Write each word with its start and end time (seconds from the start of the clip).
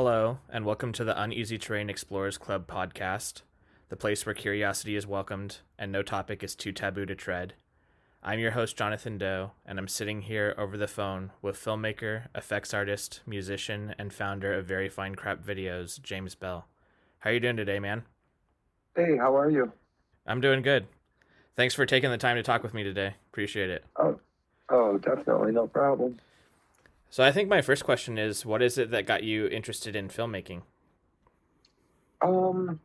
Hello, 0.00 0.38
and 0.48 0.64
welcome 0.64 0.92
to 0.92 1.02
the 1.02 1.20
Uneasy 1.20 1.58
Terrain 1.58 1.90
Explorers 1.90 2.38
Club 2.38 2.68
podcast, 2.68 3.42
the 3.88 3.96
place 3.96 4.24
where 4.24 4.32
curiosity 4.32 4.94
is 4.94 5.08
welcomed 5.08 5.58
and 5.76 5.90
no 5.90 6.04
topic 6.04 6.44
is 6.44 6.54
too 6.54 6.70
taboo 6.70 7.04
to 7.04 7.16
tread. 7.16 7.54
I'm 8.22 8.38
your 8.38 8.52
host, 8.52 8.76
Jonathan 8.76 9.18
Doe, 9.18 9.50
and 9.66 9.76
I'm 9.76 9.88
sitting 9.88 10.22
here 10.22 10.54
over 10.56 10.76
the 10.76 10.86
phone 10.86 11.32
with 11.42 11.56
filmmaker, 11.58 12.26
effects 12.32 12.72
artist, 12.72 13.22
musician, 13.26 13.92
and 13.98 14.12
founder 14.12 14.54
of 14.54 14.66
Very 14.66 14.88
Fine 14.88 15.16
Crap 15.16 15.44
Videos, 15.44 16.00
James 16.00 16.36
Bell. 16.36 16.68
How 17.18 17.30
are 17.30 17.32
you 17.32 17.40
doing 17.40 17.56
today, 17.56 17.80
man? 17.80 18.04
Hey, 18.94 19.16
how 19.16 19.36
are 19.36 19.50
you? 19.50 19.72
I'm 20.28 20.40
doing 20.40 20.62
good. 20.62 20.86
Thanks 21.56 21.74
for 21.74 21.86
taking 21.86 22.12
the 22.12 22.18
time 22.18 22.36
to 22.36 22.44
talk 22.44 22.62
with 22.62 22.72
me 22.72 22.84
today. 22.84 23.14
Appreciate 23.32 23.68
it. 23.68 23.84
Oh, 23.96 24.20
oh, 24.68 24.98
definitely, 24.98 25.50
no 25.50 25.66
problem. 25.66 26.20
So 27.10 27.24
I 27.24 27.32
think 27.32 27.48
my 27.48 27.62
first 27.62 27.84
question 27.84 28.18
is, 28.18 28.44
what 28.44 28.62
is 28.62 28.76
it 28.76 28.90
that 28.90 29.06
got 29.06 29.24
you 29.24 29.46
interested 29.46 29.96
in 29.96 30.08
filmmaking? 30.08 30.62
Um, 32.20 32.80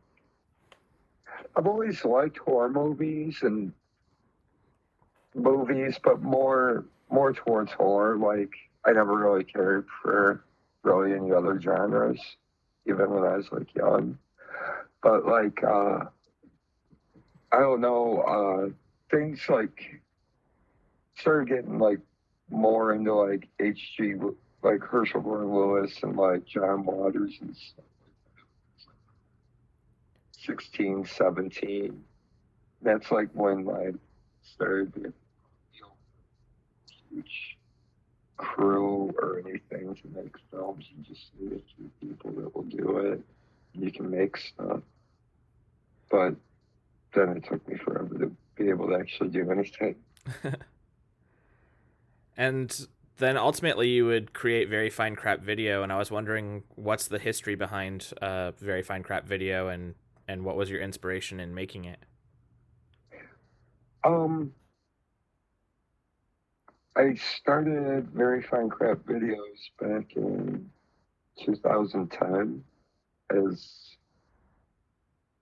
I've 1.56 1.66
always 1.66 2.04
liked 2.04 2.38
horror 2.38 2.70
movies 2.70 3.38
and 3.42 3.72
movies, 5.34 5.98
but 6.02 6.22
more 6.22 6.84
more 7.10 7.32
towards 7.32 7.72
horror. 7.72 8.16
Like 8.16 8.50
I 8.86 8.92
never 8.92 9.16
really 9.16 9.44
cared 9.44 9.86
for 10.02 10.44
really 10.82 11.12
any 11.12 11.32
other 11.32 11.60
genres, 11.60 12.20
even 12.86 13.10
when 13.10 13.24
I 13.24 13.36
was 13.36 13.50
like 13.52 13.74
young. 13.74 14.18
But 15.02 15.26
like 15.26 15.62
uh, 15.62 16.06
I 17.52 17.60
don't 17.60 17.80
know, 17.80 18.20
uh, 18.22 18.70
things 19.10 19.40
like 19.48 20.00
started 21.16 21.48
getting 21.48 21.78
like 21.78 22.00
more 22.50 22.94
into 22.94 23.14
like 23.14 23.48
H.G. 23.60 24.14
like 24.62 24.82
Herschell 24.82 25.20
Gordon 25.20 25.54
Lewis 25.54 25.98
and 26.02 26.16
like 26.16 26.44
John 26.46 26.84
Waters 26.84 27.34
and 27.40 27.56
stuff. 27.56 27.84
16, 30.44 31.06
17. 31.06 32.04
That's 32.82 33.10
like 33.10 33.28
when 33.32 33.68
I 33.68 33.92
started 34.42 34.92
to 34.94 35.12
huge 37.10 37.56
crew 38.36 39.14
or 39.20 39.38
anything 39.38 39.94
to 39.94 40.08
make 40.14 40.34
films. 40.50 40.84
You 40.94 41.02
just 41.02 41.30
need 41.40 41.52
a 41.52 41.62
few 41.76 41.90
people 42.00 42.30
that 42.32 42.54
will 42.54 42.64
do 42.64 42.98
it. 42.98 43.22
You 43.72 43.90
can 43.90 44.10
make 44.10 44.36
stuff. 44.36 44.80
But 46.10 46.34
then 47.14 47.30
it 47.30 47.44
took 47.48 47.66
me 47.68 47.76
forever 47.76 48.18
to 48.18 48.36
be 48.56 48.68
able 48.68 48.88
to 48.88 48.96
actually 48.96 49.30
do 49.30 49.50
anything. 49.50 49.96
and 52.36 52.86
then 53.18 53.36
ultimately 53.36 53.88
you 53.88 54.06
would 54.06 54.32
create 54.32 54.68
very 54.68 54.90
fine 54.90 55.14
crap 55.14 55.40
video 55.40 55.82
and 55.82 55.92
i 55.92 55.98
was 55.98 56.10
wondering 56.10 56.62
what's 56.74 57.08
the 57.08 57.18
history 57.18 57.54
behind 57.54 58.12
uh, 58.20 58.50
very 58.52 58.82
fine 58.82 59.02
crap 59.02 59.26
video 59.26 59.68
and 59.68 59.94
and 60.26 60.44
what 60.44 60.56
was 60.56 60.70
your 60.70 60.80
inspiration 60.80 61.38
in 61.38 61.54
making 61.54 61.84
it? 61.84 61.98
Um 64.02 64.52
i 66.96 67.14
started 67.14 68.08
very 68.10 68.42
fine 68.42 68.68
crap 68.68 68.98
videos 68.98 69.58
back 69.80 70.16
in 70.16 70.70
2010 71.44 72.62
as 73.30 73.96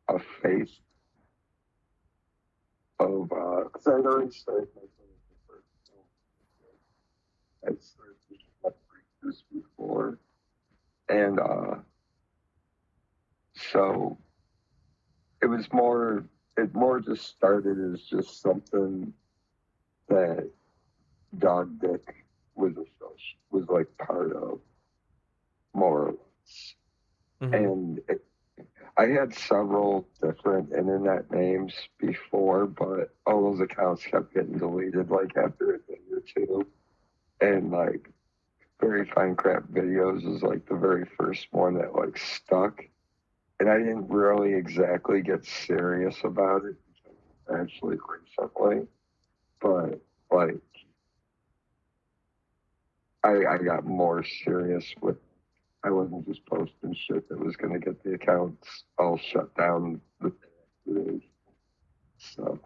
a 0.09 0.19
face 0.42 0.80
of 2.98 3.28
because 3.28 3.86
uh, 3.86 3.97
I'd 3.97 4.06
already 4.06 4.30
started 4.30 4.69
my 7.64 7.70
I 7.70 7.74
started 7.80 8.16
thinking 8.28 8.46
about 8.60 8.76
this 9.22 9.42
before, 9.52 10.18
and 11.08 11.38
uh, 11.38 11.76
so 13.54 14.18
it 15.42 15.46
was 15.46 15.70
more. 15.72 16.24
It 16.56 16.74
more 16.74 17.00
just 17.00 17.26
started 17.28 17.78
as 17.92 18.02
just 18.02 18.42
something 18.42 19.12
that 20.08 20.50
Dog 21.38 21.80
Dick 21.80 22.14
was 22.54 22.74
was 23.50 23.68
like 23.68 23.86
part 23.98 24.32
of, 24.32 24.60
more 25.74 26.08
or 26.08 26.10
less, 26.10 26.74
mm-hmm. 27.40 27.54
and 27.54 28.00
it, 28.08 28.24
I 28.96 29.06
had 29.06 29.34
several 29.34 30.06
different 30.20 30.72
internet 30.72 31.30
names 31.30 31.74
before, 31.98 32.66
but 32.66 33.14
all 33.26 33.50
those 33.50 33.60
accounts 33.60 34.04
kept 34.04 34.34
getting 34.34 34.58
deleted 34.58 35.10
like 35.10 35.34
after 35.36 35.74
a 35.74 35.78
day 35.78 36.00
or 36.12 36.20
two 36.20 36.66
and 37.42 37.70
like 37.70 38.08
very 38.80 39.04
fine 39.14 39.34
crap 39.34 39.64
videos 39.64 40.25
was 40.25 40.42
like 40.42 40.66
the 40.69 40.76
very 40.76 41.04
first 41.19 41.47
one 41.50 41.75
that 41.75 41.94
like 41.94 42.16
stuck. 42.16 42.82
And 43.60 43.69
i 43.69 43.78
didn't 43.78 44.08
really 44.08 44.54
exactly 44.54 45.20
get 45.20 45.44
serious 45.44 46.16
about 46.25 46.62
it 46.64 46.76
actually 47.53 47.97
recently. 48.08 48.86
But 49.60 50.00
like 50.30 50.60
i 53.22 53.44
i 53.50 53.59
got 53.59 53.84
more 53.84 54.24
serious 54.44 54.84
with 55.00 55.16
i 55.84 55.91
wasn't 55.91 56.26
just 56.26 56.44
posting 56.47 56.97
shit 57.06 57.28
that 57.28 57.38
was 57.38 57.54
going 57.56 57.72
to 57.72 57.78
get 57.78 58.03
the 58.03 58.14
accounts 58.14 58.84
all 58.98 59.19
shut 59.19 59.54
down 59.56 60.00
so. 62.19 62.59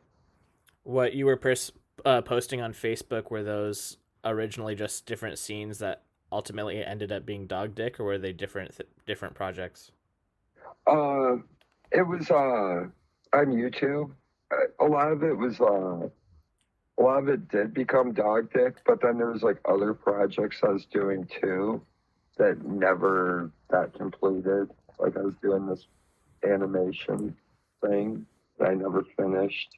What 0.83 1.15
you 1.15 1.27
were 1.27 1.37
pers- 1.37 1.73
uh, 2.05 2.21
posting 2.21 2.61
on 2.61 2.73
facebook 2.73 3.31
were 3.31 3.43
those 3.43 3.97
originally 4.27 4.75
just 4.75 5.07
different 5.07 5.39
scenes 5.39 5.79
that 5.79 6.03
ultimately 6.33 6.85
ended 6.85 7.13
up 7.13 7.25
being 7.25 7.47
Dog 7.47 7.75
Dick, 7.75 8.01
or 8.01 8.05
were 8.05 8.19
they 8.19 8.33
different 8.33 8.77
th- 8.77 8.89
different 9.07 9.35
projects? 9.35 9.91
Uh, 10.87 11.37
it 11.93 12.07
was 12.07 12.31
uh 12.31 12.87
on 13.33 13.47
YouTube. 13.47 14.11
A 14.81 14.85
lot 14.85 15.13
of 15.13 15.23
it 15.23 15.37
was 15.37 15.61
uh, 15.61 16.09
a 16.99 17.03
lot 17.03 17.19
of 17.19 17.29
it 17.29 17.49
did 17.49 17.75
become 17.75 18.13
Dog 18.13 18.53
Dick, 18.53 18.77
but 18.87 19.01
then 19.01 19.19
there 19.19 19.31
was 19.31 19.43
like 19.43 19.59
other 19.65 19.93
projects 19.95 20.61
I 20.63 20.69
was 20.69 20.87
doing 20.87 21.29
too 21.41 21.83
that 22.39 22.65
never 22.65 23.51
got 23.71 23.93
completed. 23.95 24.71
Like 24.99 25.17
I 25.17 25.21
was 25.21 25.35
doing 25.43 25.67
this 25.67 25.87
animation 26.45 27.37
thing 27.85 28.27
that 28.59 28.69
I 28.69 28.75
never 28.75 29.05
finished, 29.17 29.77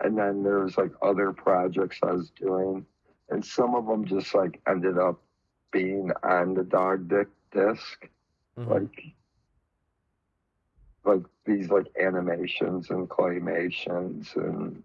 and 0.00 0.16
then 0.18 0.42
there 0.42 0.60
was 0.60 0.76
like 0.76 0.92
other 1.02 1.32
projects 1.32 1.98
I 2.02 2.12
was 2.12 2.30
doing 2.30 2.84
and 3.30 3.44
some 3.44 3.74
of 3.74 3.86
them 3.86 4.04
just 4.04 4.34
like 4.34 4.60
ended 4.68 4.98
up 4.98 5.20
being 5.72 6.10
on 6.22 6.54
the 6.54 6.64
dog 6.64 7.08
dick 7.08 7.28
disk 7.52 8.08
mm-hmm. 8.58 8.70
like 8.70 9.04
like 11.04 11.22
these 11.46 11.70
like 11.70 11.86
animations 12.00 12.90
and 12.90 13.08
claymations 13.08 14.36
and 14.36 14.82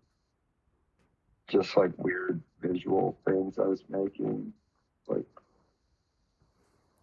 just 1.48 1.76
like 1.76 1.92
weird 1.98 2.42
visual 2.62 3.18
things 3.28 3.60
I 3.60 3.68
was 3.68 3.84
making 3.90 4.54
like 5.08 5.26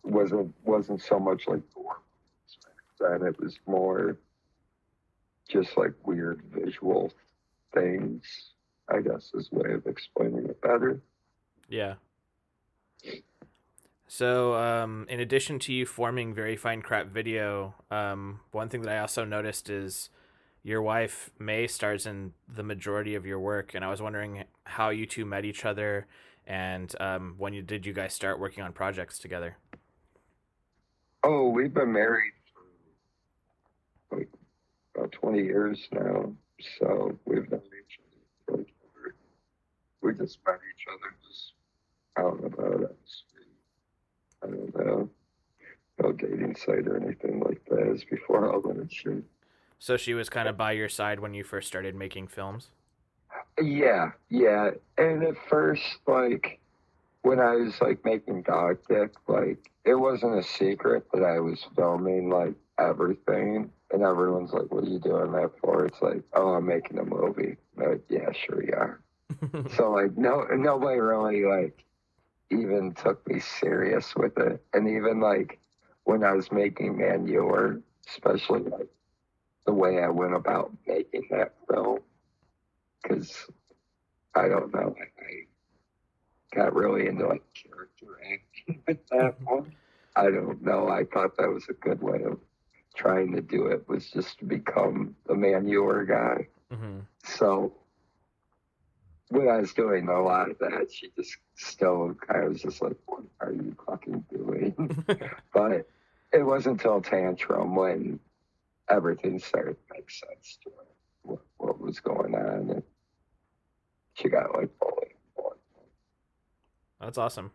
wasn't 0.02 0.54
wasn't 0.64 1.02
so 1.02 1.18
much 1.18 1.46
like 1.46 1.62
then 2.98 3.26
it 3.26 3.38
was 3.40 3.58
more 3.66 4.16
just 5.48 5.76
like 5.76 5.92
weird 6.06 6.42
visual 6.52 7.12
things 7.74 8.52
I 8.88 9.00
guess 9.00 9.30
is 9.34 9.48
a 9.52 9.56
way 9.56 9.72
of 9.72 9.86
explaining 9.86 10.46
it 10.46 10.60
better. 10.60 11.00
Yeah. 11.68 11.94
So, 14.06 14.54
um, 14.54 15.06
in 15.08 15.20
addition 15.20 15.58
to 15.60 15.72
you 15.72 15.86
forming 15.86 16.34
Very 16.34 16.54
Fine 16.54 16.82
Crap 16.82 17.06
Video, 17.06 17.74
um, 17.90 18.40
one 18.50 18.68
thing 18.68 18.82
that 18.82 18.94
I 18.94 18.98
also 18.98 19.24
noticed 19.24 19.70
is 19.70 20.10
your 20.62 20.82
wife 20.82 21.30
May 21.38 21.66
stars 21.66 22.04
in 22.04 22.34
the 22.46 22.62
majority 22.62 23.14
of 23.14 23.24
your 23.24 23.40
work, 23.40 23.74
and 23.74 23.82
I 23.82 23.88
was 23.88 24.02
wondering 24.02 24.44
how 24.64 24.90
you 24.90 25.06
two 25.06 25.24
met 25.24 25.46
each 25.46 25.64
other, 25.64 26.06
and 26.46 26.94
um, 27.00 27.36
when 27.38 27.54
you 27.54 27.62
did 27.62 27.86
you 27.86 27.94
guys 27.94 28.12
start 28.12 28.38
working 28.38 28.62
on 28.62 28.72
projects 28.72 29.18
together? 29.18 29.56
Oh, 31.24 31.48
we've 31.48 31.72
been 31.72 31.92
married 31.92 32.32
for 34.10 34.18
like 34.18 34.28
about 34.94 35.12
twenty 35.12 35.42
years 35.42 35.88
now, 35.90 36.32
so 36.78 37.18
we've 37.24 37.50
known 37.50 37.62
each 37.62 37.98
other. 38.52 38.64
We 40.02 40.14
just 40.14 40.38
met 40.46 40.58
each 40.74 40.86
other 40.88 41.14
just 41.26 41.52
out 42.18 42.40
and 42.40 42.52
about. 42.52 42.96
I 44.42 44.46
don't 44.46 44.76
know. 44.76 45.10
No 46.00 46.12
dating 46.12 46.56
site 46.56 46.88
or 46.88 46.96
anything 46.96 47.40
like 47.40 47.64
that 47.66 47.88
as 47.92 48.04
before 48.04 48.52
all 48.52 48.60
that 48.62 48.92
shit. 48.92 49.22
So 49.78 49.96
she 49.96 50.14
was 50.14 50.28
kind 50.28 50.48
of 50.48 50.56
by 50.56 50.72
your 50.72 50.88
side 50.88 51.20
when 51.20 51.34
you 51.34 51.44
first 51.44 51.68
started 51.68 51.94
making 51.94 52.28
films? 52.28 52.68
Yeah, 53.60 54.12
yeah. 54.30 54.70
And 54.98 55.22
at 55.22 55.34
first, 55.48 55.82
like, 56.06 56.60
when 57.22 57.40
I 57.40 57.56
was, 57.56 57.80
like, 57.80 58.04
making 58.04 58.42
Dog 58.42 58.78
Dick, 58.88 59.12
like, 59.28 59.70
it 59.84 59.94
wasn't 59.94 60.38
a 60.38 60.42
secret 60.42 61.06
that 61.12 61.22
I 61.22 61.38
was 61.40 61.66
filming, 61.76 62.30
like, 62.30 62.54
everything. 62.78 63.70
And 63.92 64.02
everyone's 64.02 64.52
like, 64.52 64.72
what 64.72 64.84
are 64.84 64.88
you 64.88 64.98
doing 64.98 65.32
that 65.32 65.52
for? 65.60 65.84
It's 65.84 66.00
like, 66.00 66.22
oh, 66.32 66.54
I'm 66.54 66.66
making 66.66 66.98
a 66.98 67.04
movie. 67.04 67.56
Like, 67.76 68.02
yeah, 68.08 68.30
sure 68.32 68.62
you 68.62 68.72
are. 68.72 69.00
so, 69.76 69.90
like, 69.92 70.16
no, 70.16 70.44
nobody 70.50 70.98
really, 71.00 71.44
like, 71.44 71.84
even 72.50 72.92
took 72.94 73.26
me 73.28 73.40
serious 73.40 74.14
with 74.16 74.36
it. 74.38 74.62
And 74.72 74.88
even 74.88 75.20
like 75.20 75.58
when 76.04 76.22
I 76.24 76.32
was 76.32 76.52
making 76.52 76.98
Manure, 76.98 77.80
especially 78.08 78.62
like 78.62 78.88
the 79.66 79.72
way 79.72 80.02
I 80.02 80.08
went 80.08 80.34
about 80.34 80.72
making 80.86 81.28
that 81.30 81.54
film, 81.70 82.00
because 83.02 83.46
I 84.34 84.48
don't 84.48 84.72
know, 84.74 84.94
I, 84.98 85.04
I 85.22 85.46
got 86.54 86.74
really 86.74 87.06
into 87.08 87.26
like 87.26 87.42
character 87.54 88.18
acting 88.32 88.82
with 88.86 89.06
that 89.10 89.36
one. 89.44 89.72
I 90.16 90.24
don't 90.30 90.62
know. 90.62 90.88
I 90.88 91.04
thought 91.04 91.36
that 91.38 91.48
was 91.48 91.66
a 91.68 91.74
good 91.74 92.02
way 92.02 92.22
of 92.24 92.38
trying 92.94 93.32
to 93.34 93.40
do 93.40 93.66
it 93.66 93.88
was 93.88 94.10
just 94.10 94.38
to 94.40 94.44
become 94.44 95.16
the 95.26 95.34
Manure 95.34 96.04
guy. 96.04 96.48
hmm 96.70 97.00
So 97.24 97.72
when 99.32 99.48
I 99.48 99.58
was 99.58 99.72
doing 99.72 100.08
a 100.08 100.22
lot 100.22 100.50
of 100.50 100.58
that, 100.58 100.92
she 100.92 101.10
just 101.16 101.36
still 101.56 102.14
of 102.28 102.48
was 102.48 102.62
just 102.62 102.82
like, 102.82 102.96
"What 103.06 103.22
are 103.40 103.52
you 103.52 103.74
fucking 103.86 104.24
doing?" 104.30 105.04
but 105.54 105.88
it 106.32 106.42
wasn't 106.42 106.82
until 106.82 107.00
Tantrum 107.00 107.74
when 107.74 108.20
everything 108.90 109.38
started 109.38 109.76
to 109.88 109.94
make 109.94 110.10
sense 110.10 110.58
to 110.64 110.70
her, 110.70 110.86
what, 111.22 111.40
what 111.56 111.80
was 111.80 111.98
going 111.98 112.34
on, 112.34 112.70
and 112.70 112.82
she 114.14 114.28
got 114.28 114.54
like 114.54 114.70
board. 114.78 115.08
That's 117.00 117.18
awesome. 117.18 117.50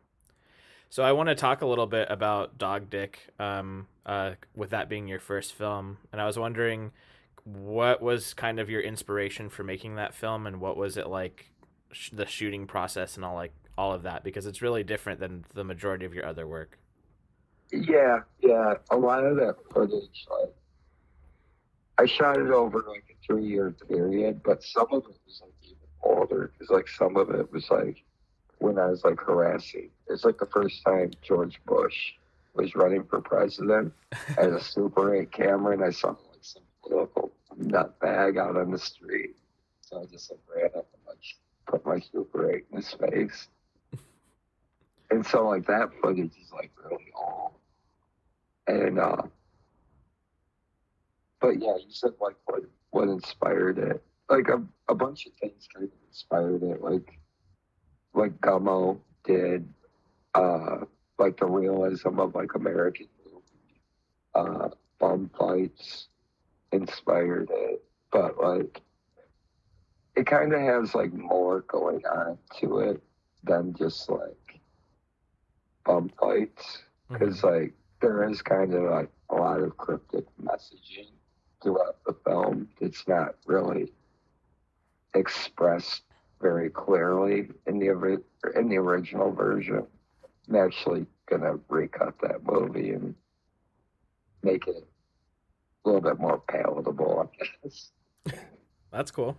So 0.89 1.03
I 1.03 1.11
want 1.11 1.29
to 1.29 1.35
talk 1.35 1.61
a 1.61 1.67
little 1.67 1.85
bit 1.85 2.07
about 2.09 2.57
Dog 2.57 2.89
Dick, 2.89 3.19
um, 3.39 3.87
uh, 4.05 4.31
with 4.55 4.71
that 4.71 4.89
being 4.89 5.07
your 5.07 5.19
first 5.19 5.53
film, 5.53 5.97
and 6.11 6.19
I 6.19 6.25
was 6.25 6.39
wondering 6.39 6.91
what 7.43 8.01
was 8.01 8.33
kind 8.33 8.59
of 8.59 8.69
your 8.69 8.81
inspiration 8.81 9.49
for 9.49 9.63
making 9.63 9.95
that 9.95 10.13
film, 10.13 10.47
and 10.47 10.59
what 10.59 10.75
was 10.75 10.97
it 10.97 11.07
like, 11.07 11.51
sh- 11.91 12.11
the 12.11 12.25
shooting 12.25 12.67
process 12.67 13.15
and 13.15 13.25
all 13.25 13.35
like 13.35 13.53
all 13.77 13.93
of 13.93 14.03
that, 14.03 14.23
because 14.23 14.45
it's 14.45 14.61
really 14.61 14.83
different 14.83 15.19
than 15.19 15.45
the 15.53 15.63
majority 15.63 16.05
of 16.05 16.13
your 16.13 16.25
other 16.25 16.47
work. 16.47 16.79
Yeah, 17.71 18.21
yeah. 18.41 18.75
A 18.89 18.97
lot 18.97 19.25
of 19.25 19.35
that 19.37 19.55
footage, 19.71 20.25
like, 20.29 20.53
I 21.99 22.05
shot 22.05 22.37
it 22.37 22.49
over 22.49 22.83
like 22.87 23.03
a 23.09 23.25
three 23.25 23.45
year 23.45 23.71
period, 23.87 24.41
but 24.43 24.63
some 24.63 24.87
of 24.91 25.03
it 25.03 25.15
was 25.25 25.41
like 25.41 25.53
even 25.63 25.77
older 26.03 26.51
because 26.53 26.69
like 26.69 26.87
some 26.87 27.17
of 27.17 27.29
it 27.31 27.51
was 27.51 27.69
like 27.69 28.03
when 28.59 28.77
I 28.77 28.87
was 28.87 29.03
like 29.03 29.19
harassing. 29.19 29.89
It's 30.07 30.23
like 30.23 30.37
the 30.37 30.45
first 30.45 30.83
time 30.83 31.11
George 31.21 31.59
Bush 31.65 32.13
was 32.53 32.75
running 32.75 33.03
for 33.03 33.21
president. 33.21 33.93
I 34.37 34.41
had 34.41 34.53
a 34.53 34.63
Super 34.63 35.15
8 35.15 35.31
camera 35.31 35.73
and 35.73 35.83
I 35.83 35.91
saw 35.91 36.09
like 36.09 36.41
some 36.41 36.63
political 36.83 37.31
nutbag 37.59 38.39
out 38.39 38.57
on 38.57 38.71
the 38.71 38.79
street. 38.79 39.35
So 39.81 40.01
I 40.01 40.05
just 40.05 40.31
like 40.31 40.39
ran 40.55 40.65
up 40.77 40.87
and 40.93 41.01
like 41.07 41.17
put 41.67 41.85
my 41.85 41.99
Super 41.99 42.51
8 42.51 42.65
in 42.71 42.77
his 42.77 42.93
face. 42.93 43.47
And 45.09 45.25
so 45.25 45.47
like 45.47 45.65
that 45.67 45.89
footage 46.01 46.33
is 46.41 46.51
like 46.51 46.69
really 46.83 47.13
old. 47.15 47.53
And 48.67 48.99
uh 48.99 49.21
but 51.39 51.61
yeah, 51.61 51.77
you 51.77 51.91
said 51.91 52.11
like 52.19 52.35
what 52.45 52.63
what 52.89 53.07
inspired 53.07 53.77
it. 53.77 54.03
Like 54.29 54.49
a, 54.49 54.61
a 54.89 54.95
bunch 54.95 55.25
of 55.25 55.31
things 55.39 55.65
kind 55.73 55.85
of 55.85 55.91
inspired 56.09 56.61
it. 56.61 56.81
Like 56.81 57.19
like 58.13 58.37
Gummo 58.41 58.99
did, 59.23 59.67
uh 60.35 60.79
like 61.17 61.37
the 61.37 61.45
realism 61.45 62.19
of 62.19 62.35
like 62.35 62.55
American. 62.55 63.07
Uh 64.35 64.69
bum 64.99 65.31
fights 65.39 66.09
inspired 66.73 67.49
it. 67.49 67.81
But 68.11 68.37
like 68.41 68.81
it 70.17 70.25
kind 70.25 70.51
of 70.51 70.59
has 70.59 70.95
like 70.95 71.13
more 71.13 71.61
going 71.61 72.01
on 72.07 72.39
to 72.59 72.79
it 72.79 73.03
than 73.43 73.73
just 73.75 74.09
like 74.09 74.59
bum 75.85 76.09
fights 76.19 76.79
mm-hmm. 77.09 77.13
because 77.13 77.43
like 77.43 77.73
there 78.01 78.27
is 78.27 78.41
kind 78.41 78.73
of 78.73 78.83
like 78.89 79.09
a 79.29 79.35
lot 79.35 79.61
of 79.61 79.77
cryptic 79.77 80.25
messaging 80.43 81.11
throughout 81.61 81.97
the 82.05 82.15
film. 82.25 82.67
It's 82.81 83.07
not 83.07 83.35
really 83.45 83.93
expressed 85.13 86.01
very 86.41 86.69
clearly 86.71 87.49
in 87.67 87.77
the 87.77 88.21
in 88.55 88.69
the 88.69 88.77
original 88.77 89.31
version. 89.31 89.85
I'm 90.49 90.55
actually 90.55 91.05
gonna 91.27 91.59
recut 91.69 92.15
that 92.21 92.43
movie 92.43 92.91
and 92.91 93.13
make 94.41 94.67
it 94.67 94.87
a 95.85 95.87
little 95.87 96.01
bit 96.01 96.19
more 96.19 96.39
palatable, 96.39 97.29
I 97.29 97.45
guess. 97.63 97.91
That's 98.91 99.11
cool. 99.11 99.37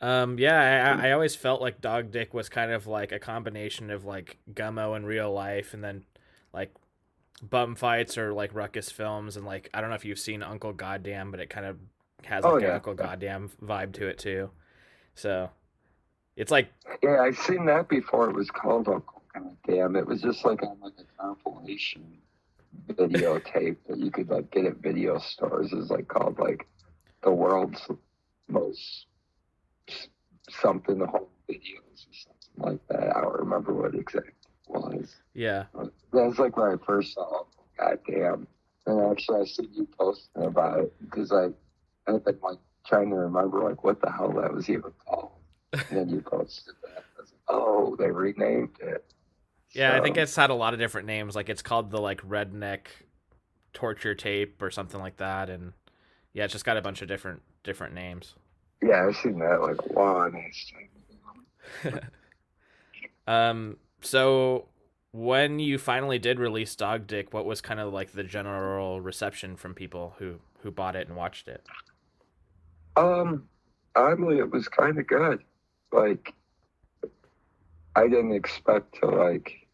Um, 0.00 0.38
yeah, 0.38 0.96
I, 1.00 1.08
I 1.08 1.12
always 1.12 1.34
felt 1.34 1.60
like 1.60 1.80
Dog 1.80 2.10
Dick 2.10 2.34
was 2.34 2.48
kind 2.48 2.70
of 2.70 2.86
like 2.86 3.12
a 3.12 3.18
combination 3.18 3.90
of 3.90 4.04
like 4.04 4.38
Gummo 4.52 4.96
in 4.96 5.06
real 5.06 5.32
life, 5.32 5.72
and 5.74 5.82
then 5.82 6.04
like 6.52 6.74
bum 7.42 7.74
fights 7.74 8.18
or 8.18 8.32
like 8.32 8.54
ruckus 8.54 8.90
films, 8.90 9.36
and 9.36 9.46
like 9.46 9.70
I 9.72 9.80
don't 9.80 9.90
know 9.90 9.96
if 9.96 10.04
you've 10.04 10.18
seen 10.18 10.42
Uncle 10.42 10.72
Goddamn, 10.72 11.30
but 11.30 11.40
it 11.40 11.48
kind 11.50 11.66
of 11.66 11.78
has 12.24 12.46
like 12.46 12.52
Oh, 12.52 12.56
an. 12.60 12.70
Uncle 12.70 12.94
Goddamn 12.94 13.50
vibe 13.62 13.92
to 13.94 14.06
it 14.08 14.18
too. 14.18 14.50
So 15.14 15.50
it's 16.36 16.50
like 16.50 16.68
Yeah, 17.02 17.20
I've 17.22 17.38
seen 17.38 17.64
that 17.66 17.88
before. 17.88 18.28
It 18.30 18.36
was 18.36 18.50
called 18.50 18.88
Uncle 18.88 19.22
Goddamn. 19.34 19.96
It 19.96 20.06
was 20.06 20.22
just 20.22 20.44
like 20.44 20.62
on 20.62 20.78
like 20.80 20.94
a 20.98 21.22
compilation 21.22 22.18
videotape 22.92 23.76
that 23.88 23.98
you 23.98 24.10
could 24.10 24.28
like 24.28 24.50
get 24.50 24.66
at 24.66 24.76
video 24.78 25.18
stores. 25.18 25.72
Is 25.72 25.90
like 25.90 26.08
called 26.08 26.38
like 26.38 26.66
the 27.22 27.30
world's 27.32 27.80
most 28.48 29.06
something 30.60 30.98
home 31.00 31.26
videos 31.50 32.06
or 32.06 32.12
something 32.12 32.72
like 32.72 32.88
that. 32.88 33.16
I 33.16 33.20
don't 33.20 33.38
remember 33.38 33.72
what 33.74 33.94
exactly 33.94 34.30
it 34.30 34.70
was. 34.72 35.16
yeah, 35.34 35.64
That's 36.12 36.38
like 36.38 36.56
when 36.56 36.72
I 36.72 36.84
first 36.84 37.14
saw 37.14 37.42
God 37.78 37.98
damn! 38.08 38.46
And 38.86 39.10
actually, 39.12 39.40
I 39.42 39.44
see 39.44 39.68
you 39.72 39.86
posting 39.98 40.44
about 40.44 40.80
it 40.80 40.94
because 41.00 41.30
I, 41.32 41.48
I've 42.10 42.24
been 42.24 42.38
like 42.42 42.58
trying 42.86 43.10
to 43.10 43.16
remember 43.16 43.62
like 43.68 43.84
what 43.84 44.00
the 44.00 44.10
hell 44.10 44.32
that 44.40 44.52
was 44.52 44.68
even 44.70 44.92
called. 45.06 45.32
And 45.72 45.84
then 45.90 46.08
you 46.08 46.20
posted 46.22 46.74
that. 46.84 47.04
Was 47.18 47.32
like, 47.32 47.40
oh, 47.48 47.96
they 47.98 48.10
renamed 48.10 48.76
it. 48.80 49.04
yeah. 49.72 49.94
I 49.96 50.00
think 50.00 50.16
it's 50.16 50.34
had 50.36 50.50
a 50.50 50.54
lot 50.54 50.72
of 50.72 50.78
different 50.78 51.06
names. 51.06 51.34
Like 51.36 51.48
it's 51.48 51.62
called 51.62 51.90
the 51.90 52.00
like 52.00 52.22
redneck 52.26 52.86
torture 53.74 54.14
tape 54.14 54.62
or 54.62 54.70
something 54.70 55.00
like 55.00 55.18
that, 55.18 55.50
and 55.50 55.74
yeah, 56.32 56.44
it's 56.44 56.52
just 56.52 56.64
got 56.64 56.76
a 56.78 56.82
bunch 56.82 57.02
of 57.02 57.08
different 57.08 57.42
different 57.62 57.92
names. 57.94 58.34
Yeah, 58.82 59.06
I've 59.06 59.16
seen 59.16 59.38
that 59.38 59.60
like 59.60 59.80
a 59.82 59.92
long 59.92 60.36
ass 60.36 60.72
time 60.72 61.90
ago. 61.90 62.00
Um, 63.26 63.78
so 64.02 64.68
when 65.12 65.58
you 65.58 65.78
finally 65.78 66.18
did 66.18 66.38
release 66.38 66.76
Dog 66.76 67.06
Dick, 67.06 67.32
what 67.32 67.44
was 67.44 67.60
kind 67.60 67.80
of 67.80 67.92
like 67.92 68.12
the 68.12 68.22
general 68.22 69.00
reception 69.00 69.56
from 69.56 69.74
people 69.74 70.14
who 70.18 70.36
who 70.60 70.70
bought 70.70 70.96
it 70.96 71.08
and 71.08 71.16
watched 71.16 71.48
it? 71.48 71.64
Um, 72.96 73.44
oddly, 73.94 74.38
it 74.38 74.50
was 74.50 74.68
kind 74.68 74.98
of 74.98 75.06
good. 75.06 75.42
Like, 75.92 76.34
I 77.94 78.08
didn't 78.08 78.32
expect 78.32 79.00
to 79.00 79.06
like 79.06 79.66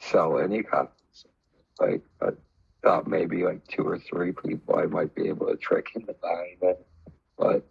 sell 0.00 0.38
any 0.38 0.62
copies. 0.62 1.26
Like, 1.80 2.02
I 2.20 2.30
thought 2.82 3.06
maybe 3.06 3.44
like 3.44 3.66
two 3.68 3.86
or 3.86 3.98
three 3.98 4.32
people 4.32 4.76
I 4.76 4.86
might 4.86 5.14
be 5.14 5.28
able 5.28 5.46
to 5.46 5.56
trick 5.56 5.88
into 5.94 6.14
buying 6.22 6.56
it, 6.62 6.86
but 7.38 7.66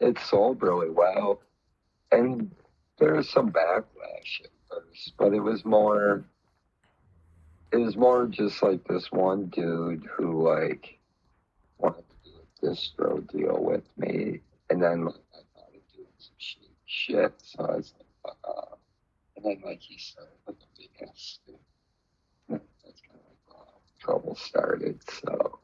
it 0.00 0.18
sold 0.18 0.62
really 0.62 0.90
well. 0.90 1.40
And 2.12 2.50
there 2.98 3.14
was 3.14 3.28
some 3.28 3.50
backlash 3.52 4.40
at 4.44 4.50
first, 4.68 5.12
but 5.18 5.32
it 5.32 5.40
was 5.40 5.64
more. 5.64 6.24
It 7.72 7.76
was 7.76 7.96
more 7.96 8.26
just 8.26 8.62
like 8.62 8.84
this 8.88 9.12
one 9.12 9.46
dude 9.46 10.04
who 10.16 10.42
like 10.42 10.98
wanted 11.78 12.02
to 12.24 12.30
do 12.30 12.36
a 12.40 12.66
distro 12.66 13.30
deal 13.30 13.62
with 13.62 13.84
me, 13.96 14.40
and 14.70 14.82
then 14.82 15.04
like 15.04 15.14
I 15.32 15.38
thought 15.54 15.68
of 15.68 15.94
doing 15.94 16.08
some 16.18 16.34
shit, 16.38 16.70
shit, 16.86 17.32
so 17.44 17.64
I 17.64 17.76
was 17.76 17.92
like, 17.96 18.06
fuck 18.24 18.38
off. 18.48 18.78
And 19.36 19.44
then 19.44 19.62
like 19.64 19.80
he 19.80 19.98
started 19.98 20.34
like 20.48 20.56
a 20.56 20.78
big 20.78 21.08
ass. 21.08 21.38
That's 22.48 23.00
kind 23.02 23.20
of 23.20 23.26
like 23.28 23.56
how 23.56 23.64
trouble 24.00 24.34
started. 24.34 25.00
So, 25.22 25.60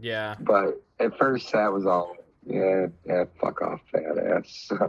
Yeah. 0.00 0.36
but 0.40 0.82
at 0.98 1.18
first 1.18 1.52
that 1.52 1.70
was 1.70 1.84
all, 1.84 2.16
yeah, 2.46 2.86
yeah, 3.06 3.24
fuck 3.40 3.62
off, 3.62 3.80
fat 3.92 4.18
ass. 4.18 4.70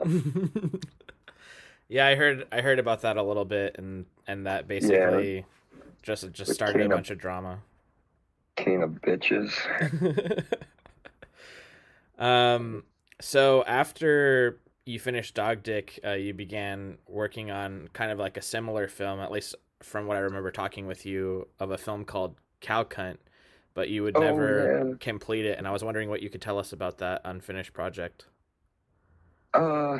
Yeah, 1.87 2.07
I 2.07 2.15
heard 2.15 2.47
I 2.51 2.61
heard 2.61 2.79
about 2.79 3.01
that 3.01 3.15
a 3.17 3.21
little 3.23 3.45
bit, 3.45 3.75
and 3.77 4.05
and 4.27 4.47
that 4.47 4.67
basically 4.67 5.45
just 6.01 6.31
just 6.31 6.47
With 6.49 6.55
started 6.55 6.85
a 6.87 6.89
bunch 6.89 7.11
of 7.11 7.19
drama. 7.19 7.59
king 8.55 8.81
of 8.81 8.91
bitches. 9.01 9.51
um. 12.17 12.83
So 13.21 13.63
after 13.65 14.59
you 14.85 14.99
finished 14.99 15.35
Dog 15.35 15.63
Dick, 15.63 15.99
uh, 16.03 16.13
you 16.13 16.33
began 16.33 16.97
working 17.07 17.51
on 17.51 17.87
kind 17.93 18.11
of 18.11 18.19
like 18.19 18.35
a 18.37 18.41
similar 18.41 18.87
film, 18.87 19.19
at 19.19 19.31
least 19.31 19.55
from 19.81 20.07
what 20.07 20.17
I 20.17 20.21
remember 20.21 20.51
talking 20.51 20.87
with 20.87 21.05
you 21.05 21.47
of 21.59 21.71
a 21.71 21.77
film 21.77 22.03
called 22.03 22.35
Cow 22.61 22.83
Cunt, 22.83 23.17
but 23.75 23.89
you 23.89 24.01
would 24.01 24.17
Oh, 24.17 24.21
never 24.21 24.87
yeah. 24.89 24.93
complete 24.99 25.45
it. 25.45 25.59
And 25.59 25.67
I 25.67 25.71
was 25.71 25.83
wondering 25.83 26.09
what 26.09 26.23
you 26.23 26.29
could 26.31 26.41
tell 26.41 26.57
us 26.57 26.73
about 26.73 26.97
that 26.97 27.21
unfinished 27.25 27.73
project. 27.73 28.25
Uh, 29.53 29.99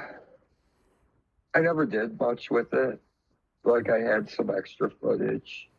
I 1.53 1.59
never 1.59 1.85
did 1.85 2.19
much 2.19 2.49
with 2.49 2.73
it. 2.73 2.99
Like 3.63 3.89
I 3.89 3.99
had 3.99 4.29
some 4.29 4.49
extra 4.49 4.89
footage, 4.89 5.69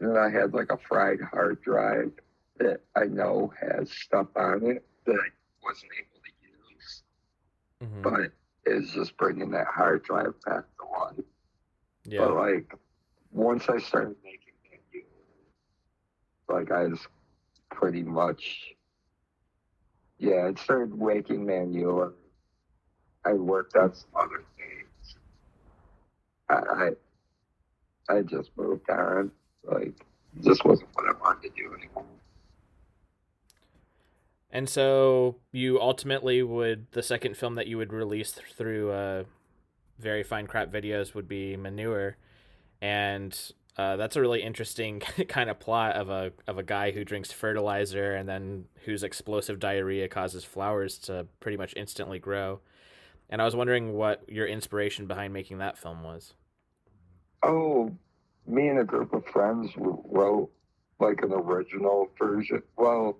and 0.00 0.18
I 0.18 0.28
had 0.30 0.52
like 0.54 0.70
a 0.72 0.76
fried 0.76 1.20
hard 1.20 1.60
drive 1.62 2.12
that 2.58 2.80
I 2.96 3.04
know 3.04 3.52
has 3.60 3.90
stuff 3.90 4.28
on 4.36 4.64
it 4.66 4.84
that 5.06 5.14
I 5.14 5.28
wasn't 5.62 5.92
able 5.98 6.20
to 6.22 6.32
use, 6.78 7.02
Mhm. 7.82 8.02
but 8.02 8.32
it's 8.64 8.92
just 8.92 9.16
bringing 9.16 9.50
that 9.52 9.66
hard 9.66 10.02
drive 10.02 10.34
back 10.44 10.64
to 10.78 10.84
life. 10.86 11.24
yeah. 12.04 12.20
But 12.20 12.34
like 12.34 12.74
once 13.32 13.68
I 13.68 13.78
started 13.78 14.16
making 14.22 14.54
menus, 14.70 15.06
like 16.48 16.70
I 16.70 16.86
was 16.86 17.06
pretty 17.70 18.02
much 18.02 18.74
yeah, 20.20 20.50
I 20.50 20.60
started 20.60 21.00
making 21.00 21.46
menu 21.46 22.02
and 22.02 22.12
I 23.24 23.32
worked 23.32 23.74
on 23.74 23.94
some 23.94 24.10
other 24.14 24.44
things. 24.56 25.16
I 26.50 26.90
I, 28.10 28.16
I 28.16 28.22
just 28.22 28.50
moved 28.54 28.88
on. 28.90 29.30
Like 29.64 29.94
this 30.34 30.62
wasn't 30.62 30.90
what 30.92 31.06
I 31.08 31.18
wanted 31.18 31.54
to 31.54 31.62
do 31.62 31.74
anymore. 31.74 32.04
And 34.50 34.68
so 34.68 35.36
you 35.52 35.80
ultimately 35.80 36.42
would 36.42 36.86
the 36.92 37.02
second 37.02 37.36
film 37.36 37.54
that 37.54 37.66
you 37.66 37.78
would 37.78 37.92
release 37.92 38.32
through 38.32 38.90
uh, 38.90 39.24
very 39.98 40.22
fine 40.22 40.46
crap 40.46 40.70
videos 40.70 41.14
would 41.14 41.28
be 41.28 41.56
Manure, 41.56 42.16
and 42.82 43.52
uh, 43.80 43.96
that's 43.96 44.14
a 44.14 44.20
really 44.20 44.42
interesting 44.42 45.00
kind 45.28 45.48
of 45.48 45.58
plot 45.58 45.96
of 45.96 46.10
a 46.10 46.32
of 46.46 46.58
a 46.58 46.62
guy 46.62 46.90
who 46.90 47.02
drinks 47.02 47.32
fertilizer 47.32 48.14
and 48.14 48.28
then 48.28 48.66
whose 48.84 49.02
explosive 49.02 49.58
diarrhea 49.58 50.06
causes 50.06 50.44
flowers 50.44 50.98
to 50.98 51.26
pretty 51.40 51.56
much 51.56 51.72
instantly 51.76 52.18
grow. 52.18 52.60
And 53.30 53.40
I 53.40 53.46
was 53.46 53.56
wondering 53.56 53.94
what 53.94 54.22
your 54.28 54.46
inspiration 54.46 55.06
behind 55.06 55.32
making 55.32 55.58
that 55.58 55.78
film 55.78 56.02
was. 56.02 56.34
Oh, 57.42 57.90
me 58.46 58.68
and 58.68 58.80
a 58.80 58.84
group 58.84 59.14
of 59.14 59.24
friends 59.26 59.70
wrote 59.78 60.50
like 60.98 61.22
an 61.22 61.32
original 61.32 62.10
version. 62.18 62.62
Well, 62.76 63.16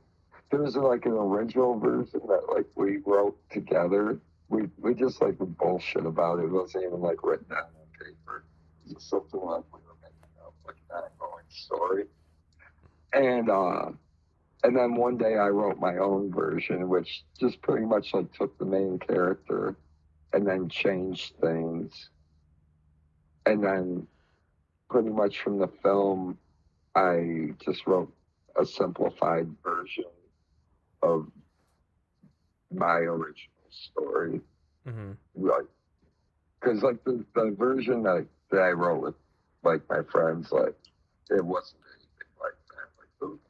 there 0.51 0.61
was 0.61 0.77
like 0.77 1.07
an 1.07 1.13
original 1.13 1.79
version 1.79 2.21
that 2.29 2.43
like 2.55 2.67
we 2.75 2.99
wrote 3.07 3.39
together. 3.51 4.19
We 4.51 4.69
we 4.77 4.93
just 4.93 5.23
like 5.23 5.39
bullshit 5.39 6.05
about 6.05 6.41
it. 6.41 6.45
It 6.45 6.51
wasn't 6.51 6.85
even 6.85 7.01
like 7.01 7.23
written 7.23 7.49
down 7.49 7.61
on 7.61 7.99
paper. 7.99 8.45
It 8.85 8.89
was 8.89 8.95
just 8.95 9.09
something 9.09 9.41
like 9.41 9.65
were 9.73 9.81
making 10.03 10.21
up 10.45 10.55
like 10.67 10.77
an 10.91 10.97
ongoing 10.97 11.40
story. 11.51 12.05
And 13.13 13.51
uh 13.51 13.91
and 14.63 14.77
then 14.77 14.95
one 14.95 15.17
day 15.17 15.37
I 15.37 15.49
wrote 15.49 15.79
my 15.79 15.97
own 15.97 16.33
version, 16.33 16.89
which 16.89 17.25
just 17.39 17.63
pretty 17.63 17.87
much 17.87 18.13
like 18.13 18.33
took 18.33 18.57
the 18.59 18.67
main 18.67 18.99
character 18.99 19.77
and 20.33 20.47
then 20.47 20.69
changed 20.69 21.35
things. 21.41 22.11
And 23.47 23.65
then 23.65 24.07
pretty 24.91 25.09
much 25.09 25.41
from 25.41 25.59
the 25.59 25.69
film, 25.83 26.37
I 26.95 27.55
just 27.65 27.87
wrote 27.87 28.13
a 28.61 28.67
simplified 28.67 29.49
version 29.65 30.05
of 31.03 31.27
my 32.71 32.97
original 32.97 33.71
story. 33.71 34.41
Mm-hmm. 34.87 35.13
Like, 35.37 35.67
because 36.61 36.83
like 36.83 37.03
the, 37.05 37.25
the 37.35 37.55
version 37.59 38.03
that, 38.03 38.27
that 38.51 38.61
I 38.61 38.71
wrote 38.71 39.03
with 39.03 39.15
like 39.65 39.83
my 39.89 40.03
friends, 40.11 40.53
like 40.53 40.75
it 41.31 41.45
wasn't 41.45 41.81
anything 41.93 42.33
like 42.41 42.59
that. 42.69 42.89
Like 42.99 43.41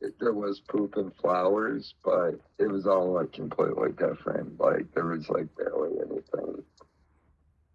the, 0.00 0.06
it, 0.06 0.14
there 0.20 0.32
was 0.32 0.60
poop 0.60 0.96
and 0.96 1.14
flowers, 1.16 1.94
but 2.04 2.40
it 2.58 2.70
was 2.70 2.86
all 2.86 3.12
like 3.12 3.32
completely 3.32 3.92
different. 3.92 4.60
Like 4.60 4.92
there 4.94 5.06
was 5.06 5.28
like 5.28 5.46
barely 5.56 5.98
anything 5.98 6.62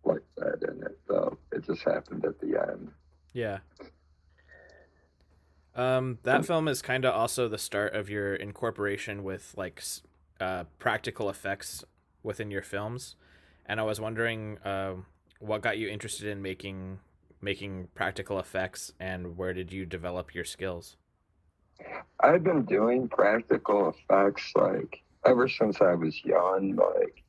like 0.03 0.23
that 0.37 0.63
in 0.69 0.83
it, 0.83 0.99
though. 1.07 1.37
It 1.51 1.65
just 1.65 1.83
happened 1.83 2.25
at 2.25 2.39
the 2.39 2.59
end. 2.69 2.91
Yeah. 3.33 3.59
Um, 5.75 6.19
that 6.23 6.45
film 6.45 6.67
is 6.67 6.81
kind 6.81 7.03
of 7.03 7.13
also 7.13 7.49
the 7.49 7.57
start 7.57 7.93
of 7.93 8.09
your 8.09 8.33
incorporation 8.33 9.23
with 9.23 9.53
like 9.57 9.83
uh, 10.39 10.63
practical 10.79 11.29
effects 11.29 11.83
within 12.23 12.49
your 12.49 12.61
films, 12.61 13.15
and 13.65 13.79
I 13.79 13.83
was 13.83 13.99
wondering 13.99 14.57
uh, 14.59 14.93
what 15.39 15.61
got 15.61 15.77
you 15.77 15.89
interested 15.89 16.29
in 16.29 16.41
making 16.41 16.99
making 17.45 17.87
practical 17.93 18.39
effects, 18.39 18.91
and 18.99 19.37
where 19.37 19.53
did 19.53 19.71
you 19.71 19.85
develop 19.85 20.33
your 20.33 20.43
skills? 20.43 20.97
I've 22.19 22.43
been 22.43 22.65
doing 22.65 23.07
practical 23.07 23.89
effects 23.89 24.51
like 24.55 25.03
ever 25.25 25.47
since 25.47 25.79
I 25.79 25.93
was 25.93 26.25
young, 26.25 26.75
like 26.75 27.23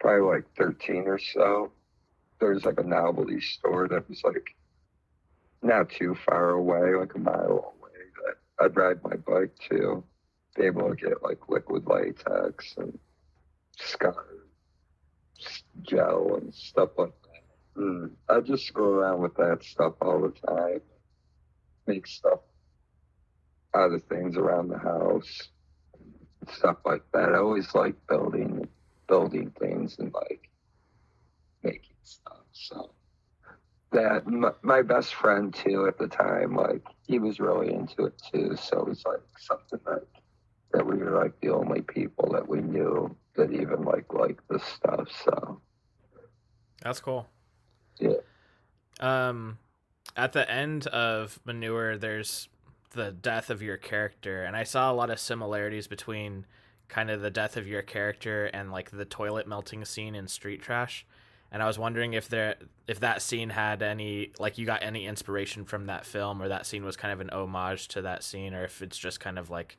probably 0.00 0.34
like 0.34 0.44
13 0.58 1.04
or 1.06 1.18
so. 1.18 1.70
There's 2.40 2.64
like 2.64 2.80
a 2.80 2.82
novelty 2.82 3.40
store 3.40 3.88
that 3.88 4.08
was 4.08 4.22
like 4.24 4.54
not 5.62 5.90
too 5.90 6.16
far 6.26 6.50
away, 6.50 6.94
like 6.94 7.14
a 7.14 7.18
mile 7.18 7.74
away, 7.78 8.00
that 8.26 8.64
I'd 8.64 8.76
ride 8.76 9.02
my 9.04 9.16
bike 9.16 9.54
to, 9.70 10.02
be 10.56 10.64
able 10.64 10.90
to 10.90 10.96
get 10.96 11.22
like 11.22 11.48
liquid 11.48 11.86
latex 11.86 12.74
and 12.78 12.98
scar 13.78 14.24
gel 15.82 16.38
and 16.40 16.52
stuff 16.52 16.90
like 16.98 17.12
that. 17.22 17.25
Mm. 17.78 18.10
I 18.28 18.40
just 18.40 18.66
screw 18.66 19.00
around 19.00 19.20
with 19.20 19.34
that 19.36 19.62
stuff 19.62 19.94
all 20.00 20.20
the 20.20 20.32
time, 20.46 20.80
make 21.86 22.06
stuff 22.06 22.40
out 23.74 23.92
of 23.92 24.02
things 24.04 24.36
around 24.36 24.68
the 24.68 24.78
house, 24.78 25.50
stuff 26.50 26.78
like 26.84 27.02
that. 27.12 27.30
I 27.30 27.38
always 27.38 27.74
like 27.74 27.94
building, 28.08 28.66
building 29.08 29.52
things 29.60 29.96
and 29.98 30.12
like 30.14 30.48
making 31.62 31.96
stuff. 32.02 32.44
So 32.52 32.90
that 33.92 34.26
my, 34.26 34.52
my 34.62 34.82
best 34.82 35.14
friend 35.14 35.54
too 35.54 35.86
at 35.86 35.98
the 35.98 36.08
time, 36.08 36.54
like 36.54 36.82
he 37.06 37.18
was 37.18 37.40
really 37.40 37.72
into 37.72 38.06
it 38.06 38.20
too. 38.32 38.56
So 38.56 38.80
it 38.80 38.88
was 38.88 39.02
like 39.04 39.20
something 39.38 39.80
like 39.86 40.08
that 40.72 40.86
we 40.86 40.96
were 40.96 41.22
like 41.22 41.38
the 41.40 41.50
only 41.50 41.82
people 41.82 42.30
that 42.32 42.48
we 42.48 42.60
knew 42.60 43.14
that 43.36 43.52
even 43.52 43.82
like 43.82 44.12
like 44.14 44.40
this 44.48 44.64
stuff. 44.64 45.08
So 45.24 45.60
That's 46.82 47.00
cool. 47.00 47.28
Yeah. 47.98 48.16
Um, 49.00 49.58
at 50.16 50.32
the 50.32 50.50
end 50.50 50.86
of 50.88 51.40
Manure, 51.44 51.96
there's 51.96 52.48
the 52.92 53.12
death 53.12 53.50
of 53.50 53.62
your 53.62 53.76
character, 53.76 54.44
and 54.44 54.56
I 54.56 54.64
saw 54.64 54.90
a 54.90 54.94
lot 54.94 55.10
of 55.10 55.18
similarities 55.20 55.86
between 55.86 56.46
kind 56.88 57.10
of 57.10 57.20
the 57.20 57.30
death 57.30 57.56
of 57.56 57.66
your 57.66 57.82
character 57.82 58.46
and 58.46 58.70
like 58.70 58.90
the 58.90 59.04
toilet 59.04 59.46
melting 59.46 59.84
scene 59.84 60.14
in 60.14 60.28
Street 60.28 60.62
Trash. 60.62 61.06
And 61.50 61.62
I 61.62 61.66
was 61.66 61.78
wondering 61.78 62.12
if 62.12 62.28
there 62.28 62.56
if 62.86 63.00
that 63.00 63.22
scene 63.22 63.50
had 63.50 63.82
any 63.82 64.32
like 64.38 64.58
you 64.58 64.66
got 64.66 64.82
any 64.82 65.06
inspiration 65.06 65.64
from 65.64 65.86
that 65.86 66.04
film 66.04 66.42
or 66.42 66.48
that 66.48 66.66
scene 66.66 66.84
was 66.84 66.96
kind 66.96 67.12
of 67.12 67.20
an 67.20 67.30
homage 67.30 67.88
to 67.88 68.02
that 68.02 68.22
scene 68.22 68.52
or 68.52 68.64
if 68.64 68.82
it's 68.82 68.98
just 68.98 69.20
kind 69.20 69.38
of 69.38 69.48
like 69.48 69.78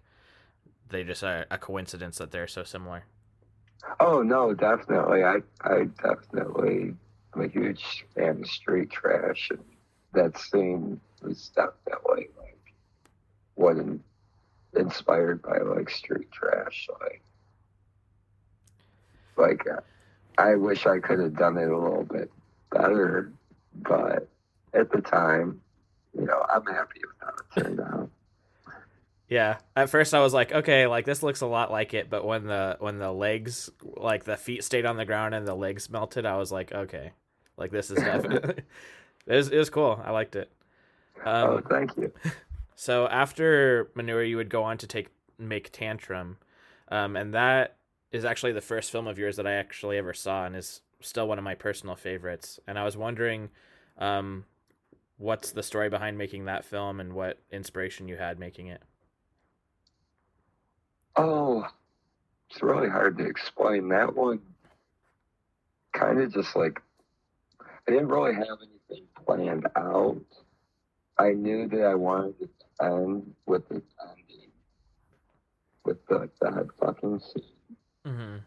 they 0.90 1.04
just 1.04 1.24
are 1.24 1.46
a 1.52 1.58
coincidence 1.58 2.18
that 2.18 2.32
they're 2.32 2.48
so 2.48 2.64
similar. 2.64 3.04
Oh 4.00 4.22
no, 4.22 4.54
definitely. 4.54 5.24
I 5.24 5.38
I 5.62 5.86
definitely 6.02 6.96
am 7.36 7.42
a 7.42 7.48
huge 7.48 8.06
fan 8.16 8.42
of 8.42 8.48
street 8.48 8.90
trash, 8.90 9.50
and 9.52 9.64
that 10.14 10.38
scene 10.38 11.00
was 11.22 11.50
definitely 11.50 12.30
like 12.38 12.74
what 13.56 13.78
in, 13.78 14.02
inspired 14.76 15.42
by 15.42 15.58
like 15.60 15.90
street 15.90 16.32
trash. 16.32 16.88
Like, 17.02 17.22
like 19.38 19.68
uh, 19.68 19.82
I 20.38 20.56
wish 20.56 20.86
I 20.86 21.00
could 21.00 21.20
have 21.20 21.36
done 21.36 21.58
it 21.58 21.70
a 21.70 21.78
little 21.78 22.04
bit 22.04 22.32
better, 22.72 23.32
but 23.76 24.28
at 24.74 24.92
the 24.92 25.02
time, 25.02 25.62
you 26.18 26.26
know, 26.26 26.46
I'm 26.54 26.66
happy 26.66 27.02
with 27.02 27.16
how 27.20 27.30
it 27.30 27.64
turned 27.64 27.80
out. 27.80 28.10
Yeah. 29.30 29.58
At 29.76 29.90
first 29.90 30.14
I 30.14 30.22
was 30.22 30.34
like, 30.34 30.52
okay, 30.54 30.88
like 30.88 31.06
this 31.06 31.22
looks 31.24 31.42
a 31.42 31.48
lot 31.48 31.72
like 31.72 31.94
it, 31.94 32.10
but 32.10 32.26
when 32.26 32.46
the 32.46 32.78
when 32.80 32.98
the 32.98 33.12
legs 33.12 33.70
like 33.84 34.24
the 34.24 34.38
feet 34.38 34.64
stayed 34.64 34.86
on 34.86 34.98
the 34.98 35.06
ground 35.06 35.36
and 35.36 35.48
the 35.48 35.56
legs 35.56 35.90
melted, 35.90 36.26
I 36.26 36.38
was 36.38 36.52
like, 36.52 36.72
okay. 36.72 37.12
Like 37.58 37.72
this 37.72 37.92
is 37.92 38.04
definitely 38.04 38.64
it 39.28 39.36
was 39.36 39.50
it 39.50 39.58
was 39.58 39.70
cool. 39.70 40.02
I 40.04 40.12
liked 40.12 40.36
it. 40.36 40.52
oh, 41.42 41.60
Um 41.60 41.64
thank 41.70 41.96
you. 41.98 42.12
so 42.76 43.08
after 43.08 43.90
Manure 43.96 44.24
you 44.24 44.38
would 44.38 44.50
go 44.50 44.64
on 44.64 44.78
to 44.80 44.88
take 44.88 45.10
make 45.38 45.72
Tantrum. 45.72 46.38
Um 46.90 47.16
and 47.18 47.34
that 47.34 47.78
is 48.12 48.24
actually 48.26 48.54
the 48.54 48.62
first 48.62 48.92
film 48.92 49.08
of 49.08 49.20
yours 49.20 49.36
that 49.36 49.48
I 49.48 49.54
actually 49.54 49.98
ever 49.98 50.14
saw 50.14 50.46
and 50.46 50.56
is 50.56 50.82
still 51.02 51.28
one 51.28 51.38
of 51.38 51.44
my 51.44 51.56
personal 51.56 51.96
favorites. 51.96 52.60
And 52.68 52.80
I 52.80 52.86
was 52.86 52.96
wondering 52.96 53.50
um 53.98 54.46
what's 55.18 55.52
the 55.52 55.64
story 55.64 55.90
behind 55.90 56.18
making 56.18 56.46
that 56.46 56.64
film 56.64 57.00
and 57.00 57.14
what 57.14 57.40
inspiration 57.52 58.08
you 58.08 58.16
had 58.18 58.40
making 58.40 58.68
it. 58.68 58.82
Oh, 61.18 61.66
it's 62.50 62.62
really 62.62 62.90
hard 62.90 63.18
to 63.18 63.26
explain. 63.26 63.90
That 63.90 64.16
one 64.16 64.40
kind 65.94 66.22
of 66.22 66.32
just 66.34 66.56
like, 66.56 66.82
I 67.88 67.92
didn't 67.92 68.10
really 68.10 68.36
have 68.36 68.60
anything 68.62 69.06
planned 69.26 69.68
out. 69.76 70.22
I 71.18 71.32
knew 71.32 71.68
that 71.70 71.84
I 71.84 71.96
wanted 71.96 72.36
it 72.42 72.50
to 72.80 72.86
end 72.86 73.34
with 73.48 73.64
it 73.72 73.84
ending 74.08 74.52
with 75.86 76.06
the, 76.08 76.30
that 76.42 76.68
fucking 76.80 77.20
scene, 77.20 77.44
Mm-hmm. 78.06 78.38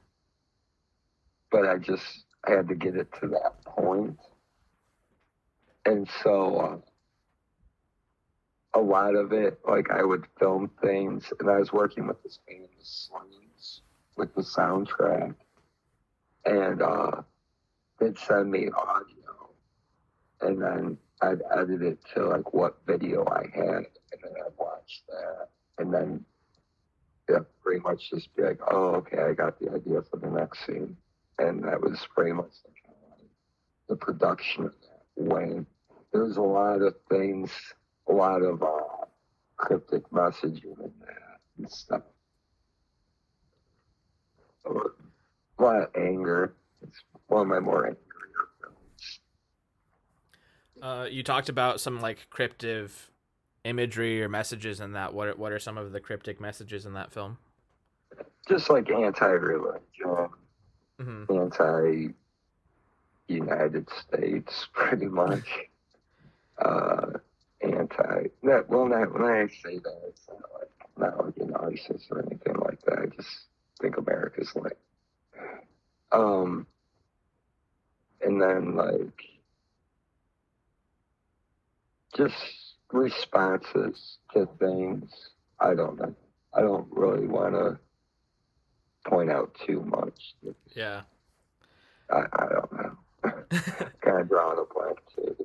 but 1.50 1.66
I 1.66 1.76
just 1.78 2.24
had 2.46 2.68
to 2.68 2.74
get 2.74 2.96
it 2.96 3.08
to 3.20 3.28
that. 3.28 3.54
And 5.86 6.08
so, 6.22 6.56
uh, 6.56 6.89
a 8.74 8.80
lot 8.80 9.14
of 9.14 9.32
it, 9.32 9.58
like 9.66 9.90
I 9.90 10.02
would 10.02 10.26
film 10.38 10.70
things, 10.82 11.32
and 11.40 11.50
I 11.50 11.58
was 11.58 11.72
working 11.72 12.06
with 12.06 12.22
this 12.22 12.38
band, 12.46 12.68
the 12.78 12.84
Slings, 12.84 13.82
with 14.16 14.34
the 14.34 14.42
soundtrack, 14.42 15.34
and 16.44 16.82
uh, 16.82 17.22
they'd 17.98 18.18
send 18.18 18.50
me 18.50 18.68
audio, 18.68 19.50
and 20.40 20.62
then 20.62 20.98
I'd 21.20 21.42
edit 21.56 21.82
it 21.82 21.98
to 22.14 22.28
like 22.28 22.54
what 22.54 22.78
video 22.86 23.26
I 23.26 23.46
had, 23.52 23.86
and 24.12 24.20
then 24.22 24.32
I'd 24.46 24.52
watch 24.58 25.02
that, 25.08 25.48
and 25.78 25.92
then 25.92 26.24
yeah, 27.28 27.40
pretty 27.62 27.80
much 27.80 28.10
just 28.10 28.34
be 28.34 28.42
like, 28.42 28.60
oh, 28.70 28.94
okay, 28.96 29.22
I 29.22 29.34
got 29.34 29.58
the 29.60 29.70
idea 29.70 30.02
for 30.02 30.16
the 30.16 30.30
next 30.30 30.66
scene, 30.66 30.96
and 31.38 31.62
that 31.64 31.80
was 31.80 32.06
pretty 32.14 32.32
much 32.32 32.52
like 32.64 33.28
the 33.88 33.96
production 33.96 34.66
of 34.66 34.72
that. 34.72 35.22
When 35.22 35.66
there 36.12 36.24
was 36.24 36.36
a 36.36 36.42
lot 36.42 36.82
of 36.82 36.94
things, 37.08 37.50
a 38.10 38.12
lot 38.12 38.42
of 38.42 38.62
uh, 38.62 39.06
cryptic 39.56 40.08
messaging 40.10 40.64
in 40.64 40.92
that 41.00 41.40
and 41.58 41.70
stuff. 41.70 42.02
A 44.66 45.62
lot 45.62 45.82
of 45.82 45.88
anger. 45.96 46.54
It's 46.82 46.98
one 47.28 47.42
of 47.42 47.46
my 47.48 47.60
more 47.60 47.86
angrier 47.86 48.48
films. 48.60 49.20
Uh, 50.82 51.06
you 51.10 51.22
talked 51.22 51.48
about 51.48 51.80
some 51.80 52.00
like 52.00 52.26
cryptic 52.30 52.90
imagery 53.64 54.22
or 54.22 54.28
messages 54.28 54.80
in 54.80 54.92
that. 54.92 55.14
What 55.14 55.28
are, 55.28 55.34
what 55.36 55.52
are 55.52 55.58
some 55.58 55.78
of 55.78 55.92
the 55.92 56.00
cryptic 56.00 56.40
messages 56.40 56.86
in 56.86 56.94
that 56.94 57.12
film? 57.12 57.38
Just 58.48 58.70
like 58.70 58.90
anti-religion, 58.90 60.28
hmm 61.00 61.24
anti 61.30 62.08
United 63.28 63.88
States, 63.90 64.66
pretty 64.74 65.06
much. 65.06 65.46
uh, 66.58 67.06
That, 68.42 68.68
well, 68.68 68.86
not, 68.86 69.12
when 69.12 69.24
I 69.24 69.46
say 69.48 69.78
that, 69.78 70.00
it's 70.08 70.28
not 70.28 70.50
like 70.58 70.70
not 70.98 71.24
like 71.24 71.36
an 71.38 71.54
ISIS 71.54 72.06
or 72.10 72.20
anything 72.20 72.56
like 72.56 72.80
that. 72.82 72.98
I 72.98 73.06
just 73.16 73.28
think 73.80 73.96
America's 73.96 74.52
like. 74.54 74.76
Um, 76.12 76.66
and 78.20 78.40
then 78.40 78.74
like 78.76 79.22
just 82.16 82.34
responses 82.92 84.18
to 84.34 84.48
things. 84.58 85.10
I 85.58 85.74
don't 85.74 85.98
know. 85.98 86.14
I 86.52 86.60
don't 86.62 86.88
really 86.90 87.26
want 87.26 87.54
to 87.54 87.78
point 89.08 89.30
out 89.30 89.56
too 89.66 89.82
much. 89.82 90.34
Yeah. 90.74 91.02
I, 92.10 92.22
I 92.32 92.46
don't 92.48 92.72
know. 92.72 92.96
kind 94.00 94.20
of 94.20 94.28
drawing 94.28 94.58
a 94.58 94.74
blank 94.74 94.98
too. 95.14 95.36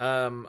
Um, 0.00 0.48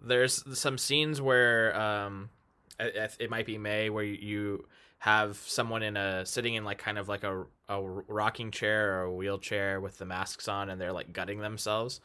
there's 0.00 0.44
some 0.58 0.78
scenes 0.78 1.20
where 1.20 1.78
um, 1.78 2.30
it 2.78 3.30
might 3.30 3.46
be 3.46 3.58
May 3.58 3.90
where 3.90 4.04
you 4.04 4.66
have 4.98 5.36
someone 5.36 5.82
in 5.82 5.96
a 5.96 6.26
sitting 6.26 6.54
in 6.54 6.64
like 6.64 6.78
kind 6.78 6.98
of 6.98 7.08
like 7.08 7.24
a 7.24 7.44
a 7.68 7.82
rocking 7.82 8.50
chair 8.50 8.98
or 8.98 9.02
a 9.02 9.12
wheelchair 9.12 9.80
with 9.80 9.98
the 9.98 10.04
masks 10.04 10.48
on, 10.48 10.70
and 10.70 10.80
they're 10.80 10.92
like 10.92 11.12
gutting 11.12 11.40
themselves. 11.40 12.00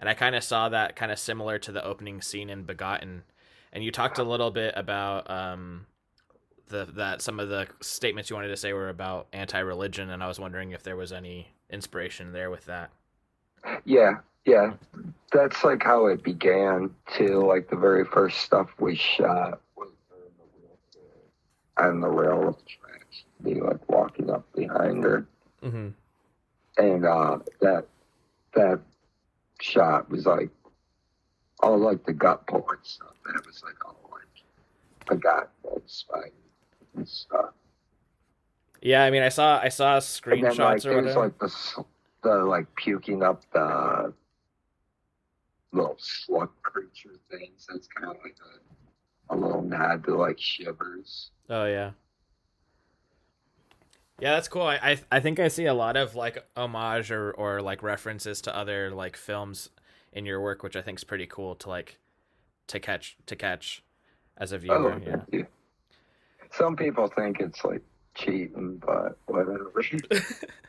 And 0.00 0.08
I 0.08 0.14
kind 0.14 0.36
of 0.36 0.44
saw 0.44 0.68
that 0.68 0.94
kind 0.96 1.10
of 1.10 1.18
similar 1.18 1.58
to 1.58 1.72
the 1.72 1.84
opening 1.84 2.22
scene 2.22 2.50
in 2.50 2.62
Begotten. 2.62 3.24
And 3.72 3.82
you 3.82 3.90
talked 3.90 4.18
a 4.18 4.22
little 4.22 4.50
bit 4.50 4.72
about 4.76 5.28
um, 5.28 5.86
the 6.68 6.86
that 6.96 7.20
some 7.20 7.40
of 7.40 7.48
the 7.48 7.66
statements 7.80 8.30
you 8.30 8.36
wanted 8.36 8.48
to 8.48 8.56
say 8.56 8.72
were 8.72 8.88
about 8.88 9.26
anti-religion, 9.32 10.10
and 10.10 10.22
I 10.22 10.28
was 10.28 10.38
wondering 10.38 10.70
if 10.72 10.82
there 10.82 10.96
was 10.96 11.12
any 11.12 11.48
inspiration 11.68 12.32
there 12.32 12.50
with 12.50 12.66
that. 12.66 12.90
Yeah, 13.84 14.18
yeah. 14.48 14.72
That's 15.30 15.62
like 15.62 15.82
how 15.82 16.06
it 16.06 16.22
began 16.22 16.90
To 17.16 17.40
Like 17.46 17.68
the 17.68 17.76
very 17.76 18.04
first 18.04 18.40
stuff 18.40 18.70
we 18.78 18.96
shot 18.96 19.60
was 19.76 19.90
her 20.10 20.16
in 20.16 20.32
the 20.38 20.44
wheelchair 20.56 21.90
on 21.90 22.00
the 22.00 22.08
railroad 22.08 22.56
tracks, 22.66 23.24
be 23.44 23.60
like 23.60 23.86
walking 23.88 24.30
up 24.30 24.50
behind 24.54 25.04
her. 25.04 25.26
Mm-hmm. 25.62 25.88
And 26.78 27.04
uh 27.04 27.38
that 27.60 27.86
that 28.54 28.80
shot 29.60 30.08
was 30.10 30.24
like 30.24 30.50
all 31.60 31.76
like 31.78 32.04
the 32.06 32.12
gut 32.12 32.46
pulling 32.46 32.78
stuff. 32.82 33.14
That 33.26 33.44
was 33.46 33.62
like 33.62 33.84
all 33.84 33.96
like 34.10 35.10
I 35.10 35.14
got 35.16 35.50
that 35.64 35.82
spider 35.86 36.32
and 36.96 37.06
stuff. 37.06 37.50
Yeah, 38.80 39.04
I 39.04 39.10
mean, 39.10 39.22
I 39.22 39.28
saw 39.28 39.60
I 39.60 39.68
saw 39.68 39.94
And 39.94 40.02
then 40.02 40.52
screenshots 40.52 40.58
like 40.58 40.86
or 40.86 40.96
whatever. 41.02 41.20
like 41.20 41.38
the 41.38 41.84
the 42.22 42.34
like 42.44 42.72
puking 42.76 43.22
up 43.22 43.42
the 43.52 44.12
little 45.72 45.96
slug 45.98 46.50
creature 46.62 47.18
things. 47.30 47.66
That's 47.68 47.88
kind 47.88 48.16
of 48.16 48.22
like 48.22 48.36
a, 49.30 49.34
a 49.34 49.36
little 49.36 49.62
nod 49.62 50.04
to 50.04 50.16
like 50.16 50.38
shivers. 50.40 51.30
Oh 51.48 51.66
yeah. 51.66 51.90
Yeah, 54.20 54.34
that's 54.34 54.48
cool. 54.48 54.62
I, 54.62 54.76
I 54.76 54.98
I 55.12 55.20
think 55.20 55.38
I 55.38 55.48
see 55.48 55.66
a 55.66 55.74
lot 55.74 55.96
of 55.96 56.14
like 56.14 56.44
homage 56.56 57.10
or, 57.12 57.30
or 57.32 57.62
like 57.62 57.82
references 57.82 58.40
to 58.42 58.56
other 58.56 58.90
like 58.90 59.16
films 59.16 59.70
in 60.12 60.26
your 60.26 60.40
work, 60.40 60.62
which 60.62 60.76
I 60.76 60.82
think 60.82 60.98
is 60.98 61.04
pretty 61.04 61.26
cool 61.26 61.54
to 61.56 61.68
like 61.68 61.98
to 62.68 62.80
catch 62.80 63.16
to 63.26 63.36
catch 63.36 63.82
as 64.36 64.52
a 64.52 64.56
oh, 64.56 64.58
viewer. 64.58 64.92
Oh, 64.92 65.00
yeah. 65.04 65.16
you. 65.30 65.46
Some 66.52 66.76
people 66.76 67.08
think 67.08 67.40
it's 67.40 67.64
like 67.64 67.82
cheating, 68.14 68.82
but 68.84 69.18
whatever. 69.26 69.72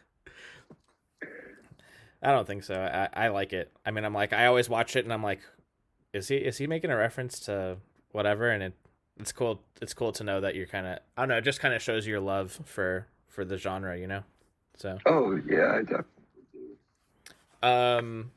I 2.22 2.32
don't 2.32 2.46
think 2.46 2.64
so. 2.64 2.76
I, 2.76 3.26
I 3.26 3.28
like 3.30 3.54
it. 3.54 3.72
I 3.86 3.92
mean, 3.92 4.06
I'm 4.06 4.14
like 4.14 4.34
I 4.34 4.46
always 4.46 4.70
watch 4.70 4.96
it 4.96 5.06
and 5.06 5.14
I'm 5.14 5.24
like, 5.24 5.40
is 6.14 6.28
he 6.28 6.38
is 6.38 6.58
he 6.58 6.68
making 6.68 6.92
a 6.92 6.98
reference 6.98 7.40
to 7.42 7.78
whatever? 8.12 8.50
And 8.50 8.64
it 8.64 8.74
it's 9.18 9.32
cool. 9.32 9.62
It's 9.82 9.94
cool 9.94 10.12
to 10.14 10.24
know 10.24 10.42
that 10.42 10.56
you're 10.56 10.68
kind 10.68 10.88
of 10.88 11.00
I 11.18 11.22
don't 11.22 11.30
know. 11.30 11.38
It 11.38 11.44
just 11.44 11.60
kind 11.60 11.74
of 11.74 11.82
shows 11.82 12.06
your 12.06 12.20
love 12.20 12.60
for 12.66 13.08
for 13.28 13.46
the 13.46 13.58
genre, 13.58 13.98
you 13.98 14.08
know. 14.08 14.24
So. 14.78 14.98
oh 15.06 15.40
yeah, 15.50 15.74
I 15.74 15.80
definitely 15.80 16.06
do. 17.62 17.68
Um, 17.68 18.32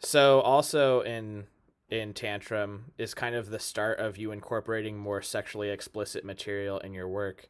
so 0.00 0.40
also 0.40 1.02
in 1.02 1.46
in 1.90 2.14
Tantrum 2.14 2.92
is 2.98 3.14
kind 3.14 3.34
of 3.34 3.50
the 3.50 3.58
start 3.58 3.98
of 3.98 4.16
you 4.16 4.30
incorporating 4.30 4.96
more 4.96 5.22
sexually 5.22 5.70
explicit 5.70 6.24
material 6.24 6.78
in 6.78 6.94
your 6.94 7.08
work. 7.08 7.48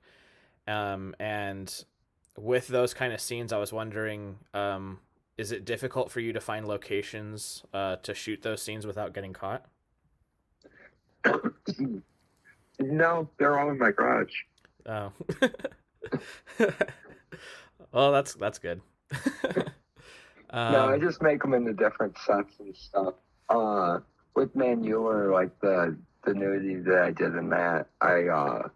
Um, 0.67 1.15
and 1.19 1.85
with 2.37 2.69
those 2.69 2.95
kind 2.95 3.13
of 3.13 3.21
scenes, 3.21 3.53
I 3.53 3.59
was 3.59 3.73
wondering, 3.73 4.39
um, 4.55 5.01
is 5.41 5.53
it 5.53 5.65
difficult 5.65 6.11
for 6.11 6.21
you 6.21 6.35
to 6.35 6.41
find 6.41 6.69
locations 6.69 7.63
uh, 7.73 7.97
to 7.97 8.13
shoot 8.13 8.43
those 8.43 8.63
scenes 8.63 8.87
without 8.87 9.15
getting 9.15 9.33
caught? 9.33 9.65
no, 12.79 13.27
they're 13.39 13.59
all 13.59 13.71
in 13.71 13.79
my 13.79 13.91
garage. 13.91 14.35
Oh, 14.85 15.11
well, 17.91 18.13
that's 18.13 18.35
that's 18.35 18.59
good. 18.59 18.83
um, 20.51 20.73
no, 20.73 20.91
I 20.91 20.99
just 20.99 21.23
make 21.23 21.41
them 21.41 21.55
into 21.55 21.73
different 21.73 22.19
sets 22.19 22.53
and 22.59 22.77
stuff. 22.77 23.15
Uh, 23.49 24.01
with 24.37 24.55
Manure, 24.55 25.33
like 25.33 25.59
the 25.61 25.97
the 26.27 26.35
nudity 26.35 26.77
that 26.83 26.99
I 27.03 27.13
did 27.13 27.35
in 27.35 27.49
that, 27.49 27.87
I 28.03 28.25
uh, 28.29 28.69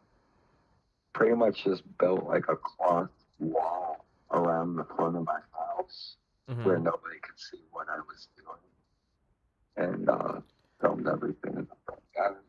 pretty 1.12 1.36
much 1.36 1.64
just 1.64 1.82
built 1.98 2.24
like 2.24 2.44
a 2.48 2.56
cloth 2.56 3.10
wall 3.38 4.06
around 4.30 4.76
the 4.76 4.84
front 4.96 5.14
of 5.16 5.26
my 5.26 5.40
house 5.52 6.16
mhm. 6.48 6.64
where 6.64 6.78
nobody 6.78 7.18
could 7.20 7.38
see 7.38 7.62
what 7.70 7.88
I 7.88 7.98
was 7.98 8.28
doing, 8.36 9.88
and 9.88 10.08
uh, 10.08 10.40
filmed 10.80 11.06
everything 11.08 11.52
in 11.56 11.66
the 11.66 11.76
front 11.84 12.02
garden. 12.16 12.42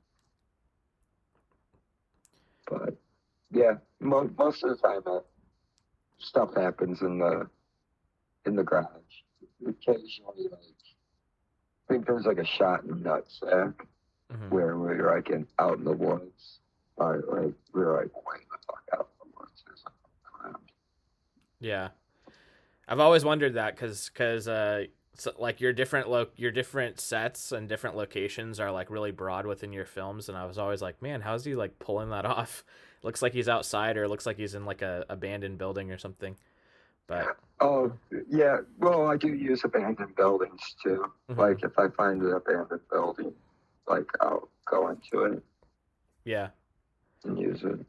But 2.70 2.96
yeah, 3.52 3.74
mo- 4.00 4.30
most 4.38 4.64
of 4.64 4.70
the 4.72 4.76
time, 4.78 5.02
uh, 5.06 5.20
stuff 6.18 6.56
happens 6.56 7.02
in 7.02 7.20
the 7.20 7.48
in 8.46 8.56
the 8.56 8.64
garage. 8.64 8.88
Occasionally, 9.68 10.48
like 10.52 10.60
I 11.88 11.94
think 11.94 12.06
there's 12.06 12.26
like 12.26 12.38
a 12.40 12.46
shot 12.46 12.84
in 12.84 12.90
the 12.90 13.10
Nutsack 13.10 13.74
Mhm. 14.32 14.50
where 14.50 14.76
we 14.78 14.88
were 14.88 15.14
like 15.16 15.30
in, 15.30 15.48
out 15.60 15.78
in 15.78 15.84
the 15.84 15.94
woods. 15.94 16.60
Or, 16.98 17.18
like 17.28 17.54
we 17.74 17.82
were 17.82 17.98
like 18.02 18.16
way 18.16 18.40
the 18.50 18.58
fuck 18.66 18.84
out 18.94 19.10
in 19.24 19.30
the 19.30 19.38
woods. 19.38 19.64
Like 19.68 19.94
around. 20.46 20.72
Yeah, 21.60 21.90
I've 22.88 23.00
always 23.00 23.26
wondered 23.26 23.56
that 23.56 23.76
because 23.76 24.10
because 24.14 24.48
uh, 24.48 24.86
so, 25.16 25.32
like 25.40 25.62
your 25.62 25.74
different 25.74 26.10
lo- 26.10 26.28
your 26.36 26.52
different 26.52 27.00
sets 27.00 27.52
and 27.52 27.68
different 27.70 27.96
locations 27.96 28.60
are 28.60 28.72
like 28.72 28.90
really 28.90 29.12
broad 29.12 29.46
within 29.46 29.74
your 29.74 29.86
films, 29.86 30.30
and 30.30 30.38
I 30.38 30.46
was 30.46 30.58
always 30.58 30.82
like, 30.82 31.02
man, 31.02 31.22
how's 31.22 31.46
he 31.46 31.56
like 31.56 31.80
pulling 31.80 32.10
that 32.10 32.26
off? 32.38 32.64
looks 33.04 33.22
like 33.22 33.34
he's 33.34 33.48
outside, 33.50 33.98
or 33.98 34.08
looks 34.08 34.26
like 34.26 34.38
he's 34.38 34.56
in 34.56 34.66
like 34.66 34.82
a 34.82 35.06
abandoned 35.10 35.58
building 35.58 35.92
or 35.92 35.98
something. 35.98 36.36
But 37.08 37.38
Oh 37.60 37.92
yeah, 38.30 38.58
well 38.80 39.08
I 39.08 39.18
do 39.18 39.30
use 39.34 39.64
abandoned 39.64 40.16
buildings 40.16 40.76
too. 40.84 41.12
Mhm. 41.30 41.38
Like 41.38 41.64
if 41.64 41.78
I 41.78 41.88
find 41.90 42.22
an 42.22 42.34
abandoned 42.34 42.82
building, 42.92 43.34
like 43.88 44.08
I'll 44.22 44.50
go 44.66 44.90
into 44.90 45.26
it 45.26 45.44
yeah, 46.24 46.50
and 47.24 47.40
use 47.40 47.64
it. 47.64 47.86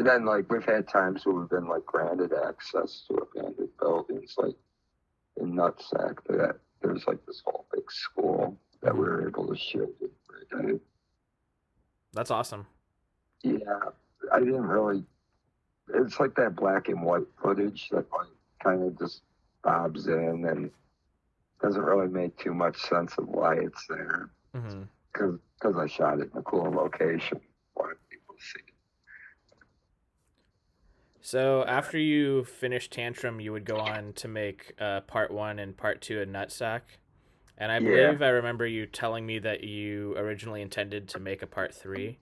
And 0.00 0.08
then 0.08 0.24
like 0.24 0.50
we've 0.50 0.64
had 0.64 0.88
times 0.88 1.26
where 1.26 1.34
we've 1.34 1.50
been 1.50 1.68
like 1.68 1.84
granted 1.84 2.32
access 2.32 3.04
to 3.06 3.16
abandoned 3.16 3.68
buildings, 3.78 4.34
like 4.38 4.54
in 5.38 5.52
Nutsack 5.52 6.16
that 6.26 6.56
there's 6.80 7.06
like 7.06 7.18
this 7.26 7.42
whole 7.44 7.66
big 7.70 7.92
school 7.92 8.56
that 8.80 8.94
we 8.94 9.00
were 9.00 9.28
able 9.28 9.46
to 9.46 9.54
shoot 9.54 9.94
it 10.00 10.10
for 10.26 10.58
a 10.58 10.62
day. 10.62 10.80
That's 12.14 12.30
awesome. 12.30 12.66
Yeah, 13.42 13.58
I 14.32 14.38
didn't 14.38 14.62
really. 14.62 15.04
It's 15.92 16.18
like 16.18 16.34
that 16.36 16.56
black 16.56 16.88
and 16.88 17.02
white 17.02 17.26
footage 17.42 17.90
that 17.90 18.06
like 18.10 18.28
kind 18.64 18.82
of 18.82 18.98
just 18.98 19.20
bobs 19.62 20.06
in 20.06 20.46
and 20.48 20.70
doesn't 21.60 21.82
really 21.82 22.08
make 22.08 22.38
too 22.38 22.54
much 22.54 22.80
sense 22.88 23.18
of 23.18 23.28
why 23.28 23.56
it's 23.56 23.86
there 23.86 24.30
mm-hmm. 24.56 24.80
because 25.12 25.38
because 25.60 25.76
I 25.76 25.86
shot 25.88 26.20
it 26.20 26.30
in 26.32 26.38
a 26.38 26.42
cool 26.42 26.70
location. 26.70 27.38
Wanted 27.76 27.98
people 28.08 28.34
to 28.34 28.42
see 28.42 28.60
it. 28.66 28.69
So 31.22 31.64
after 31.64 31.98
you 31.98 32.44
finished 32.44 32.92
Tantrum, 32.92 33.40
you 33.40 33.52
would 33.52 33.64
go 33.64 33.78
on 33.80 34.12
to 34.14 34.28
make 34.28 34.72
uh, 34.80 35.00
part 35.02 35.30
one 35.30 35.58
and 35.58 35.76
part 35.76 36.00
two 36.00 36.20
of 36.20 36.28
Nutsack. 36.28 36.82
And 37.58 37.70
I 37.70 37.78
Yeah. 37.78 38.12
believe 38.12 38.22
I 38.22 38.28
remember 38.28 38.66
you 38.66 38.86
telling 38.86 39.26
me 39.26 39.38
that 39.40 39.62
you 39.62 40.16
originally 40.16 40.62
intended 40.62 41.08
to 41.10 41.18
make 41.20 41.42
a 41.42 41.46
part 41.46 41.74
three. 41.74 42.18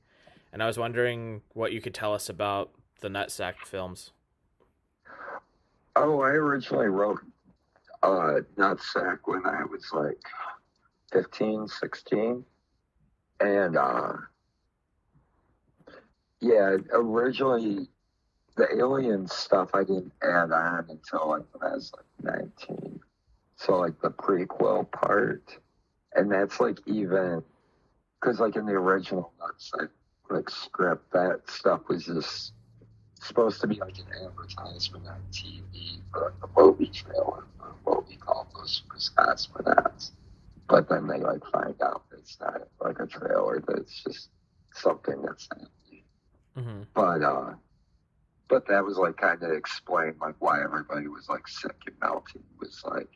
And 0.53 0.63
I 0.63 0.67
was 0.67 0.79
wondering 0.79 1.43
what 1.55 1.73
you 1.73 1.81
could 1.81 1.95
tell 1.95 2.13
us 2.13 2.29
about 2.29 2.73
the 3.01 3.09
Nutsack 3.09 3.65
films. 3.65 4.11
Oh, 5.95 6.21
I 6.21 6.31
originally 6.31 6.89
wrote 6.89 7.21
uh, 8.03 8.41
Nutsack 8.57 9.19
when 9.25 9.47
I 9.47 9.65
was 9.65 9.93
like 9.93 10.21
15, 11.13 11.69
16. 11.69 12.45
And 13.41 13.77
uh, 13.77 14.13
yeah, 16.41 16.77
originally 16.93 17.89
the 18.59 18.77
alien 18.77 19.29
stuff 19.29 19.71
I 19.73 19.85
didn't 19.85 20.13
add 20.23 20.51
on 20.51 20.87
until 20.91 21.29
like 21.29 21.45
when 21.53 21.71
I 21.71 21.75
was 21.77 21.93
like 21.97 22.35
19. 22.69 23.01
So 23.57 23.79
like 23.79 24.01
the 24.03 24.11
prequel 24.11 24.91
part. 24.91 25.59
And 26.15 26.31
that's 26.31 26.59
like 26.61 26.81
even, 26.87 27.43
because 28.21 28.41
like 28.41 28.57
in 28.57 28.67
the 28.67 28.73
original 28.73 29.33
Nutsack 29.41 29.91
like 30.29 30.51
script, 30.51 31.13
that 31.13 31.43
stuff 31.49 31.83
was 31.89 32.05
just 32.07 32.53
supposed 33.21 33.61
to 33.61 33.69
be 33.69 33.79
like 33.81 33.99
an 33.99 34.27
advertisement 34.27 35.07
on 35.07 35.21
TV 35.33 36.01
for 36.13 36.23
like 36.25 36.51
a 36.51 36.61
movie 36.61 36.87
trailer 36.87 37.45
for 37.59 37.75
what 37.85 38.09
we 38.09 38.17
call 38.17 38.49
those 38.57 38.83
cosmonauts. 39.17 40.11
But 40.69 40.89
then 40.89 41.07
they 41.07 41.21
like 41.21 41.45
find 41.53 41.81
out 41.81 42.03
it's 42.13 42.37
not 42.41 42.63
like 42.81 42.99
a 42.99 43.07
trailer, 43.07 43.63
that 43.67 43.79
it's 43.79 44.03
just 44.03 44.31
something 44.75 45.23
that's 45.23 45.49
happening. 45.49 46.05
hmm 46.57 46.83
But 46.95 47.23
uh 47.23 47.55
but 48.49 48.67
that 48.67 48.85
was 48.85 48.97
like 48.97 49.17
kind 49.17 49.43
of 49.43 49.53
explained 49.53 50.17
like 50.21 50.35
why 50.39 50.63
everybody 50.63 51.09
was 51.09 51.29
like 51.29 51.47
sick 51.47 51.77
and 51.87 51.97
melting 52.01 52.43
was 52.59 52.83
like 52.85 53.09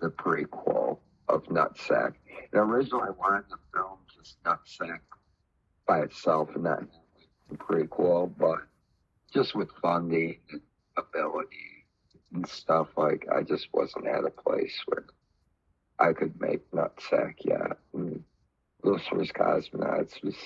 the 0.00 0.10
prequel 0.10 0.98
of 1.28 1.44
Nutsack. 1.44 2.14
And 2.52 2.60
originally 2.60 3.08
I 3.08 3.10
wanted 3.10 3.48
to 3.48 3.56
film 3.72 3.98
just 4.14 4.42
Nutsack 4.44 5.00
by 5.86 6.00
itself 6.00 6.50
and 6.54 6.64
not 6.64 6.82
the 7.50 7.56
prequel, 7.56 8.32
but 8.38 8.58
just 9.32 9.54
with 9.54 9.70
funding 9.82 10.36
and 10.50 10.60
ability 10.96 11.86
and 12.34 12.46
stuff, 12.46 12.88
like 12.96 13.26
I 13.34 13.42
just 13.42 13.68
wasn't 13.72 14.06
at 14.06 14.24
a 14.24 14.30
place 14.30 14.74
where 14.86 15.04
I 15.98 16.12
could 16.12 16.38
make 16.40 16.70
Nutsack 16.72 17.34
yet. 17.44 17.78
And 17.94 18.22
Lucifer's 18.82 19.32
Cosmonauts 19.32 20.22
was. 20.22 20.36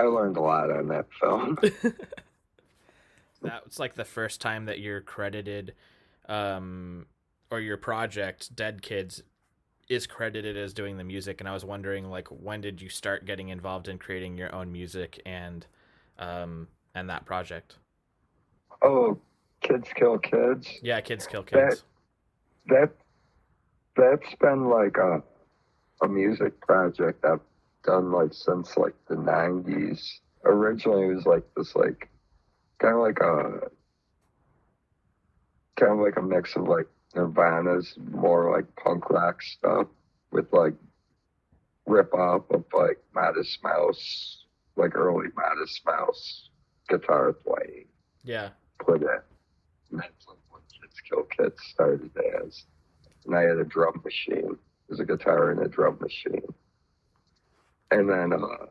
I 0.00 0.04
learned 0.04 0.38
a 0.38 0.40
lot 0.40 0.70
on 0.70 0.88
that 0.88 1.06
film. 1.20 1.58
that 3.42 3.64
was 3.66 3.78
like 3.78 3.94
the 3.94 4.04
first 4.04 4.40
time 4.40 4.64
that 4.64 4.80
you're 4.80 5.02
credited, 5.02 5.74
um, 6.26 7.04
or 7.50 7.60
your 7.60 7.76
project, 7.76 8.56
Dead 8.56 8.80
Kids, 8.80 9.22
is 9.90 10.06
credited 10.06 10.56
as 10.56 10.72
doing 10.72 10.96
the 10.96 11.04
music. 11.04 11.40
And 11.40 11.48
I 11.48 11.52
was 11.52 11.66
wondering, 11.66 12.08
like, 12.08 12.28
when 12.28 12.62
did 12.62 12.80
you 12.80 12.88
start 12.88 13.26
getting 13.26 13.50
involved 13.50 13.88
in 13.88 13.98
creating 13.98 14.38
your 14.38 14.54
own 14.54 14.72
music 14.72 15.20
and, 15.26 15.66
um, 16.18 16.68
and 16.94 17.10
that 17.10 17.26
project? 17.26 17.76
oh, 18.82 19.18
Kids 19.60 19.90
Kill 19.94 20.16
Kids. 20.16 20.66
Yeah, 20.82 21.02
Kids 21.02 21.26
Kill 21.26 21.42
That- 21.52 21.68
Kids. 21.70 21.84
that 22.68 22.90
that's 23.96 24.34
been 24.40 24.70
like 24.70 24.96
a 24.96 25.22
a 26.00 26.08
music 26.08 26.58
project 26.62 27.22
I've 27.26 27.40
done 27.84 28.12
like 28.12 28.32
since 28.32 28.76
like 28.76 28.94
the 29.08 29.16
nineties. 29.16 30.20
Originally 30.44 31.08
it 31.08 31.14
was 31.14 31.26
like 31.26 31.44
this 31.56 31.74
like 31.74 32.08
kind 32.78 32.94
of 32.94 33.00
like 33.00 33.18
a 33.20 33.68
kind 35.78 35.92
of 35.92 35.98
like 35.98 36.16
a 36.16 36.22
mix 36.22 36.56
of 36.56 36.68
like 36.68 36.86
Nirvana's 37.14 37.94
more 38.10 38.54
like 38.54 38.66
punk 38.76 39.10
rock 39.10 39.42
stuff 39.42 39.86
with 40.30 40.46
like 40.52 40.74
rip 41.86 42.12
off 42.14 42.42
of 42.50 42.64
like 42.72 42.98
Modest 43.14 43.62
Mouse, 43.64 44.44
like 44.76 44.94
early 44.94 45.28
Modest 45.36 45.80
Mouse 45.84 46.50
guitar 46.88 47.32
playing 47.32 47.86
Yeah. 48.24 48.50
put 48.78 49.02
it. 49.02 49.24
And 49.90 50.00
that's 50.00 50.26
like 50.28 50.38
what 50.50 50.62
Kids 50.80 51.00
Kill 51.08 51.24
Kids 51.24 51.56
started 51.72 52.10
as. 52.44 52.64
And 53.26 53.34
I 53.36 53.42
had 53.42 53.58
a 53.58 53.64
drum 53.64 54.00
machine. 54.04 54.56
There's 54.88 55.00
a 55.00 55.04
guitar 55.04 55.50
and 55.50 55.60
a 55.60 55.68
drum 55.68 55.98
machine. 56.00 56.46
And 57.90 58.08
then 58.08 58.32
uh, 58.32 58.66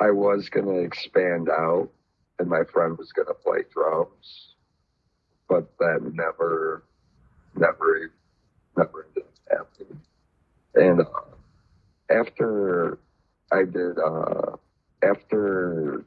I 0.00 0.10
was 0.10 0.48
to 0.66 0.78
expand 0.80 1.48
out, 1.48 1.88
and 2.38 2.48
my 2.48 2.64
friend 2.72 2.96
was 2.98 3.10
to 3.28 3.34
play 3.34 3.64
drums. 3.72 4.54
But 5.48 5.66
that 5.78 6.00
never, 6.12 6.84
never, 7.56 8.12
never 8.76 9.06
ended 9.06 9.24
up. 9.58 9.70
And 10.74 11.00
uh, 11.00 11.04
after 12.10 12.98
I 13.50 13.64
did, 13.64 13.98
uh, 13.98 14.56
after 15.02 16.04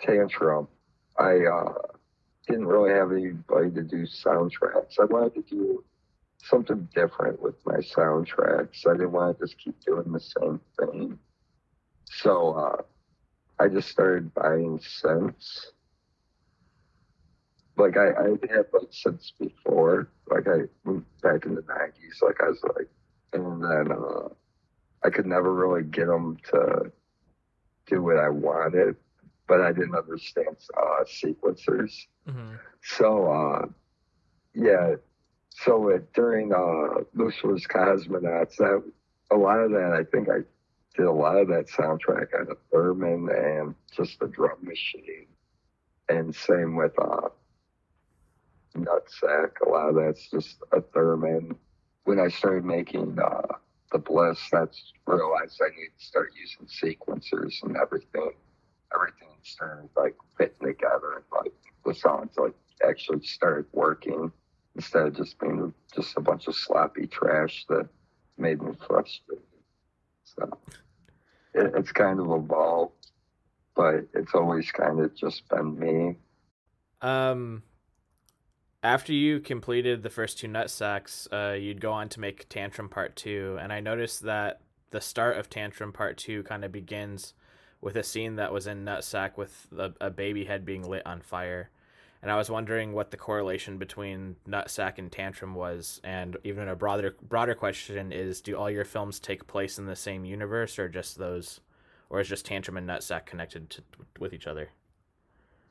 Tantrum, 0.00 0.68
I 1.18 1.38
uh, 1.46 1.72
didn't 2.48 2.66
really 2.66 2.90
have 2.90 3.12
anybody 3.12 3.70
to 3.70 3.82
do 3.82 4.02
soundtracks. 4.06 4.98
I 5.00 5.04
wanted 5.04 5.34
to 5.34 5.42
do 5.42 5.84
something 6.42 6.88
different 6.94 7.40
with 7.40 7.54
my 7.66 7.76
soundtracks. 7.76 8.86
I 8.86 8.92
didn't 8.92 9.12
want 9.12 9.38
to 9.38 9.46
just 9.46 9.58
keep 9.58 9.78
doing 9.80 10.12
the 10.12 10.20
same 10.20 10.60
thing. 10.78 11.18
So 12.04 12.52
uh, 12.54 12.82
I 13.58 13.68
just 13.68 13.88
started 13.88 14.32
buying 14.34 14.78
synths. 14.78 15.66
Like 17.76 17.96
I, 17.96 18.08
I 18.10 18.28
had 18.50 18.66
like 18.72 18.90
synths 18.90 19.32
before, 19.38 20.08
like 20.30 20.46
I 20.48 20.62
moved 20.84 21.06
back 21.22 21.46
in 21.46 21.54
the 21.54 21.64
nineties. 21.68 22.20
Like 22.22 22.36
I 22.42 22.48
was 22.48 22.62
like, 22.76 22.88
and 23.32 23.62
then 23.62 23.92
uh, 23.92 24.28
I 25.04 25.10
could 25.10 25.26
never 25.26 25.54
really 25.54 25.84
get 25.84 26.06
them 26.06 26.36
to 26.50 26.92
do 27.86 28.02
what 28.02 28.18
I 28.18 28.28
wanted 28.28 28.96
but 29.50 29.60
I 29.60 29.72
didn't 29.72 29.96
understand 29.96 30.56
uh, 30.78 31.02
sequencers. 31.04 32.06
hmm 32.24 32.54
So, 32.82 33.08
uh, 33.32 33.66
yeah, 34.54 34.94
so 35.64 35.88
it, 35.88 36.12
during 36.12 36.52
uh, 36.52 37.02
Lucifer's 37.14 37.66
Cosmonauts, 37.66 38.56
that, 38.56 38.82
a 39.30 39.36
lot 39.36 39.60
of 39.60 39.70
that, 39.72 39.92
I 39.92 40.04
think 40.04 40.28
I 40.28 40.38
did 40.96 41.06
a 41.06 41.12
lot 41.12 41.36
of 41.36 41.48
that 41.48 41.68
soundtrack 41.68 42.34
on 42.38 42.48
a 42.50 42.74
theremin 42.74 43.28
and 43.60 43.74
just 43.94 44.20
a 44.22 44.26
drum 44.26 44.58
machine. 44.62 45.26
And 46.08 46.34
same 46.34 46.76
with 46.76 46.92
uh, 46.98 47.28
Nutsack, 48.76 49.60
a 49.64 49.68
lot 49.68 49.90
of 49.90 49.94
that's 49.96 50.28
just 50.30 50.56
a 50.72 50.80
theremin. 50.80 51.56
When 52.04 52.18
I 52.18 52.28
started 52.28 52.64
making 52.64 53.18
uh, 53.18 53.42
the 53.92 53.98
Bliss, 53.98 54.40
that's 54.50 54.92
realized 55.06 55.60
I 55.62 55.68
need 55.76 55.90
to 55.98 56.04
start 56.04 56.32
using 56.40 56.66
sequencers 56.66 57.62
and 57.62 57.76
everything 57.76 58.32
everything 58.94 59.28
started 59.42 59.88
like 59.96 60.16
fitting 60.36 60.66
together 60.66 61.14
and 61.16 61.24
like 61.32 61.52
the 61.84 61.94
songs 61.94 62.32
like 62.36 62.54
actually 62.86 63.24
started 63.24 63.66
working 63.72 64.32
instead 64.76 65.06
of 65.06 65.16
just 65.16 65.38
being 65.38 65.72
just 65.94 66.16
a 66.16 66.20
bunch 66.20 66.46
of 66.46 66.54
sloppy 66.54 67.06
trash 67.06 67.64
that 67.68 67.88
made 68.38 68.62
me 68.62 68.72
frustrated. 68.86 69.44
So 70.24 70.58
it, 71.54 71.72
it's 71.76 71.92
kind 71.92 72.20
of 72.20 72.30
evolved, 72.30 73.10
but 73.74 74.06
it's 74.14 74.34
always 74.34 74.70
kind 74.70 75.00
of 75.00 75.14
just 75.14 75.48
been 75.48 75.78
me. 75.78 76.16
Um, 77.02 77.62
after 78.82 79.12
you 79.12 79.40
completed 79.40 80.02
the 80.02 80.10
first 80.10 80.38
two 80.38 80.48
nut 80.48 80.70
sacks, 80.70 81.28
uh, 81.32 81.56
you'd 81.58 81.80
go 81.80 81.92
on 81.92 82.08
to 82.10 82.20
make 82.20 82.48
Tantrum 82.48 82.88
Part 82.88 83.16
Two, 83.16 83.58
and 83.60 83.72
I 83.72 83.80
noticed 83.80 84.22
that 84.22 84.60
the 84.90 85.00
start 85.00 85.36
of 85.36 85.50
Tantrum 85.50 85.92
Part 85.92 86.16
Two 86.16 86.42
kind 86.42 86.64
of 86.64 86.72
begins 86.72 87.34
with 87.80 87.96
a 87.96 88.02
scene 88.02 88.36
that 88.36 88.52
was 88.52 88.66
in 88.66 88.84
Nutsack 88.84 89.36
with 89.36 89.66
a, 89.76 89.92
a 90.00 90.10
baby 90.10 90.44
head 90.44 90.64
being 90.64 90.86
lit 90.88 91.06
on 91.06 91.20
fire. 91.20 91.70
And 92.22 92.30
I 92.30 92.36
was 92.36 92.50
wondering 92.50 92.92
what 92.92 93.10
the 93.10 93.16
correlation 93.16 93.78
between 93.78 94.36
Nutsack 94.46 94.98
and 94.98 95.10
Tantrum 95.10 95.54
was, 95.54 96.00
and 96.04 96.36
even 96.44 96.68
a 96.68 96.76
broader 96.76 97.16
broader 97.22 97.54
question 97.54 98.12
is: 98.12 98.40
Do 98.42 98.56
all 98.56 98.70
your 98.70 98.84
films 98.84 99.18
take 99.18 99.46
place 99.46 99.78
in 99.78 99.86
the 99.86 99.96
same 99.96 100.24
universe, 100.26 100.78
or 100.78 100.88
just 100.88 101.16
those, 101.18 101.60
or 102.10 102.20
is 102.20 102.28
just 102.28 102.44
Tantrum 102.44 102.76
and 102.76 102.86
Nutsack 102.88 103.24
connected 103.26 103.70
to, 103.70 103.82
with 104.18 104.34
each 104.34 104.46
other? 104.46 104.70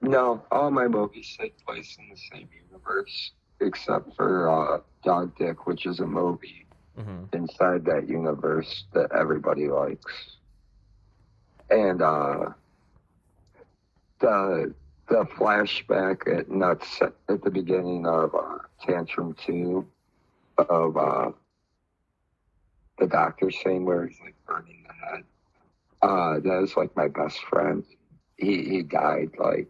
No, 0.02 0.44
all 0.52 0.72
my 0.72 0.88
movies 0.88 1.36
take 1.40 1.64
place 1.66 1.98
in 2.00 2.10
the 2.10 2.18
same 2.32 2.50
universe, 2.68 3.32
except 3.60 4.16
for 4.16 4.50
uh, 4.50 4.82
Dog 5.04 5.38
Dick, 5.38 5.68
which 5.68 5.86
is 5.86 6.00
a 6.00 6.08
movie 6.08 6.66
hmm 6.98 7.26
inside 7.34 7.86
that 7.86 8.10
universe 8.10 8.86
that 8.94 9.12
everybody 9.14 9.68
likes. 9.68 10.38
And 11.70 12.02
uh 12.02 12.50
the 14.20 14.74
the 15.10 15.26
flashback 15.26 16.28
at 16.34 16.50
nuts 16.50 17.02
at 17.02 17.44
the 17.44 17.50
beginning 17.50 18.06
of 18.06 18.34
uh, 18.36 18.60
Tantrum 18.86 19.36
Two 19.46 19.88
of 20.58 20.98
uh 20.98 21.32
the 23.00 23.08
doctor 23.08 23.50
scene 23.50 23.86
where 23.86 24.08
he's 24.08 24.20
like 24.20 24.36
burning 24.46 24.86
the 24.88 24.94
head. 24.94 25.24
Uh 26.02 26.40
that 26.40 26.62
was 26.62 26.78
like 26.78 26.96
my 26.96 27.08
best 27.08 27.40
friend. 27.40 27.84
He 28.38 28.64
he 28.64 28.84
died 28.84 29.32
like 29.38 29.68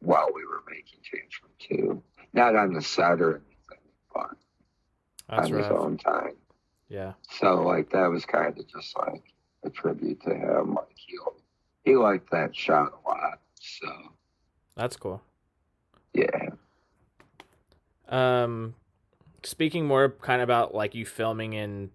while 0.00 0.28
we 0.34 0.44
were 0.44 0.62
making 0.70 1.00
Tantrum 1.10 1.50
Two. 1.58 2.02
Not 2.32 2.56
on 2.56 2.74
the 2.74 2.82
set 2.82 3.20
or 3.20 3.36
anything, 3.36 3.90
but 4.14 4.36
That's 5.28 5.50
on 5.50 5.56
his 5.58 5.66
own 5.66 5.96
time. 5.96 6.36
Yeah. 6.88 7.14
So 7.30 7.62
like 7.62 7.90
that 7.90 8.06
was 8.10 8.24
kind 8.24 8.56
of 8.58 8.68
just 8.68 8.96
like 8.98 9.24
a 9.64 9.70
tribute 9.70 10.22
to 10.22 10.34
him. 10.34 10.74
Like 10.74 10.94
he 10.94 11.18
he 11.84 11.96
liked 11.96 12.30
that 12.30 12.54
shot 12.54 12.92
a 12.92 13.08
lot. 13.08 13.40
So 13.60 13.86
That's 14.78 14.96
cool. 14.96 15.20
yeah, 16.14 16.50
Um, 18.08 18.76
speaking 19.42 19.86
more 19.86 20.10
kind 20.20 20.40
of 20.40 20.46
about 20.46 20.72
like 20.72 20.94
you 20.94 21.04
filming 21.04 21.52
in 21.52 21.90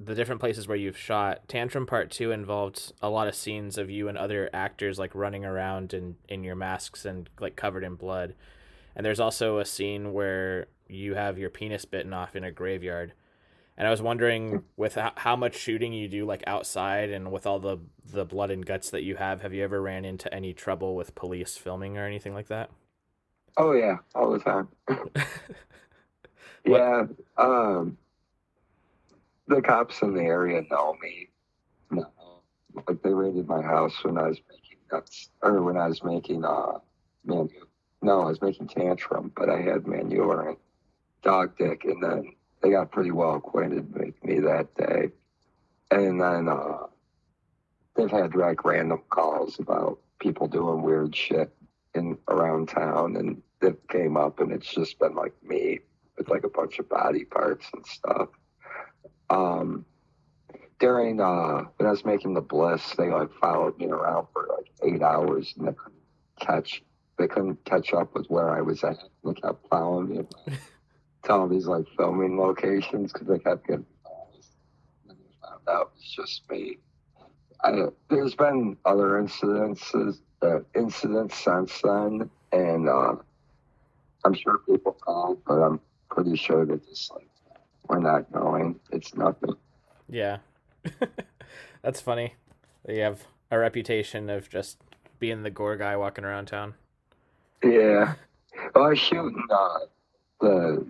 the 0.00 0.14
different 0.14 0.40
places 0.40 0.66
where 0.66 0.76
you've 0.76 0.96
shot, 0.96 1.46
Tantrum 1.48 1.84
Part 1.86 2.10
Two 2.10 2.30
involved 2.30 2.92
a 3.02 3.10
lot 3.10 3.28
of 3.28 3.34
scenes 3.34 3.76
of 3.76 3.90
you 3.90 4.08
and 4.08 4.16
other 4.16 4.48
actors 4.54 4.98
like 4.98 5.14
running 5.14 5.44
around 5.44 5.92
in 5.92 6.16
in 6.30 6.44
your 6.44 6.56
masks 6.56 7.04
and 7.04 7.28
like 7.40 7.56
covered 7.56 7.84
in 7.84 7.94
blood. 7.94 8.34
And 8.96 9.04
there's 9.04 9.20
also 9.20 9.58
a 9.58 9.66
scene 9.66 10.14
where 10.14 10.66
you 10.88 11.14
have 11.14 11.38
your 11.38 11.50
penis 11.50 11.84
bitten 11.84 12.14
off 12.14 12.34
in 12.34 12.42
a 12.42 12.50
graveyard. 12.50 13.12
And 13.78 13.86
I 13.86 13.90
was 13.90 14.02
wondering, 14.02 14.64
with 14.76 14.98
how, 15.16 15.36
much 15.36 15.56
shooting 15.56 15.92
you 15.92 16.08
do 16.08 16.26
like 16.26 16.42
outside, 16.46 17.10
and 17.10 17.32
with 17.32 17.46
all 17.46 17.60
the 17.60 17.78
the 18.04 18.24
blood 18.24 18.50
and 18.50 18.66
guts 18.66 18.90
that 18.90 19.04
you 19.04 19.16
have, 19.16 19.40
have 19.42 19.54
you 19.54 19.62
ever 19.62 19.80
ran 19.80 20.04
into 20.04 20.32
any 20.34 20.52
trouble 20.52 20.96
with 20.96 21.14
police 21.14 21.56
filming 21.56 21.96
or 21.96 22.04
anything 22.04 22.34
like 22.34 22.48
that? 22.48 22.70
oh 23.58 23.72
yeah, 23.72 23.96
all 24.14 24.30
the 24.30 24.38
time. 24.38 24.68
Yeah, 26.64 27.06
um, 27.38 27.96
the 29.46 29.62
cops 29.62 30.02
in 30.02 30.14
the 30.14 30.22
area 30.22 30.62
know 30.70 30.96
me. 31.00 31.28
No, 31.90 32.06
like 32.86 33.02
they 33.02 33.14
raided 33.14 33.48
my 33.48 33.62
house 33.62 33.94
when 34.04 34.18
I 34.18 34.28
was 34.28 34.40
making 34.50 34.78
nuts, 34.92 35.30
or 35.42 35.62
when 35.62 35.78
I 35.78 35.86
was 35.86 36.04
making 36.04 36.44
uh, 36.44 36.78
man, 37.24 37.48
no, 38.02 38.20
I 38.22 38.26
was 38.26 38.42
making 38.42 38.68
tantrum, 38.68 39.32
but 39.34 39.48
I 39.48 39.62
had 39.62 39.86
manure 39.86 40.48
and 40.50 40.56
dog 41.22 41.56
dick, 41.56 41.84
and 41.84 42.02
then 42.02 42.32
they 42.62 42.70
got 42.70 42.90
pretty 42.90 43.10
well 43.10 43.36
acquainted 43.36 43.92
with 43.94 44.24
me 44.24 44.40
that 44.40 44.74
day, 44.76 45.10
and 45.90 46.20
then 46.20 46.48
uh, 46.48 46.86
they've 47.96 48.10
had 48.10 48.34
like 48.34 48.64
random 48.64 49.02
calls 49.10 49.58
about 49.58 49.98
people 50.18 50.48
doing 50.48 50.82
weird 50.82 51.14
shit 51.14 51.54
in 51.94 52.18
around 52.28 52.68
town, 52.68 53.16
and 53.16 53.42
it 53.60 53.88
came 53.88 54.16
up, 54.16 54.40
and 54.40 54.52
it's 54.52 54.72
just 54.72 54.98
been 54.98 55.14
like 55.14 55.34
me 55.42 55.80
with 56.16 56.28
like 56.28 56.44
a 56.44 56.48
bunch 56.48 56.78
of 56.78 56.88
body 56.88 57.24
parts 57.24 57.66
and 57.74 57.86
stuff. 57.86 58.28
Um, 59.30 59.84
during 60.78 61.20
uh, 61.20 61.64
when 61.76 61.86
I 61.86 61.90
was 61.90 62.04
making 62.04 62.34
the 62.34 62.40
bliss, 62.40 62.94
they 62.96 63.08
like 63.08 63.32
followed 63.34 63.78
me 63.78 63.86
around 63.86 64.26
for 64.32 64.48
like 64.56 64.70
eight 64.82 65.02
hours, 65.02 65.54
and 65.56 65.68
they 65.68 65.72
couldn't 65.72 66.02
catch. 66.40 66.82
They 67.18 67.26
couldn't 67.26 67.64
catch 67.64 67.92
up 67.92 68.14
with 68.14 68.26
where 68.28 68.50
I 68.50 68.60
was 68.60 68.84
at. 68.84 68.98
They 69.24 69.34
kept 69.34 69.72
me 69.72 70.20
to 71.28 71.34
all 71.34 71.48
these 71.48 71.66
like 71.66 71.84
filming 71.96 72.38
locations 72.38 73.12
because 73.12 73.28
they 73.28 73.38
kept 73.38 73.66
getting 73.66 73.86
calls. 74.02 74.50
And 75.08 75.16
they 75.18 75.24
found 75.42 75.62
out 75.68 75.92
it's 75.96 76.10
just 76.10 76.42
me. 76.50 76.78
I, 77.62 77.86
there's 78.08 78.34
been 78.34 78.76
other 78.84 79.22
incidences, 79.22 80.20
uh, 80.42 80.60
incidents 80.74 81.36
since 81.36 81.80
then, 81.82 82.30
and 82.52 82.88
uh, 82.88 83.16
I'm 84.24 84.34
sure 84.34 84.58
people 84.58 84.92
call, 84.92 85.38
but 85.46 85.54
I'm 85.54 85.80
pretty 86.10 86.36
sure 86.36 86.64
that 86.64 86.88
just 86.88 87.12
like 87.12 87.28
we're 87.88 87.98
not 87.98 88.30
going. 88.32 88.78
It's 88.92 89.14
nothing. 89.14 89.54
Yeah. 90.08 90.38
That's 91.82 92.00
funny. 92.00 92.34
You 92.86 93.00
have 93.02 93.26
a 93.50 93.58
reputation 93.58 94.30
of 94.30 94.48
just 94.48 94.78
being 95.18 95.42
the 95.42 95.50
gore 95.50 95.76
guy 95.76 95.96
walking 95.96 96.24
around 96.24 96.46
town. 96.46 96.74
Yeah. 97.62 98.14
Well, 98.74 98.90
I 98.90 98.94
shoot 98.94 99.34
uh, 99.50 99.78
the 100.40 100.86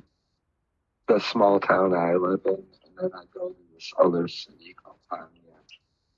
the 1.09 1.19
small 1.19 1.59
town 1.59 1.95
I 1.95 2.15
live 2.15 2.43
in, 2.45 2.53
and 2.53 2.95
then 3.01 3.11
I 3.15 3.23
go 3.35 3.49
to 3.49 3.57
this 3.75 3.91
other 4.03 4.29
city 4.29 4.77
called 4.81 4.99
Pontiac, 5.09 5.65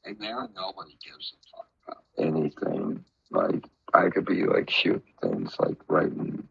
and 0.05 0.16
there 0.20 0.48
nobody 0.55 0.98
gives 1.03 1.33
a 1.33 1.57
fuck 1.57 1.68
about 1.87 2.05
anything. 2.18 3.05
Like 3.31 3.64
I 3.94 4.11
could 4.11 4.26
be 4.26 4.44
like 4.44 4.68
shooting 4.68 5.14
things 5.22 5.55
like 5.61 5.76
right 5.88 6.11
in 6.11 6.46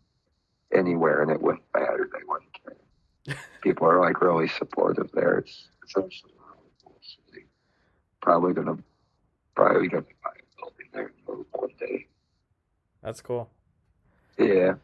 anywhere, 0.73 1.21
and 1.21 1.31
it 1.31 1.41
wouldn't 1.41 1.65
matter. 1.75 2.09
They 2.11 2.23
wouldn't 2.25 2.63
care. 2.63 3.37
People 3.61 3.87
are 3.87 3.99
like 3.99 4.21
really 4.21 4.47
supportive 4.47 5.11
there. 5.13 5.39
It's 5.39 5.67
it's 5.83 5.97
actually 5.97 6.31
a 6.31 6.55
really 6.55 6.71
cool 6.83 6.97
city. 7.01 7.45
Probably 8.21 8.53
gonna 8.53 8.77
probably 9.53 9.89
gonna 9.89 10.05
buy 10.23 10.31
a 10.31 10.61
building 10.61 10.87
there 10.93 11.11
one 11.25 11.69
day. 11.77 12.07
That's 13.03 13.21
cool. 13.21 13.49
Yeah. 14.37 14.75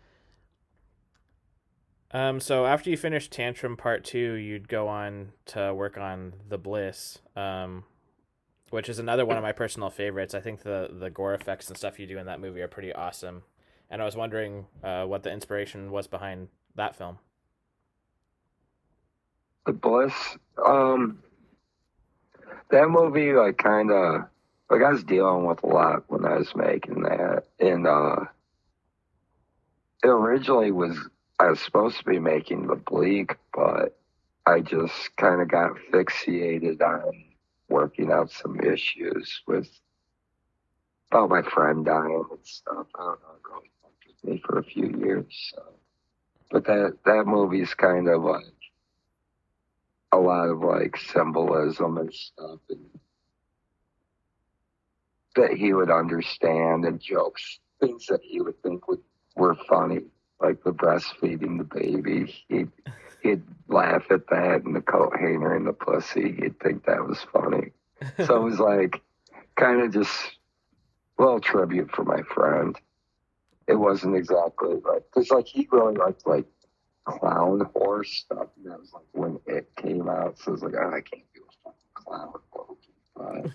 Um, 2.16 2.40
so 2.40 2.66
after 2.66 2.90
you 2.90 2.96
finished 2.96 3.34
Tantrum 3.34 3.76
Part 3.76 4.06
Two, 4.06 4.36
you'd 4.36 4.70
go 4.70 4.88
on 4.88 5.34
to 5.48 5.74
work 5.74 5.98
on 5.98 6.32
The 6.48 6.58
Bliss, 6.58 7.20
um, 7.36 7.84
which 8.70 8.88
is 8.88 9.00
another 9.00 9.26
one 9.26 9.36
of 9.36 9.44
my 9.44 9.52
personal 9.52 9.90
favorites. 9.90 10.34
I 10.34 10.40
think 10.40 10.64
the 10.64 10.88
the 10.98 11.10
gore 11.10 11.34
effects 11.34 11.68
and 11.68 11.78
stuff 11.78 12.00
you 12.00 12.08
do 12.08 12.18
in 12.18 12.26
that 12.26 12.40
movie 12.40 12.62
are 12.62 12.70
pretty 12.70 12.94
awesome. 12.94 13.44
And 13.90 14.02
I 14.02 14.06
was 14.06 14.16
wondering 14.16 14.68
uh, 14.82 15.04
what 15.04 15.24
the 15.24 15.32
inspiration 15.34 15.92
was 15.92 16.08
behind 16.08 16.48
that 16.76 16.96
film. 16.96 17.20
The 19.66 19.74
Bliss. 19.74 20.14
Um, 20.66 21.22
that 22.70 22.88
movie, 22.88 23.34
like, 23.34 23.58
kind 23.58 23.92
of, 23.92 24.22
like, 24.70 24.82
I 24.82 24.92
was 24.92 25.04
dealing 25.04 25.48
with 25.48 25.64
a 25.64 25.68
lot 25.68 26.06
when 26.08 26.24
I 26.24 26.38
was 26.38 26.56
making 26.56 27.02
that, 27.02 27.44
and 27.60 27.86
uh, 27.86 28.24
it 30.02 30.08
originally 30.08 30.72
was 30.72 30.98
I 31.40 31.50
was 31.50 31.60
supposed 31.60 31.98
to 31.98 32.06
be 32.06 32.20
making 32.20 32.68
the 32.68 32.76
Bleak, 32.76 33.36
but 33.54 33.98
I 34.46 34.62
just 34.62 35.16
kind 35.18 35.42
of 35.42 35.50
got 35.50 35.72
fixated 35.92 36.82
on 36.82 37.26
working 37.68 38.12
out 38.12 38.32
some 38.32 38.60
issues 38.60 39.42
with 39.48 39.68
about 41.12 41.30
my 41.30 41.42
friend 41.42 41.86
dying 41.86 42.24
and 42.30 42.40
stuff. 42.44 42.88
I 42.96 43.04
don't 43.04 43.20
know, 43.22 43.62
fucked 43.82 44.06
with 44.08 44.32
me 44.32 44.42
for 44.46 44.60
a 44.60 44.64
few 44.64 44.96
years. 44.98 45.54
So. 45.54 45.64
But 46.52 46.66
that 46.66 46.98
that 47.06 47.26
movie's 47.26 47.74
kind 47.74 48.08
of 48.08 48.24
like 48.24 48.46
a 50.12 50.18
lot 50.18 50.48
of 50.48 50.60
like 50.60 50.96
symbolism 50.98 51.98
and 51.98 52.14
stuff 52.14 52.60
and 52.70 52.86
that 55.36 55.52
he 55.52 55.74
would 55.74 55.92
understand 55.92 56.86
and 56.86 57.00
jokes, 57.02 57.60
things 57.82 58.06
that 58.08 58.22
he 58.24 58.40
would 58.40 58.62
think 58.64 58.88
would 58.88 59.02
were 59.36 59.56
funny, 59.68 60.00
like 60.40 60.64
the 60.64 60.72
breastfeeding 60.72 61.58
the 61.58 61.64
baby. 61.64 62.34
He'd 62.48 62.72
he'd 63.22 63.44
laugh 63.68 64.04
at 64.12 64.28
that 64.30 64.64
and 64.64 64.76
the 64.76 64.82
coat 64.82 65.14
hanger 65.20 65.56
and 65.56 65.68
the 65.68 65.74
pussy. 65.74 66.36
He'd 66.40 66.60
think 66.60 66.86
that 66.86 67.06
was 67.06 67.26
funny. 67.34 67.72
So 68.26 68.38
it 68.38 68.44
was 68.44 68.60
like 68.60 69.02
kind 69.56 69.82
of 69.82 69.94
just 69.94 70.38
a 71.18 71.24
little 71.24 71.40
tribute 71.40 71.92
for 71.92 72.04
my 72.04 72.22
friend. 72.34 72.78
It 73.68 73.76
wasn't 73.76 74.16
exactly 74.16 74.76
like 74.86 75.04
because 75.12 75.32
like 75.32 75.48
he 75.48 75.68
really 75.72 75.96
liked 75.96 76.28
like 76.28 76.46
clown 77.06 77.62
horse 77.74 78.12
stuff. 78.12 78.48
And 78.58 78.72
that 78.72 78.80
was 78.80 78.92
like 78.94 79.06
when 79.14 79.40
it 79.46 79.70
came 79.76 80.10
out. 80.10 80.38
So 80.40 80.52
it 80.52 80.54
was 80.54 80.64
like, 80.64 80.74
oh, 80.80 80.90
I 80.90 81.02
can't 81.02 81.34
do 81.34 81.44
a 81.48 81.70
fucking 81.70 81.94
clown. 81.94 82.34
But 83.16 83.52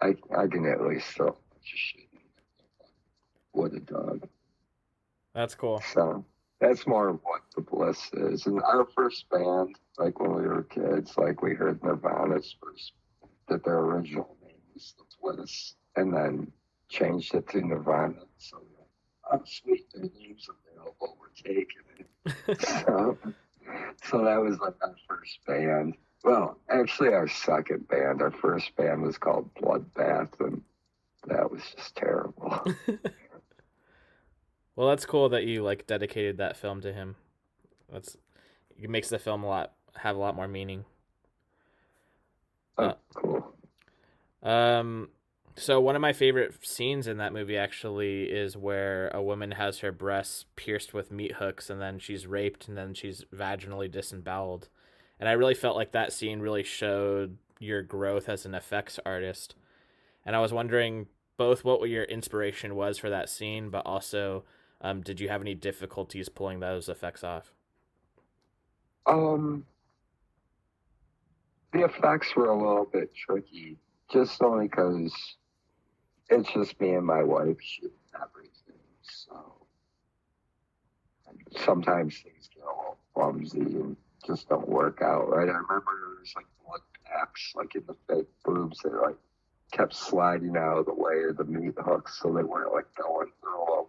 I, 0.00 0.42
I 0.42 0.46
can 0.46 0.66
at 0.66 0.80
least 0.80 1.06
throw 1.08 1.28
a 1.28 1.30
bunch 1.30 1.72
of 1.72 1.78
shit. 1.78 2.08
What 3.52 3.74
a 3.74 3.80
dog. 3.80 4.28
That's 5.34 5.54
cool. 5.54 5.82
So 5.92 6.24
that's 6.60 6.86
more 6.86 7.08
of 7.08 7.20
what 7.24 7.42
the 7.54 7.62
bliss 7.62 8.10
is. 8.12 8.46
And 8.46 8.62
our 8.62 8.86
first 8.94 9.28
band, 9.30 9.76
like 9.98 10.20
when 10.20 10.34
we 10.34 10.46
were 10.46 10.62
kids, 10.64 11.16
like 11.16 11.42
we 11.42 11.54
heard 11.54 11.82
Nirvana's 11.82 12.54
first, 12.62 12.92
that 13.48 13.64
their 13.64 13.78
original 13.78 14.36
name 14.42 14.56
was 14.72 14.94
the 14.96 15.04
Bliss, 15.20 15.74
and 15.96 16.14
then 16.14 16.50
changed 16.88 17.34
it 17.34 17.48
to 17.48 17.60
Nirvana. 17.60 18.22
So, 18.38 18.62
oh, 19.32 19.42
sweet, 19.44 19.86
their 19.92 20.02
name's 20.02 20.48
available. 20.48 21.16
We're 21.18 21.54
taking 21.54 21.66
it. 22.48 22.60
so, 22.86 23.18
so 24.04 24.24
that 24.24 24.40
was 24.40 24.58
like 24.60 24.74
our 24.82 24.94
first 25.08 25.38
band. 25.46 25.96
Well, 26.24 26.58
actually, 26.70 27.08
our 27.08 27.28
second 27.28 27.88
band. 27.88 28.22
Our 28.22 28.30
first 28.30 28.74
band 28.76 29.02
was 29.02 29.18
called 29.18 29.52
Bloodbath, 29.54 30.38
and 30.40 30.62
that 31.26 31.50
was 31.50 31.62
just 31.76 31.96
terrible. 31.96 32.64
Well, 34.76 34.88
that's 34.88 35.06
cool 35.06 35.28
that 35.30 35.44
you 35.44 35.62
like 35.62 35.86
dedicated 35.86 36.38
that 36.38 36.56
film 36.56 36.80
to 36.82 36.92
him. 36.92 37.16
That's 37.92 38.16
it 38.78 38.88
makes 38.90 39.08
the 39.08 39.18
film 39.18 39.44
a 39.44 39.48
lot 39.48 39.72
have 39.96 40.16
a 40.16 40.18
lot 40.18 40.34
more 40.34 40.48
meaning. 40.48 40.84
That's 42.78 42.96
cool. 43.14 43.54
Um, 44.42 45.10
so 45.56 45.80
one 45.80 45.94
of 45.94 46.02
my 46.02 46.12
favorite 46.12 46.54
scenes 46.66 47.06
in 47.06 47.18
that 47.18 47.32
movie 47.32 47.58
actually 47.58 48.24
is 48.24 48.56
where 48.56 49.08
a 49.08 49.22
woman 49.22 49.52
has 49.52 49.80
her 49.80 49.92
breasts 49.92 50.46
pierced 50.56 50.94
with 50.94 51.12
meat 51.12 51.34
hooks, 51.34 51.68
and 51.68 51.80
then 51.80 51.98
she's 51.98 52.26
raped, 52.26 52.68
and 52.68 52.76
then 52.76 52.94
she's 52.94 53.24
vaginally 53.34 53.90
disemboweled. 53.90 54.68
And 55.20 55.28
I 55.28 55.32
really 55.32 55.54
felt 55.54 55.76
like 55.76 55.92
that 55.92 56.12
scene 56.12 56.40
really 56.40 56.62
showed 56.62 57.36
your 57.60 57.82
growth 57.82 58.28
as 58.28 58.46
an 58.46 58.54
effects 58.54 58.98
artist. 59.04 59.54
And 60.24 60.34
I 60.34 60.40
was 60.40 60.52
wondering 60.52 61.06
both 61.36 61.64
what 61.64 61.88
your 61.88 62.04
inspiration 62.04 62.74
was 62.74 62.98
for 62.98 63.10
that 63.10 63.28
scene, 63.28 63.68
but 63.70 63.84
also, 63.84 64.44
um, 64.82 65.00
did 65.00 65.20
you 65.20 65.28
have 65.28 65.40
any 65.40 65.54
difficulties 65.54 66.28
pulling 66.28 66.60
those 66.60 66.88
effects 66.88 67.24
off? 67.24 67.52
Um, 69.06 69.64
the 71.72 71.84
effects 71.84 72.34
were 72.36 72.48
a 72.48 72.56
little 72.56 72.88
bit 72.92 73.14
tricky, 73.14 73.78
just 74.12 74.42
only 74.42 74.68
because 74.68 75.12
it's 76.28 76.52
just 76.52 76.80
me 76.80 76.90
and 76.90 77.06
my 77.06 77.22
wife 77.22 77.56
shooting 77.60 77.90
everything. 78.14 78.80
So 79.02 79.54
sometimes 81.58 82.20
things 82.20 82.48
get 82.54 82.64
a 82.64 82.66
little 82.66 82.98
clumsy 83.14 83.60
and 83.60 83.96
just 84.26 84.48
don't 84.48 84.68
work 84.68 85.00
out 85.02 85.28
right. 85.28 85.48
I 85.48 85.52
remember 85.52 85.68
there 85.68 86.20
was 86.20 86.32
like 86.36 86.46
blood 86.66 86.80
packs 87.04 87.52
like 87.54 87.74
in 87.74 87.84
the 87.86 87.96
fake 88.08 88.28
boobs 88.44 88.78
that 88.82 88.92
like 88.92 89.16
kept 89.72 89.94
sliding 89.94 90.56
out 90.56 90.78
of 90.78 90.86
the 90.86 90.94
way 90.94 91.24
of 91.28 91.36
the 91.36 91.44
meat 91.44 91.74
hooks 91.78 92.20
so 92.20 92.32
they 92.32 92.42
weren't 92.42 92.72
like 92.72 92.86
going 92.94 93.28
through 93.40 93.66
them. 93.74 93.84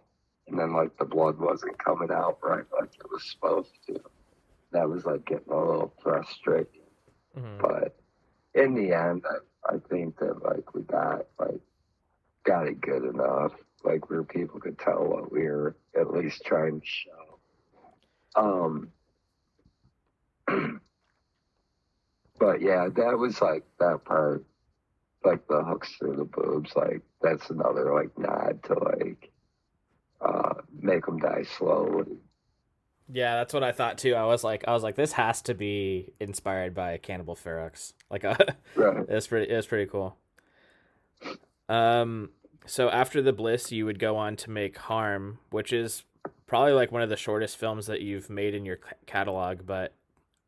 And 0.46 0.58
then 0.58 0.74
like 0.74 0.96
the 0.98 1.04
blood 1.04 1.38
wasn't 1.38 1.78
coming 1.82 2.10
out 2.10 2.38
right 2.42 2.64
like 2.78 2.94
it 2.94 3.10
was 3.10 3.30
supposed 3.30 3.72
to. 3.86 4.00
That 4.72 4.88
was 4.88 5.04
like 5.04 5.24
getting 5.24 5.52
a 5.52 5.58
little 5.58 5.94
frustrating. 6.02 6.82
Mm-hmm. 7.36 7.60
But 7.60 7.96
in 8.54 8.74
the 8.74 8.92
end 8.92 9.24
I, 9.28 9.74
I 9.74 9.78
think 9.90 10.18
that 10.18 10.42
like 10.42 10.74
we 10.74 10.82
got 10.82 11.26
like 11.38 11.60
got 12.44 12.66
it 12.66 12.80
good 12.80 13.04
enough. 13.04 13.52
Like 13.82 14.10
where 14.10 14.22
people 14.22 14.60
could 14.60 14.78
tell 14.78 15.04
what 15.04 15.32
we 15.32 15.44
were 15.44 15.76
at 15.98 16.12
least 16.12 16.42
trying 16.44 16.80
to 16.80 16.86
show. 16.86 17.38
Um 18.36 18.88
but 22.38 22.60
yeah, 22.60 22.88
that 22.94 23.18
was 23.18 23.40
like 23.40 23.64
that 23.80 24.04
part, 24.04 24.44
like 25.24 25.46
the 25.48 25.62
hooks 25.64 25.94
through 25.98 26.16
the 26.16 26.24
boobs. 26.24 26.74
Like 26.76 27.02
that's 27.22 27.48
another 27.50 27.94
like 27.94 28.16
nod 28.18 28.62
to 28.64 28.74
like 28.74 29.30
uh, 30.24 30.54
make 30.80 31.06
them 31.06 31.18
die 31.18 31.44
slowly. 31.58 32.18
Yeah, 33.12 33.34
that's 33.36 33.52
what 33.52 33.62
I 33.62 33.72
thought 33.72 33.98
too. 33.98 34.14
I 34.14 34.24
was 34.24 34.42
like, 34.42 34.64
I 34.66 34.72
was 34.72 34.82
like, 34.82 34.94
this 34.96 35.12
has 35.12 35.42
to 35.42 35.54
be 35.54 36.12
inspired 36.20 36.74
by 36.74 36.96
Cannibal 36.96 37.36
Ferox. 37.36 37.92
Like, 38.10 38.24
uh, 38.24 38.36
Right. 38.74 39.04
it's 39.08 39.26
pretty, 39.26 39.52
it's 39.52 39.66
pretty 39.66 39.90
cool. 39.90 40.16
Um, 41.68 42.30
so 42.66 42.88
after 42.88 43.20
the 43.20 43.32
Bliss, 43.32 43.70
you 43.72 43.84
would 43.84 43.98
go 43.98 44.16
on 44.16 44.36
to 44.36 44.50
make 44.50 44.78
Harm, 44.78 45.38
which 45.50 45.72
is 45.72 46.04
probably 46.46 46.72
like 46.72 46.92
one 46.92 47.02
of 47.02 47.10
the 47.10 47.16
shortest 47.16 47.56
films 47.58 47.86
that 47.86 48.00
you've 48.00 48.30
made 48.30 48.54
in 48.54 48.64
your 48.64 48.78
catalog, 49.06 49.66
but 49.66 49.94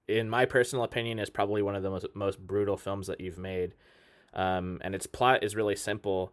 in 0.08 0.30
my 0.30 0.44
personal 0.44 0.84
opinion, 0.84 1.18
is 1.18 1.28
probably 1.30 1.62
one 1.62 1.74
of 1.74 1.82
the 1.82 1.90
most 1.90 2.06
most 2.14 2.38
brutal 2.38 2.76
films 2.76 3.06
that 3.08 3.20
you've 3.20 3.38
made. 3.38 3.74
Um, 4.32 4.78
and 4.82 4.94
its 4.94 5.06
plot 5.06 5.42
is 5.42 5.56
really 5.56 5.76
simple, 5.76 6.32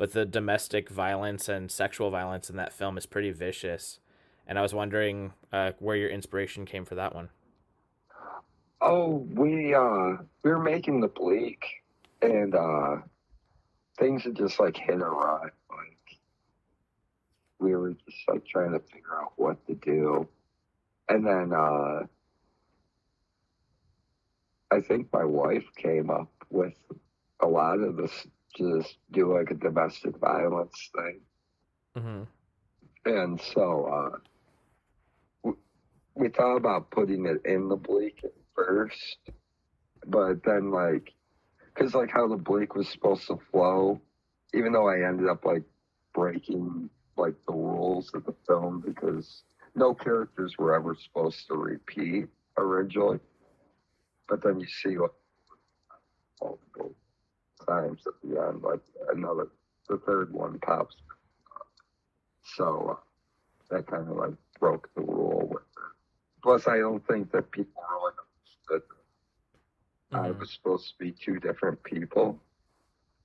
but 0.00 0.12
the 0.12 0.24
domestic 0.24 0.88
violence 0.88 1.46
and 1.46 1.70
sexual 1.70 2.10
violence 2.10 2.48
in 2.48 2.56
that 2.56 2.72
film 2.72 2.96
is 2.96 3.04
pretty 3.04 3.30
vicious. 3.32 4.00
And 4.46 4.58
I 4.58 4.62
was 4.62 4.72
wondering 4.72 5.34
uh, 5.52 5.72
where 5.78 5.94
your 5.94 6.08
inspiration 6.08 6.64
came 6.64 6.86
for 6.86 6.94
that 6.94 7.14
one. 7.14 7.28
Oh, 8.80 9.26
we 9.34 9.74
uh 9.74 10.16
we 10.42 10.50
were 10.50 10.58
making 10.58 11.02
the 11.02 11.08
bleak 11.08 11.62
and 12.22 12.54
uh 12.54 12.96
things 13.98 14.24
had 14.24 14.36
just 14.36 14.58
like 14.58 14.74
hit 14.74 15.02
a 15.02 15.04
rut. 15.04 15.52
Like 15.68 16.18
we 17.58 17.76
were 17.76 17.90
just 17.90 18.26
like 18.26 18.46
trying 18.46 18.72
to 18.72 18.78
figure 18.78 19.20
out 19.20 19.34
what 19.36 19.66
to 19.66 19.74
do. 19.74 20.26
And 21.10 21.26
then 21.26 21.52
uh 21.52 22.06
I 24.70 24.80
think 24.80 25.12
my 25.12 25.24
wife 25.24 25.66
came 25.76 26.08
up 26.08 26.32
with 26.48 26.72
a 27.40 27.46
lot 27.46 27.80
of 27.80 27.98
this 27.98 28.26
just 28.56 28.96
do 29.12 29.36
like 29.36 29.50
a 29.50 29.54
domestic 29.54 30.16
violence 30.18 30.90
thing. 30.94 31.20
Mm-hmm. 31.96 32.22
And 33.06 33.40
so 33.54 33.86
uh, 33.86 34.18
we, 35.42 35.52
we 36.14 36.28
thought 36.28 36.56
about 36.56 36.90
putting 36.90 37.26
it 37.26 37.40
in 37.44 37.68
the 37.68 37.76
bleak 37.76 38.20
at 38.24 38.32
first, 38.54 39.18
but 40.06 40.42
then 40.44 40.70
like, 40.70 41.12
cause 41.74 41.94
like 41.94 42.10
how 42.10 42.28
the 42.28 42.36
bleak 42.36 42.74
was 42.74 42.88
supposed 42.88 43.26
to 43.28 43.38
flow, 43.50 44.00
even 44.54 44.72
though 44.72 44.88
I 44.88 45.06
ended 45.08 45.28
up 45.28 45.44
like 45.44 45.62
breaking 46.14 46.90
like 47.16 47.34
the 47.46 47.54
rules 47.54 48.10
of 48.14 48.24
the 48.24 48.34
film 48.46 48.82
because 48.84 49.42
no 49.74 49.94
characters 49.94 50.54
were 50.58 50.74
ever 50.74 50.96
supposed 50.96 51.46
to 51.48 51.54
repeat 51.54 52.26
originally, 52.56 53.20
but 54.28 54.42
then 54.42 54.60
you 54.60 54.66
see 54.66 54.98
like 54.98 55.10
multiple 56.40 56.94
times 57.66 58.02
at 58.06 58.14
the 58.22 58.40
end, 58.40 58.62
like 58.62 58.80
another, 59.12 59.48
the 59.88 59.98
third 59.98 60.32
one 60.32 60.58
pops 60.60 60.96
so 62.56 62.98
that 63.70 63.86
kind 63.86 64.08
of 64.08 64.16
like 64.16 64.34
broke 64.58 64.88
the 64.94 65.02
rule 65.02 65.46
with 65.50 65.62
it. 65.62 65.92
Plus, 66.42 66.66
I 66.66 66.78
don't 66.78 67.06
think 67.06 67.30
that 67.32 67.50
people 67.50 67.82
really 67.90 68.12
understood 68.72 68.82
that 70.10 70.18
I 70.20 70.28
Mhm. 70.30 70.38
was 70.40 70.50
supposed 70.52 70.88
to 70.92 70.98
be 70.98 71.12
two 71.12 71.38
different 71.38 71.82
people. 71.82 72.40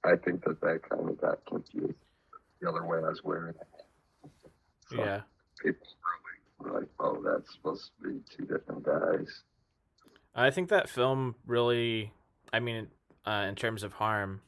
I 0.04 0.16
think 0.18 0.44
that 0.44 0.62
that 0.62 0.88
kind 0.88 1.10
of 1.10 1.20
got 1.20 1.44
confused 1.46 1.96
the 2.60 2.70
other 2.70 2.86
way 2.86 3.00
I 3.00 3.10
was 3.10 3.24
wearing 3.24 3.56
it. 3.56 3.68
So 4.90 4.98
Yeah. 4.98 5.24
People 5.60 5.88
really 6.60 6.72
were 6.74 6.80
like, 6.82 6.90
oh, 7.00 7.22
that's 7.24 7.52
supposed 7.54 7.92
to 7.98 8.04
be 8.14 8.20
two 8.30 8.46
different 8.46 8.84
guys. 8.84 9.44
I 10.36 10.52
think 10.52 10.70
that 10.70 10.90
film 10.90 11.36
really, 11.46 12.14
I 12.54 12.60
mean, 12.60 12.92
uh, 13.26 13.46
in 13.48 13.56
terms 13.56 13.84
of 13.84 13.94
harm, 13.94 14.42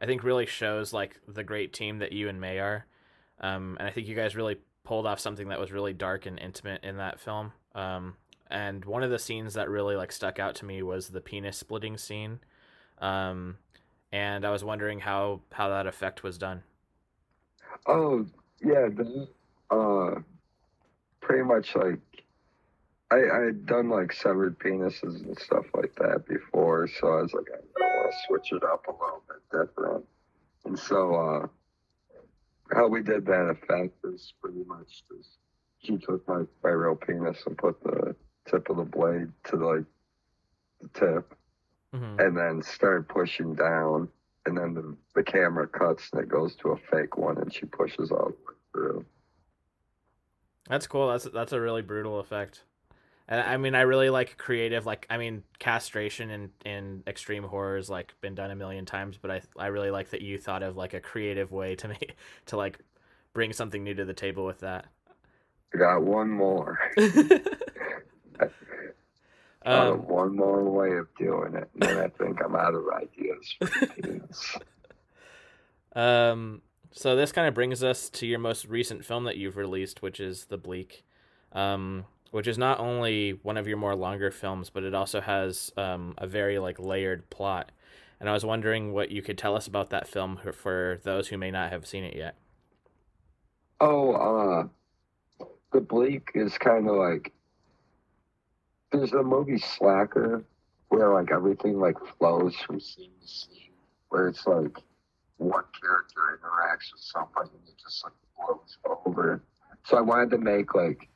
I 0.00 0.06
think 0.06 0.24
really 0.24 0.46
shows 0.46 0.92
like 0.92 1.20
the 1.28 1.44
great 1.44 1.72
team 1.72 1.98
that 1.98 2.12
you 2.12 2.28
and 2.28 2.40
May 2.40 2.58
are. 2.58 2.86
Um, 3.40 3.76
and 3.78 3.88
I 3.88 3.90
think 3.90 4.06
you 4.06 4.14
guys 4.14 4.36
really 4.36 4.58
pulled 4.84 5.06
off 5.06 5.20
something 5.20 5.48
that 5.48 5.60
was 5.60 5.72
really 5.72 5.92
dark 5.92 6.26
and 6.26 6.38
intimate 6.38 6.82
in 6.84 6.96
that 6.98 7.20
film. 7.20 7.52
Um, 7.74 8.16
and 8.50 8.84
one 8.84 9.02
of 9.02 9.10
the 9.10 9.18
scenes 9.18 9.54
that 9.54 9.68
really 9.70 9.96
like 9.96 10.12
stuck 10.12 10.38
out 10.38 10.54
to 10.56 10.64
me 10.64 10.82
was 10.82 11.08
the 11.08 11.20
penis 11.20 11.56
splitting 11.56 11.96
scene. 11.96 12.40
Um, 12.98 13.56
and 14.12 14.44
I 14.44 14.50
was 14.50 14.64
wondering 14.64 15.00
how 15.00 15.40
how 15.52 15.68
that 15.68 15.86
effect 15.86 16.22
was 16.22 16.36
done. 16.36 16.62
Oh, 17.86 18.26
yeah, 18.60 18.88
uh, 19.70 20.16
pretty 21.20 21.44
much 21.44 21.76
like 21.76 22.00
I 23.10 23.16
I 23.16 23.44
had 23.46 23.66
done 23.66 23.88
like 23.88 24.12
severed 24.12 24.58
penises 24.58 25.24
and 25.24 25.38
stuff 25.38 25.66
like 25.74 25.94
that 25.96 26.26
before, 26.26 26.88
so 26.88 27.06
I 27.06 27.22
was 27.22 27.32
like, 27.32 27.46
I, 27.54 27.58
To 28.10 28.16
switch 28.26 28.52
it 28.52 28.64
up 28.64 28.86
a 28.88 28.92
little 28.92 29.22
bit 29.28 29.42
different. 29.68 30.04
And 30.64 30.78
so, 30.78 31.14
uh, 31.14 31.46
how 32.74 32.88
we 32.88 33.02
did 33.02 33.24
that 33.26 33.48
effect 33.50 33.94
is 34.04 34.32
pretty 34.40 34.64
much 34.66 35.04
just 35.08 35.38
she 35.78 35.96
took 35.96 36.26
my, 36.28 36.42
my 36.62 36.70
real 36.70 36.96
penis 36.96 37.38
and 37.46 37.56
put 37.56 37.82
the 37.82 38.14
tip 38.48 38.68
of 38.68 38.76
the 38.78 38.84
blade 38.84 39.28
to 39.44 39.56
like 39.56 39.84
the 40.80 40.88
tip, 40.98 41.34
Mm-hmm. 41.94 42.20
and 42.20 42.36
then 42.36 42.62
started 42.62 43.08
pushing 43.08 43.52
down, 43.56 44.08
and 44.46 44.56
then 44.56 44.74
the, 44.74 44.96
the 45.16 45.24
camera 45.24 45.66
cuts 45.66 46.08
and 46.12 46.22
it 46.22 46.28
goes 46.28 46.54
to 46.54 46.68
a 46.68 46.76
fake 46.76 47.18
one, 47.18 47.36
and 47.38 47.52
she 47.52 47.66
pushes 47.66 48.12
all 48.12 48.26
the 48.26 48.30
way 48.30 48.54
through. 48.72 49.04
That's 50.68 50.86
cool. 50.86 51.08
That's 51.08 51.24
that's 51.34 51.52
a 51.52 51.60
really 51.60 51.82
brutal 51.82 52.20
effect. 52.20 52.62
And 53.30 53.40
I 53.40 53.56
mean, 53.56 53.76
I 53.76 53.82
really 53.82 54.10
like 54.10 54.36
creative. 54.36 54.84
Like, 54.84 55.06
I 55.08 55.16
mean, 55.16 55.44
castration 55.60 56.30
in 56.30 56.50
in 56.64 57.02
extreme 57.06 57.44
horror 57.44 57.76
has 57.76 57.88
like 57.88 58.12
been 58.20 58.34
done 58.34 58.50
a 58.50 58.56
million 58.56 58.84
times, 58.84 59.16
but 59.20 59.30
I 59.30 59.40
I 59.56 59.68
really 59.68 59.90
like 59.90 60.10
that 60.10 60.20
you 60.20 60.36
thought 60.36 60.64
of 60.64 60.76
like 60.76 60.92
a 60.94 61.00
creative 61.00 61.52
way 61.52 61.76
to 61.76 61.88
make 62.00 62.16
to 62.46 62.56
like 62.56 62.80
bring 63.32 63.52
something 63.52 63.84
new 63.84 63.94
to 63.94 64.04
the 64.04 64.12
table 64.12 64.44
with 64.44 64.58
that. 64.60 64.86
I 65.72 65.78
got 65.78 66.02
one 66.02 66.28
more. 66.28 66.78
Um, 69.62 70.06
one 70.06 70.36
more 70.36 70.64
way 70.64 70.96
of 70.96 71.06
doing 71.18 71.54
it, 71.54 71.68
and 71.74 71.82
then 71.82 71.98
I 71.98 72.08
think 72.08 72.42
I'm 72.42 72.56
out 72.56 72.74
of 72.74 72.84
ideas 72.88 73.54
for. 73.58 74.60
Um, 76.00 76.62
so 76.92 77.16
this 77.16 77.32
kind 77.32 77.48
of 77.48 77.54
brings 77.54 77.82
us 77.82 78.08
to 78.10 78.26
your 78.26 78.38
most 78.38 78.64
recent 78.66 79.04
film 79.04 79.24
that 79.24 79.36
you've 79.36 79.56
released, 79.56 80.02
which 80.02 80.20
is 80.20 80.44
The 80.44 80.56
Bleak, 80.56 81.04
um, 81.52 82.04
which 82.30 82.46
is 82.46 82.58
not 82.58 82.78
only 82.78 83.32
one 83.42 83.56
of 83.56 83.66
your 83.66 83.76
more 83.76 83.94
longer 83.94 84.30
films, 84.30 84.70
but 84.70 84.84
it 84.84 84.94
also 84.94 85.20
has 85.20 85.72
um, 85.76 86.14
a 86.18 86.26
very 86.26 86.58
like 86.58 86.78
layered 86.78 87.28
plot. 87.30 87.72
And 88.20 88.28
I 88.28 88.32
was 88.32 88.44
wondering 88.44 88.92
what 88.92 89.10
you 89.10 89.22
could 89.22 89.38
tell 89.38 89.56
us 89.56 89.66
about 89.66 89.90
that 89.90 90.06
film 90.06 90.38
for, 90.52 91.00
those 91.04 91.28
who 91.28 91.38
may 91.38 91.50
not 91.50 91.70
have 91.70 91.86
seen 91.86 92.04
it 92.04 92.14
yet. 92.14 92.36
Oh, 93.80 94.12
uh, 94.12 95.46
the 95.72 95.80
bleak 95.80 96.30
is 96.34 96.58
kind 96.58 96.86
of 96.88 96.96
like 96.96 97.32
there's 98.92 99.12
a 99.12 99.22
movie 99.22 99.58
Slacker 99.58 100.44
where 100.88 101.14
like 101.14 101.30
everything 101.32 101.80
like 101.80 101.96
flows 102.18 102.54
from 102.56 102.78
scene 102.78 103.12
to 103.22 103.28
scene, 103.28 103.72
where 104.10 104.28
it's 104.28 104.46
like 104.46 104.76
one 105.38 105.64
character 105.80 106.38
interacts 106.38 106.92
with 106.92 107.00
somebody 107.00 107.50
and 107.58 107.68
it 107.68 107.74
just 107.82 108.04
like 108.04 108.12
flows 108.36 108.76
over. 109.06 109.42
So 109.84 109.96
I 109.96 110.02
wanted 110.02 110.30
to 110.32 110.38
make 110.38 110.74
like 110.74 111.08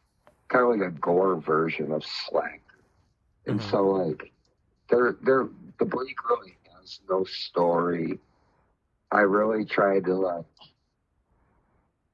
kind 0.49 0.65
of 0.65 0.79
like 0.81 0.89
a 0.89 1.01
gore 1.01 1.37
version 1.37 1.93
of 1.93 2.05
Slacker. 2.05 2.61
And 3.47 3.61
Mhm. 3.61 3.71
so 3.71 3.89
like 3.91 4.33
they're 4.89 5.17
they're 5.23 5.49
the 5.79 5.85
Bleak 5.87 6.29
really 6.29 6.57
has 6.77 7.01
no 7.09 7.25
story. 7.25 8.19
I 9.11 9.21
really 9.21 9.65
tried 9.65 10.05
to 10.07 10.15
like 10.15 10.45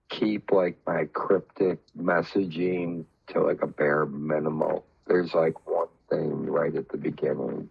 keep 0.08 0.50
like 0.52 0.78
my 0.86 1.04
cryptic 1.06 1.78
messaging 1.96 3.04
to 3.28 3.40
like 3.40 3.62
a 3.62 3.66
bare 3.66 4.06
minimal. 4.06 4.84
There's 5.06 5.34
like 5.34 5.66
one 5.66 5.88
thing 6.08 6.46
right 6.46 6.74
at 6.74 6.88
the 6.88 6.98
beginning 6.98 7.68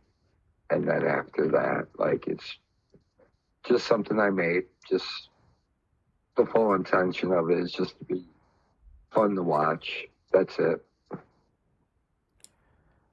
and 0.69 0.87
then 0.87 1.05
after 1.05 1.47
that, 1.49 1.87
like 1.97 2.27
it's 2.27 2.57
just 3.65 3.87
something 3.87 4.19
I 4.19 4.29
made. 4.29 4.65
Just 4.87 5.29
the 6.37 6.45
full 6.45 6.73
intention 6.73 7.31
of 7.31 7.49
it 7.49 7.59
is 7.59 7.71
just 7.71 7.97
to 7.99 8.05
be 8.05 8.23
fun 9.11 9.35
to 9.35 9.43
watch. 9.43 10.07
That's 10.31 10.57
it. 10.59 10.85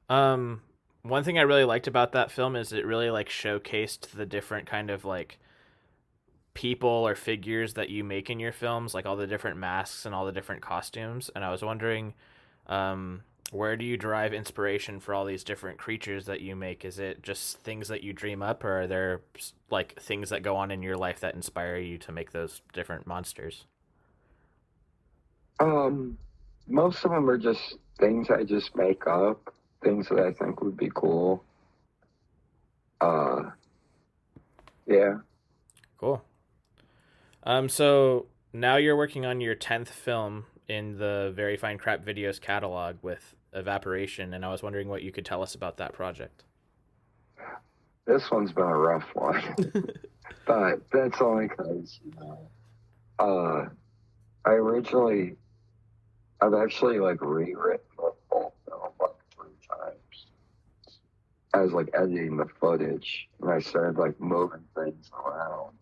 Um, 0.09 0.63
one 1.03 1.25
thing 1.25 1.39
I 1.39 1.43
really 1.43 1.65
liked 1.65 1.87
about 1.87 2.13
that 2.13 2.31
film 2.31 2.57
is 2.57 2.73
it 2.73 2.87
really 2.87 3.11
like 3.11 3.29
showcased 3.29 4.13
the 4.13 4.27
different 4.27 4.67
kind 4.67 4.91
of 4.91 5.05
like 5.05 5.39
people 6.55 6.89
or 6.89 7.15
figures 7.15 7.75
that 7.75 7.91
you 7.91 8.03
make 8.03 8.31
in 8.31 8.41
your 8.41 8.53
films, 8.53 8.95
like 8.95 9.07
all 9.07 9.17
the 9.17 9.27
different 9.27 9.59
masks 9.59 10.07
and 10.07 10.15
all 10.15 10.25
the 10.27 10.33
different 10.33 10.63
costumes. 10.63 11.31
And 11.35 11.45
I 11.45 11.51
was 11.51 11.63
wondering, 11.63 12.15
um, 12.67 13.23
where 13.53 13.77
do 13.77 13.85
you 13.85 13.97
derive 13.97 14.33
inspiration 14.33 14.99
for 14.99 15.15
all 15.15 15.25
these 15.25 15.45
different 15.45 15.79
creatures 15.79 16.27
that 16.27 16.41
you 16.41 16.57
make? 16.57 16.85
Is 16.85 16.99
it 16.99 17.23
just 17.23 17.59
things 17.59 17.89
that 17.89 18.03
you 18.03 18.13
dream 18.13 18.43
up, 18.43 18.65
or 18.65 18.81
are 18.81 18.87
there 18.87 19.21
like 19.71 20.01
things 20.01 20.31
that 20.31 20.43
go 20.43 20.57
on 20.57 20.71
in 20.71 20.83
your 20.83 20.97
life 20.97 21.21
that 21.21 21.35
inspire 21.35 21.77
you 21.77 21.99
to 21.99 22.13
make 22.13 22.33
those 22.33 22.63
different 22.73 23.07
monsters? 23.07 23.67
Um, 25.61 26.19
most 26.67 27.05
of 27.05 27.11
them 27.11 27.29
are 27.29 27.39
just 27.39 27.77
things 27.99 28.29
I 28.31 28.45
just 28.45 28.77
make 28.77 29.07
up, 29.07 29.53
things 29.83 30.09
that 30.09 30.19
I 30.19 30.33
think 30.33 30.63
would 30.63 30.77
be 30.77 30.91
cool. 30.95 31.43
Uh, 33.01 33.51
yeah. 34.87 35.19
Cool. 35.99 36.23
Um, 37.43 37.69
so 37.69 38.27
now 38.53 38.77
you're 38.77 38.97
working 38.97 39.25
on 39.25 39.41
your 39.41 39.55
tenth 39.55 39.91
film 39.91 40.47
in 40.69 40.99
the 40.99 41.33
Very 41.35 41.57
Fine 41.57 41.79
Crap 41.79 42.05
Videos 42.05 42.41
catalog 42.41 42.97
with 43.03 43.35
Evaporation, 43.53 44.35
and 44.35 44.45
I 44.45 44.51
was 44.51 44.63
wondering 44.63 44.89
what 44.89 45.03
you 45.03 45.13
could 45.13 45.25
tell 45.25 45.43
us 45.43 45.55
about 45.55 45.77
that 45.79 45.93
project. 45.93 46.43
This 48.07 48.31
one's 48.31 48.53
been 48.53 48.65
a 48.65 48.77
rough 48.77 49.09
one, 49.15 49.43
but 50.47 50.81
that's 50.93 51.21
only 51.21 51.49
because 51.49 51.99
you 52.05 52.13
know, 52.21 52.49
uh, 53.19 53.69
I 54.45 54.53
originally, 54.53 55.37
I've 56.41 56.55
actually 56.55 56.99
like 56.99 57.21
rewritten 57.23 57.87
the 57.97 58.13
whole 58.29 58.55
film 58.69 58.93
like 59.01 59.11
three 59.35 59.57
times. 59.69 60.27
I 61.55 61.63
was 61.63 61.73
like 61.73 61.89
editing 61.95 62.37
the 62.37 62.47
footage, 62.61 63.29
and 63.41 63.51
I 63.51 63.61
started 63.61 63.99
like 63.99 64.21
moving 64.21 64.65
things 64.75 65.11
around, 65.13 65.73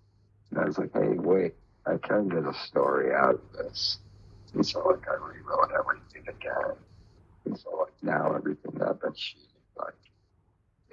and 0.51 0.61
I 0.61 0.65
was 0.65 0.79
like, 0.79 0.93
"Hey, 0.93 1.19
wait, 1.19 1.55
I 1.87 1.97
can 1.97 2.29
get 2.29 2.47
a 2.47 2.55
story 2.55 3.13
out 3.15 3.35
of 3.35 3.41
this." 3.59 3.99
And 4.55 4.65
so 4.65 4.87
like 4.87 5.07
I 5.09 5.15
rewrote 5.15 5.73
everything 5.77 6.29
again, 6.29 6.77
and 7.45 7.59
so 7.59 7.71
like 7.77 7.93
now 8.03 8.35
everything 8.35 8.73
that 8.79 8.89
I've 8.89 9.01
been 9.01 9.15
like 9.77 9.95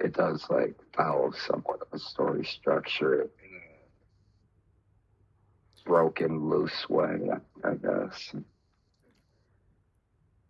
it 0.00 0.14
does 0.14 0.44
like 0.50 0.74
follow 0.96 1.30
somewhat 1.46 1.80
of 1.80 1.86
a 1.92 1.98
story 1.98 2.44
structure 2.44 3.22
in 3.22 3.28
a 3.28 3.30
broken, 5.88 6.48
loose 6.48 6.88
way, 6.88 7.18
I 7.64 7.74
guess. 7.74 8.34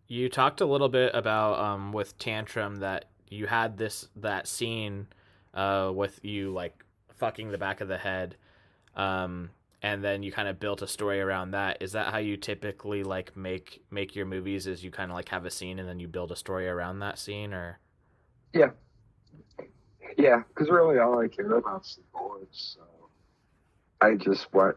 You 0.08 0.28
talked 0.28 0.60
a 0.60 0.66
little 0.66 0.88
bit 0.88 1.14
about 1.14 1.58
um, 1.58 1.92
with 1.92 2.18
Tantrum 2.18 2.76
that 2.76 3.06
you 3.28 3.46
had 3.46 3.78
this 3.78 4.08
that 4.16 4.46
scene 4.46 5.06
uh, 5.54 5.90
with 5.94 6.22
you 6.22 6.52
like 6.52 6.84
fucking 7.16 7.50
the 7.50 7.58
back 7.58 7.80
of 7.80 7.88
the 7.88 7.98
head, 7.98 8.36
um, 8.96 9.50
and 9.80 10.04
then 10.04 10.22
you 10.22 10.30
kind 10.30 10.48
of 10.48 10.60
built 10.60 10.82
a 10.82 10.86
story 10.86 11.20
around 11.20 11.52
that. 11.52 11.78
Is 11.80 11.92
that 11.92 12.12
how 12.12 12.18
you 12.18 12.36
typically 12.36 13.02
like 13.04 13.36
make 13.36 13.82
make 13.90 14.14
your 14.14 14.26
movies? 14.26 14.66
Is 14.66 14.84
you 14.84 14.90
kind 14.90 15.10
of 15.10 15.14
like 15.14 15.28
have 15.30 15.46
a 15.46 15.50
scene 15.50 15.78
and 15.78 15.88
then 15.88 15.98
you 15.98 16.08
build 16.08 16.30
a 16.30 16.36
story 16.36 16.68
around 16.68 16.98
that 16.98 17.18
scene, 17.18 17.54
or 17.54 17.78
Yeah, 18.52 18.70
Yeah, 20.16 20.42
because 20.48 20.68
really 20.68 20.98
all 20.98 21.18
I 21.18 21.28
care 21.28 21.50
about 21.52 21.82
is 21.84 21.96
the 21.96 22.02
bullets. 22.12 22.76
So 22.76 22.82
I 24.00 24.14
just 24.16 24.52
want, 24.52 24.76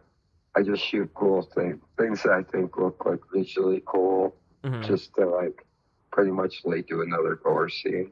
I 0.55 0.61
just 0.61 0.83
shoot 0.83 1.09
cool 1.13 1.41
things, 1.41 1.81
things 1.97 2.23
that 2.23 2.31
I 2.31 2.43
think 2.43 2.77
look 2.77 3.05
like 3.05 3.19
visually 3.33 3.81
cool, 3.85 4.35
Mhm. 4.65 4.83
just 4.85 5.13
to 5.15 5.25
like 5.25 5.65
pretty 6.11 6.31
much 6.31 6.65
lead 6.65 6.87
to 6.87 7.01
another 7.01 7.35
gore 7.35 7.69
scene. 7.69 8.11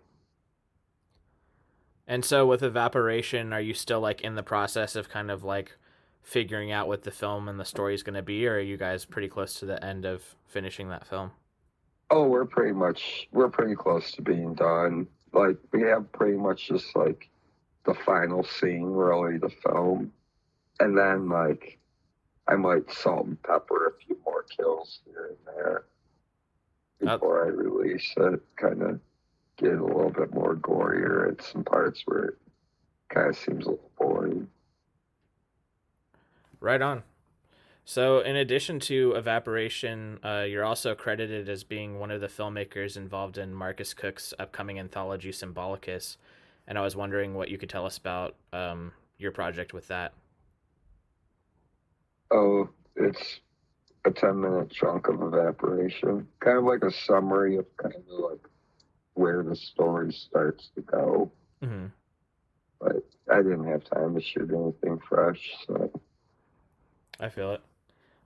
And 2.07 2.23
so 2.23 2.45
with 2.45 2.61
evaporation, 2.63 3.53
are 3.53 3.61
you 3.61 3.73
still 3.73 4.01
like 4.01 4.21
in 4.21 4.35
the 4.35 4.43
process 4.43 4.95
of 4.95 5.09
kind 5.09 5.31
of 5.31 5.43
like 5.43 5.77
figuring 6.21 6.71
out 6.71 6.87
what 6.87 7.03
the 7.03 7.11
film 7.11 7.47
and 7.47 7.59
the 7.59 7.65
story 7.65 7.93
is 7.93 8.03
going 8.03 8.15
to 8.15 8.21
be, 8.21 8.45
or 8.47 8.55
are 8.55 8.59
you 8.59 8.77
guys 8.77 9.05
pretty 9.05 9.27
close 9.29 9.59
to 9.59 9.65
the 9.65 9.83
end 9.83 10.05
of 10.05 10.35
finishing 10.45 10.89
that 10.89 11.07
film? 11.07 11.31
Oh, 12.09 12.27
we're 12.27 12.45
pretty 12.45 12.73
much 12.73 13.27
we're 13.31 13.49
pretty 13.49 13.75
close 13.75 14.11
to 14.13 14.21
being 14.21 14.53
done. 14.53 15.07
Like 15.31 15.57
we 15.71 15.81
have 15.83 16.11
pretty 16.11 16.37
much 16.37 16.67
just 16.67 16.95
like 16.95 17.29
the 17.85 17.93
final 17.95 18.43
scene, 18.43 18.83
really, 18.85 19.37
the 19.37 19.49
film, 19.49 20.11
and 20.79 20.97
then 20.97 21.29
like 21.29 21.79
I 22.47 22.55
might 22.55 22.91
salt 22.91 23.25
and 23.25 23.41
pepper 23.41 23.87
a 23.87 23.93
few 24.05 24.19
more 24.25 24.43
kills 24.43 24.99
here 25.05 25.29
and 25.29 25.55
there 25.55 25.85
before 27.05 27.45
I 27.45 27.49
release 27.49 28.13
it. 28.17 28.41
Kind 28.57 28.81
of 28.81 28.99
get 29.57 29.73
a 29.73 29.83
little 29.83 30.11
bit 30.11 30.33
more 30.33 30.55
gorier 30.55 31.31
at 31.31 31.43
some 31.43 31.63
parts 31.63 32.01
where 32.05 32.25
it 32.25 32.37
kind 33.09 33.29
of 33.29 33.37
seems 33.37 33.65
a 33.65 33.71
little 33.71 33.91
boring. 33.97 34.47
Right 36.59 36.81
on. 36.81 37.03
So, 37.85 38.21
in 38.21 38.37
addition 38.37 38.79
to 38.81 39.11
Evaporation, 39.11 40.19
uh, 40.23 40.45
you're 40.47 40.63
also 40.63 40.95
credited 40.95 41.49
as 41.49 41.65
being 41.65 41.99
one 41.99 42.11
of 42.11 42.21
the 42.21 42.27
filmmakers 42.27 42.95
involved 42.95 43.37
in 43.37 43.53
Marcus 43.53 43.93
Cook's 43.93 44.33
upcoming 44.39 44.79
anthology 44.79 45.31
Symbolicus, 45.31 46.15
and 46.65 46.77
I 46.77 46.81
was 46.81 46.95
wondering 46.95 47.33
what 47.33 47.49
you 47.49 47.57
could 47.57 47.69
tell 47.69 47.85
us 47.85 47.97
about 47.97 48.35
um, 48.53 48.93
your 49.17 49.31
project 49.31 49.73
with 49.73 49.89
that. 49.89 50.13
Oh, 52.31 52.69
it's 52.95 53.41
a 54.05 54.11
10 54.11 54.39
minute 54.41 54.69
chunk 54.71 55.07
of 55.07 55.21
evaporation. 55.21 56.27
Kind 56.39 56.57
of 56.57 56.63
like 56.65 56.83
a 56.83 56.91
summary 56.91 57.57
of 57.57 57.65
kind 57.77 57.95
of 57.95 58.01
like 58.31 58.39
where 59.13 59.43
the 59.43 59.55
story 59.55 60.11
starts 60.11 60.69
to 60.75 60.81
go. 60.81 61.31
hmm 61.61 61.85
But 62.79 63.03
I 63.31 63.37
didn't 63.37 63.65
have 63.67 63.83
time 63.85 64.15
to 64.15 64.21
shoot 64.21 64.51
anything 64.53 64.99
fresh. 65.07 65.39
So. 65.67 65.91
I 67.19 67.29
feel 67.29 67.53
it. 67.53 67.61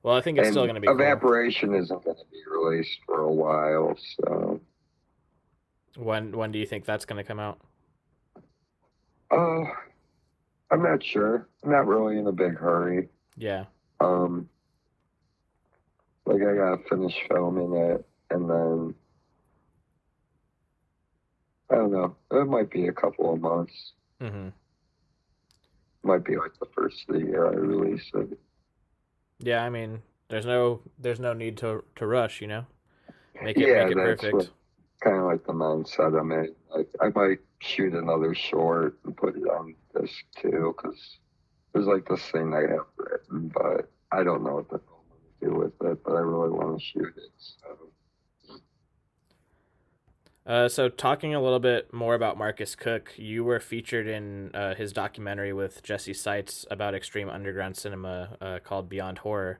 Well, 0.03 0.15
I 0.15 0.21
think 0.21 0.37
it's 0.37 0.47
and 0.47 0.53
still 0.53 0.63
going 0.65 0.75
to 0.75 0.81
be 0.81 0.87
cool. 0.87 0.95
evaporation 0.95 1.73
isn't 1.75 2.03
going 2.03 2.15
to 2.15 2.23
be 2.31 2.41
released 2.49 2.99
for 3.05 3.21
a 3.21 3.31
while. 3.31 3.97
So, 4.15 4.61
When 5.97 6.31
when 6.37 6.51
do 6.51 6.59
you 6.59 6.65
think 6.65 6.85
that's 6.85 7.03
going 7.05 7.17
to 7.17 7.27
come 7.27 7.39
out? 7.39 7.59
uh, 9.31 9.63
I'm 10.71 10.81
not 10.83 11.03
sure. 11.03 11.47
I'm 11.63 11.71
not 11.71 11.87
really 11.87 12.17
in 12.17 12.27
a 12.27 12.31
big 12.31 12.55
hurry. 12.57 13.09
Yeah. 13.35 13.65
Um, 13.99 14.47
like 16.27 16.41
I 16.43 16.55
gotta 16.55 16.77
finish 16.89 17.15
filming 17.29 17.73
it, 17.75 18.05
and 18.29 18.49
then 18.49 18.95
I 21.69 21.75
don't 21.75 21.91
know. 21.91 22.15
It 22.31 22.47
might 22.47 22.69
be 22.69 22.87
a 22.87 22.93
couple 22.93 23.33
of 23.33 23.41
months. 23.41 23.93
hmm 24.19 24.49
Might 26.03 26.23
be 26.25 26.37
like 26.37 26.57
the 26.59 26.67
first 26.75 27.07
of 27.09 27.15
the 27.15 27.21
year 27.25 27.47
I 27.47 27.55
release 27.55 28.11
it. 28.13 28.39
Yeah. 29.39 29.63
I 29.63 29.69
mean, 29.69 30.03
there's 30.29 30.45
no 30.45 30.81
there's 30.99 31.19
no 31.19 31.33
need 31.33 31.57
to 31.57 31.83
to 31.95 32.07
rush. 32.07 32.41
You 32.41 32.47
know, 32.47 32.65
make 33.41 33.61
it 33.61 33.67
Yeah, 33.67 33.85
make 33.85 33.91
it 33.91 33.97
that's 33.97 34.21
perfect. 34.21 34.51
Kind 35.01 35.17
of 35.17 35.25
like 35.25 35.45
the 35.45 35.53
mindset 35.53 36.19
I'm 36.19 36.31
in. 36.31 36.55
Like 36.75 36.89
I 37.01 37.09
might 37.09 37.39
shoot 37.59 37.93
another 37.93 38.33
short 38.35 38.99
and 39.05 39.15
put 39.15 39.35
it 39.37 39.43
on 39.43 39.75
disc 39.99 40.25
too, 40.41 40.75
because 40.75 41.19
there's 41.73 41.85
like 41.87 42.07
this 42.07 42.23
thing 42.31 42.53
I 42.53 42.61
have 42.61 42.85
written, 42.97 43.49
but 43.49 43.91
I 44.11 44.23
don't 44.23 44.43
know 44.43 44.55
what 44.55 44.69
the 44.69 44.79
film 44.79 44.89
will 44.89 44.95
do 44.95 44.96
with 45.79 45.91
it. 45.91 46.03
But 46.03 46.13
I 46.13 46.19
really 46.19 46.49
want 46.49 46.79
to 46.79 46.83
shoot 46.83 47.13
it. 47.17 47.31
So. 47.37 48.57
Uh, 50.45 50.69
so 50.69 50.87
talking 50.87 51.35
a 51.35 51.41
little 51.41 51.59
bit 51.59 51.93
more 51.93 52.15
about 52.15 52.37
Marcus 52.37 52.73
Cook, 52.73 53.13
you 53.17 53.43
were 53.43 53.59
featured 53.59 54.07
in 54.07 54.51
uh, 54.53 54.75
his 54.75 54.93
documentary 54.93 55.51
with 55.51 55.83
Jesse 55.83 56.13
Seitz 56.13 56.65
about 56.71 56.95
extreme 56.95 57.29
underground 57.29 57.75
cinema 57.75 58.37
uh, 58.39 58.59
called 58.63 58.87
Beyond 58.87 59.19
Horror. 59.19 59.59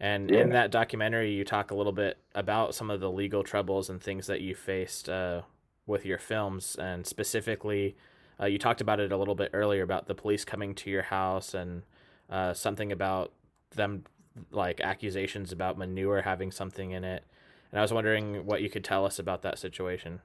And 0.00 0.30
in 0.30 0.50
that 0.50 0.70
documentary, 0.70 1.32
you 1.32 1.44
talk 1.44 1.70
a 1.70 1.74
little 1.74 1.92
bit 1.92 2.18
about 2.34 2.74
some 2.74 2.88
of 2.88 3.00
the 3.00 3.10
legal 3.10 3.42
troubles 3.42 3.90
and 3.90 4.00
things 4.00 4.28
that 4.28 4.40
you 4.40 4.54
faced 4.54 5.08
uh, 5.08 5.42
with 5.86 6.04
your 6.06 6.18
films, 6.18 6.76
and 6.76 7.04
specifically, 7.06 7.96
uh, 8.40 8.46
you 8.46 8.58
talked 8.58 8.80
about 8.80 9.00
it 9.00 9.10
a 9.10 9.16
little 9.16 9.34
bit 9.34 9.50
earlier 9.52 9.82
about 9.82 10.06
the 10.06 10.14
police 10.14 10.44
coming 10.44 10.74
to 10.76 10.90
your 10.90 11.02
house 11.02 11.54
and 11.54 11.82
uh, 12.30 12.52
something 12.52 12.92
about 12.92 13.32
them 13.74 14.04
like 14.50 14.80
accusations 14.80 15.52
about 15.52 15.78
manure 15.78 16.22
having 16.22 16.50
something 16.50 16.90
in 16.90 17.04
it. 17.04 17.24
And 17.70 17.78
I 17.78 17.82
was 17.82 17.92
wondering 17.92 18.46
what 18.46 18.62
you 18.62 18.70
could 18.70 18.84
tell 18.84 19.04
us 19.04 19.18
about 19.18 19.42
that 19.42 19.58
situation. 19.58 20.20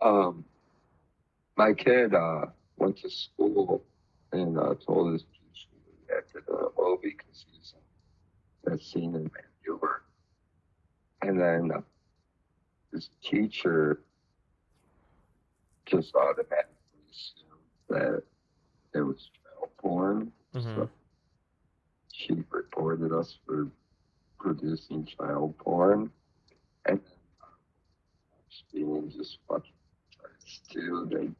Um, 0.00 0.44
my 1.56 1.72
kid 1.72 2.14
uh, 2.14 2.46
went 2.76 2.96
to 2.98 3.10
school 3.10 3.82
and 4.32 4.56
uh, 4.56 4.74
told 4.86 5.12
his 5.12 5.22
teacher 5.22 5.68
he 6.06 6.14
had 6.14 6.28
to 6.28 6.40
the 6.46 6.70
movie 6.78 7.16
because 7.16 7.44
scene 8.76 9.14
in 9.14 9.30
Vancouver. 9.30 10.02
And 11.22 11.40
then 11.40 11.70
uh, 11.74 11.80
his 12.92 13.10
teacher 13.22 14.00
just 15.88 16.14
automatically 16.14 17.02
assumed 17.10 17.62
that 17.88 18.22
it 18.94 19.00
was 19.02 19.30
child 19.42 19.70
porn. 19.78 20.32
Mhm. 20.54 20.62
So 20.74 20.90
she 22.12 22.44
reported 22.50 23.12
us 23.12 23.38
for 23.46 23.68
producing 24.38 25.04
child 25.06 25.56
porn. 25.58 26.10
And 26.86 27.00
uh, 27.42 27.46
being 28.72 29.10
just 29.10 29.38
fucking 29.48 29.72
too. 30.70 31.08
They 31.10 31.30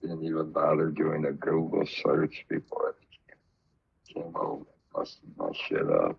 didn't 0.00 0.24
even 0.24 0.50
bother 0.50 0.90
doing 0.90 1.26
a 1.26 1.32
Google 1.32 1.86
search 1.86 2.44
before 2.48 2.94
they 2.98 4.14
came, 4.14 4.32
home 4.32 4.66
and 4.66 4.66
busted 4.92 5.36
my 5.36 5.50
shit 5.52 5.90
up. 5.90 6.18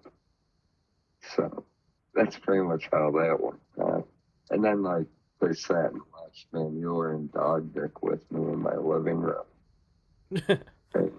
So 1.36 1.64
that's 2.14 2.38
pretty 2.38 2.64
much 2.64 2.88
how 2.92 3.12
that 3.12 3.40
worked 3.40 3.80
out. 3.80 4.08
And 4.52 4.64
then 4.64 4.84
like 4.84 5.08
they 5.42 5.54
sat 5.54 5.92
and 5.92 6.02
watched 6.36 6.48
Manure 6.52 7.14
and 7.14 7.32
Dog 7.32 7.74
Dick 7.74 8.04
with 8.04 8.30
me 8.32 8.42
in 8.42 8.62
my 8.62 8.76
living 8.76 9.20
room. 9.20 9.46
And 10.98 11.12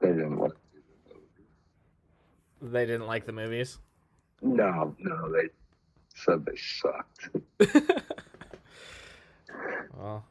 they 0.00 0.08
didn't 0.14 0.38
do 0.38 0.50
the 1.08 1.14
movie. 1.14 2.72
they 2.72 2.86
didn't 2.86 3.06
like 3.06 3.26
the 3.26 3.32
movies. 3.32 3.76
No, 4.40 4.96
no, 4.98 5.30
they 5.30 5.50
said 6.14 6.46
they 6.46 6.56
sucked. 6.56 7.28
well, 9.94 10.24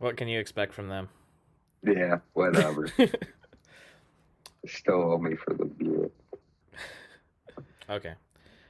what 0.00 0.18
can 0.18 0.28
you 0.28 0.38
expect 0.38 0.74
from 0.74 0.88
them? 0.88 1.08
Yeah, 1.82 2.18
whatever. 2.34 2.88
Still 4.66 5.12
owe 5.12 5.18
me 5.18 5.34
for 5.34 5.54
the 5.54 5.64
beer. 5.64 6.10
Okay. 7.88 8.12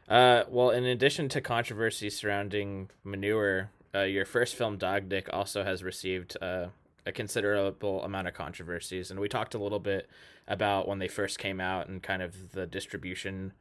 Uh, 0.08 0.44
well, 0.48 0.70
in 0.70 0.84
addition 0.86 1.28
to 1.28 1.40
controversy 1.40 2.08
surrounding 2.08 2.88
manure, 3.04 3.70
uh, 3.94 4.00
your 4.00 4.24
first 4.24 4.54
film, 4.54 4.78
Dog 4.78 5.08
Dick, 5.08 5.28
also 5.32 5.64
has 5.64 5.82
received 5.82 6.36
uh, 6.40 6.68
a 7.04 7.12
considerable 7.12 8.02
amount 8.02 8.26
of 8.26 8.34
controversies. 8.34 9.10
And 9.10 9.20
we 9.20 9.28
talked 9.28 9.54
a 9.54 9.58
little 9.58 9.78
bit 9.78 10.08
about 10.46 10.88
when 10.88 10.98
they 10.98 11.08
first 11.08 11.38
came 11.38 11.60
out 11.60 11.88
and 11.88 12.02
kind 12.02 12.22
of 12.22 12.52
the 12.52 12.66
distribution 12.66 13.52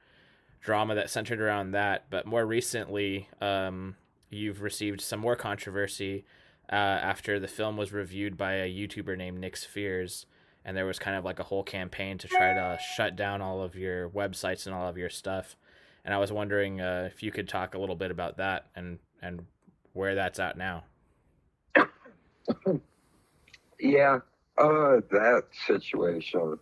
drama 0.61 0.95
that 0.95 1.09
centered 1.09 1.41
around 1.41 1.71
that. 1.71 2.05
But 2.09 2.25
more 2.25 2.45
recently, 2.45 3.27
um, 3.41 3.97
you've 4.29 4.61
received 4.61 5.01
some 5.01 5.19
more 5.19 5.35
controversy 5.35 6.23
uh, 6.71 6.75
after 6.75 7.39
the 7.39 7.47
film 7.47 7.75
was 7.75 7.91
reviewed 7.91 8.37
by 8.37 8.53
a 8.53 8.71
YouTuber 8.71 9.17
named 9.17 9.43
Nyx 9.43 9.65
Fears. 9.65 10.25
And 10.63 10.77
there 10.77 10.85
was 10.85 10.99
kind 10.99 11.17
of 11.17 11.25
like 11.25 11.39
a 11.39 11.43
whole 11.43 11.63
campaign 11.63 12.17
to 12.19 12.27
try 12.27 12.53
to 12.53 12.79
shut 12.95 13.17
down 13.17 13.41
all 13.41 13.61
of 13.61 13.75
your 13.75 14.09
websites 14.09 14.65
and 14.65 14.73
all 14.73 14.87
of 14.87 14.97
your 14.97 15.09
stuff. 15.09 15.57
And 16.07 16.15
I 16.15 16.17
was 16.19 16.31
wondering 16.31 16.79
uh, 16.79 17.09
if 17.13 17.21
you 17.21 17.31
could 17.31 17.49
talk 17.49 17.75
a 17.75 17.77
little 17.77 17.97
bit 17.97 18.11
about 18.11 18.37
that 18.37 18.67
and 18.77 18.97
and 19.21 19.45
where 19.91 20.15
that's 20.15 20.39
at 20.39 20.57
now. 20.57 20.85
Yeah, 23.79 24.21
uh, 24.57 25.01
that 25.11 25.43
situation. 25.67 26.57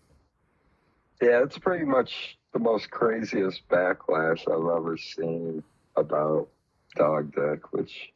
Yeah, 1.22 1.44
it's 1.44 1.58
pretty 1.58 1.86
much 1.86 2.38
the 2.52 2.60
most 2.60 2.92
craziest 2.92 3.66
backlash 3.70 4.42
I've 4.42 4.78
ever 4.78 4.98
seen 4.98 5.64
about 5.96 6.50
Dog 6.98 7.34
Dick, 7.34 7.72
which 7.72 8.12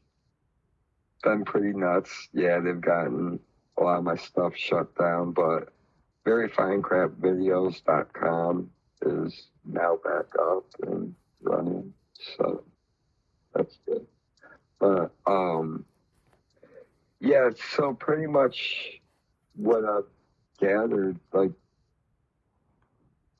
been 1.23 1.45
pretty 1.45 1.71
nuts. 1.71 2.27
Yeah, 2.33 2.59
they've 2.59 2.81
gotten 2.81 3.39
a 3.77 3.83
lot 3.83 3.99
of 3.99 4.03
my 4.03 4.17
stuff 4.17 4.57
shut 4.57 4.93
down, 4.97 5.31
but 5.31 5.71
veryfinecrapvideos.com 6.25 8.69
is 9.03 9.47
now 9.71 9.97
back 10.03 10.25
up 10.39 10.65
and 10.87 11.13
running, 11.41 11.93
so 12.37 12.63
that's 13.53 13.77
good. 13.85 14.05
But 14.79 15.11
um, 15.25 15.85
yeah, 17.19 17.49
so 17.75 17.93
pretty 17.93 18.27
much 18.27 19.01
what 19.55 19.83
I've 19.83 20.09
gathered, 20.59 21.19
like 21.33 21.51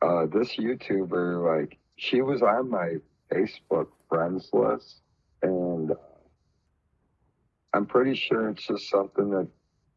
uh, 0.01 0.25
this 0.27 0.55
YouTuber, 0.55 1.59
like 1.59 1.77
she 1.95 2.21
was 2.21 2.41
on 2.41 2.69
my 2.69 2.95
Facebook 3.32 3.88
friends 4.07 4.49
list, 4.53 5.01
and 5.41 5.91
uh, 5.91 5.95
I'm 7.73 7.86
pretty 7.86 8.15
sure 8.15 8.49
it's 8.49 8.65
just 8.65 8.89
something 8.89 9.30
that 9.32 9.47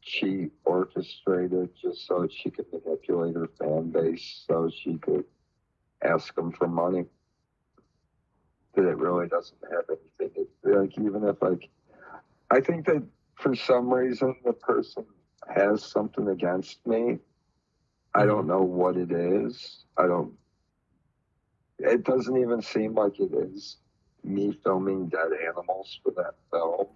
she 0.00 0.48
orchestrated 0.64 1.70
just 1.80 2.06
so 2.06 2.28
she 2.30 2.50
could 2.50 2.66
manipulate 2.72 3.36
her 3.36 3.48
fan 3.58 3.90
base, 3.90 4.44
so 4.46 4.70
she 4.70 4.98
could 4.98 5.24
ask 6.04 6.34
them 6.34 6.52
for 6.52 6.66
money. 6.66 7.04
That 8.74 8.88
it 8.88 8.96
really 8.96 9.28
doesn't 9.28 9.58
have 9.70 9.84
anything. 9.88 10.46
To, 10.64 10.80
like 10.80 10.98
even 10.98 11.24
if 11.24 11.42
like, 11.42 11.68
I 12.50 12.60
think 12.60 12.86
that 12.86 13.02
for 13.34 13.54
some 13.54 13.92
reason 13.92 14.36
the 14.44 14.52
person 14.52 15.04
has 15.54 15.84
something 15.84 16.28
against 16.28 16.86
me. 16.86 17.18
I 18.14 18.26
don't 18.26 18.40
mm-hmm. 18.40 18.48
know 18.48 18.62
what 18.62 18.96
it 18.96 19.10
is. 19.10 19.84
I 19.96 20.06
don't. 20.06 20.32
It 21.78 22.04
doesn't 22.04 22.36
even 22.36 22.62
seem 22.62 22.94
like 22.94 23.18
it 23.18 23.32
is 23.34 23.78
me 24.22 24.56
filming 24.62 25.08
dead 25.08 25.30
animals 25.46 25.98
for 26.02 26.12
that 26.12 26.34
film, 26.50 26.86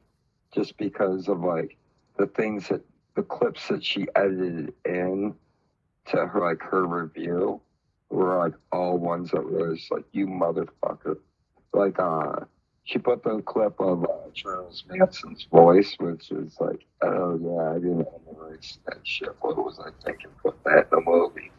just 0.54 0.76
because 0.76 1.28
of 1.28 1.40
like 1.40 1.76
the 2.18 2.26
things 2.28 2.68
that 2.68 2.82
the 3.14 3.22
clips 3.22 3.66
that 3.68 3.84
she 3.84 4.06
edited 4.14 4.72
in 4.84 5.34
to 6.06 6.26
her 6.26 6.40
like 6.40 6.62
her 6.62 6.86
review 6.86 7.60
were 8.10 8.38
like 8.38 8.54
all 8.72 8.98
ones 8.98 9.30
that 9.32 9.44
was 9.44 9.86
like 9.90 10.04
you 10.12 10.26
motherfucker. 10.26 11.18
Like 11.72 11.98
uh 11.98 12.44
she 12.84 12.98
put 12.98 13.24
the 13.24 13.42
clip 13.42 13.74
of 13.80 14.04
uh, 14.04 14.30
Charles 14.32 14.84
Manson's 14.88 15.44
voice, 15.50 15.96
which 15.98 16.30
is 16.30 16.56
like, 16.60 16.86
oh 17.02 17.36
yeah, 17.42 17.72
I 17.72 17.74
didn't 17.80 18.06
memorize 18.26 18.78
that 18.86 18.98
shit. 19.02 19.34
What 19.40 19.56
was 19.56 19.80
I 19.80 19.90
thinking? 20.04 20.30
Put 20.40 20.62
that 20.64 20.84
in 20.84 20.90
the 20.90 21.02
movie. 21.04 21.50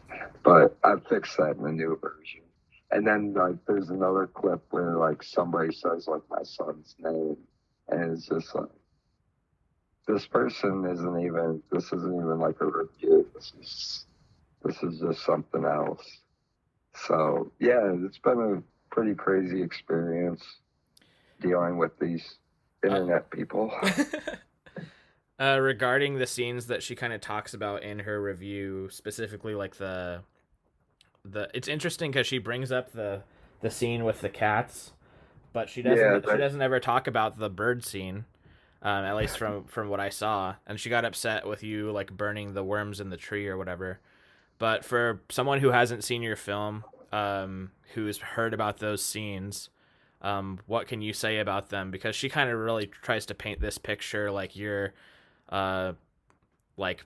But 0.42 0.78
I 0.82 0.94
fixed 1.08 1.36
that 1.36 1.56
in 1.56 1.64
the 1.64 1.72
new 1.72 1.98
version. 2.00 2.40
And 2.90 3.06
then 3.06 3.34
like 3.34 3.56
there's 3.66 3.90
another 3.90 4.26
clip 4.26 4.62
where 4.70 4.96
like 4.96 5.22
somebody 5.22 5.72
says 5.74 6.08
like 6.08 6.22
my 6.30 6.42
son's 6.42 6.96
name, 6.98 7.36
and 7.90 8.12
it's 8.12 8.26
just 8.26 8.54
like 8.54 8.70
this 10.06 10.26
person 10.26 10.86
isn't 10.90 11.20
even. 11.20 11.62
This 11.70 11.92
isn't 11.92 12.14
even 12.14 12.38
like 12.38 12.58
a 12.62 12.66
review. 12.66 13.26
This 13.34 13.52
is 13.60 14.06
this 14.64 14.82
is 14.82 15.00
just 15.00 15.24
something 15.26 15.66
else. 15.66 16.22
So 16.94 17.52
yeah, 17.60 17.94
it's 18.04 18.18
been 18.18 18.40
a 18.40 18.94
pretty 18.94 19.14
crazy 19.14 19.62
experience 19.62 20.44
dealing 21.40 21.78
with 21.78 21.98
these 21.98 22.36
internet 22.84 23.30
people. 23.30 23.72
uh, 25.40 25.58
regarding 25.60 26.18
the 26.18 26.26
scenes 26.26 26.66
that 26.66 26.82
she 26.82 26.94
kind 26.94 27.12
of 27.12 27.20
talks 27.20 27.54
about 27.54 27.82
in 27.82 28.00
her 28.00 28.20
review, 28.20 28.88
specifically 28.90 29.54
like 29.54 29.76
the 29.76 30.22
the 31.24 31.48
it's 31.54 31.68
interesting 31.68 32.10
because 32.10 32.26
she 32.26 32.38
brings 32.38 32.72
up 32.72 32.92
the 32.92 33.22
the 33.60 33.70
scene 33.70 34.04
with 34.04 34.20
the 34.20 34.28
cats, 34.28 34.92
but 35.52 35.68
she 35.68 35.82
doesn't 35.82 35.98
Yeah, 35.98 36.20
she 36.32 36.38
doesn't 36.38 36.62
ever 36.62 36.80
talk 36.80 37.06
about 37.06 37.38
the 37.38 37.50
bird 37.50 37.84
scene. 37.84 38.24
Um, 38.80 39.04
at 39.04 39.16
least 39.16 39.38
from 39.38 39.64
from 39.64 39.88
what 39.88 39.98
I 39.98 40.08
saw, 40.08 40.54
and 40.66 40.78
she 40.78 40.88
got 40.88 41.04
upset 41.04 41.46
with 41.46 41.64
you 41.64 41.90
like 41.90 42.12
burning 42.12 42.54
the 42.54 42.62
worms 42.62 43.00
in 43.00 43.10
the 43.10 43.16
tree 43.16 43.48
or 43.48 43.56
whatever. 43.58 43.98
But 44.58 44.84
for 44.84 45.20
someone 45.28 45.60
who 45.60 45.70
hasn't 45.70 46.04
seen 46.04 46.22
your 46.22 46.36
film, 46.36 46.84
um, 47.12 47.70
who's 47.94 48.18
heard 48.18 48.52
about 48.54 48.78
those 48.78 49.04
scenes, 49.04 49.70
um, 50.20 50.58
what 50.66 50.88
can 50.88 51.00
you 51.00 51.12
say 51.12 51.38
about 51.38 51.68
them? 51.68 51.90
Because 51.90 52.16
she 52.16 52.28
kind 52.28 52.50
of 52.50 52.58
really 52.58 52.86
tries 52.86 53.26
to 53.26 53.34
paint 53.34 53.60
this 53.60 53.78
picture 53.78 54.30
like 54.30 54.56
you're, 54.56 54.94
uh, 55.48 55.92
like 56.76 57.04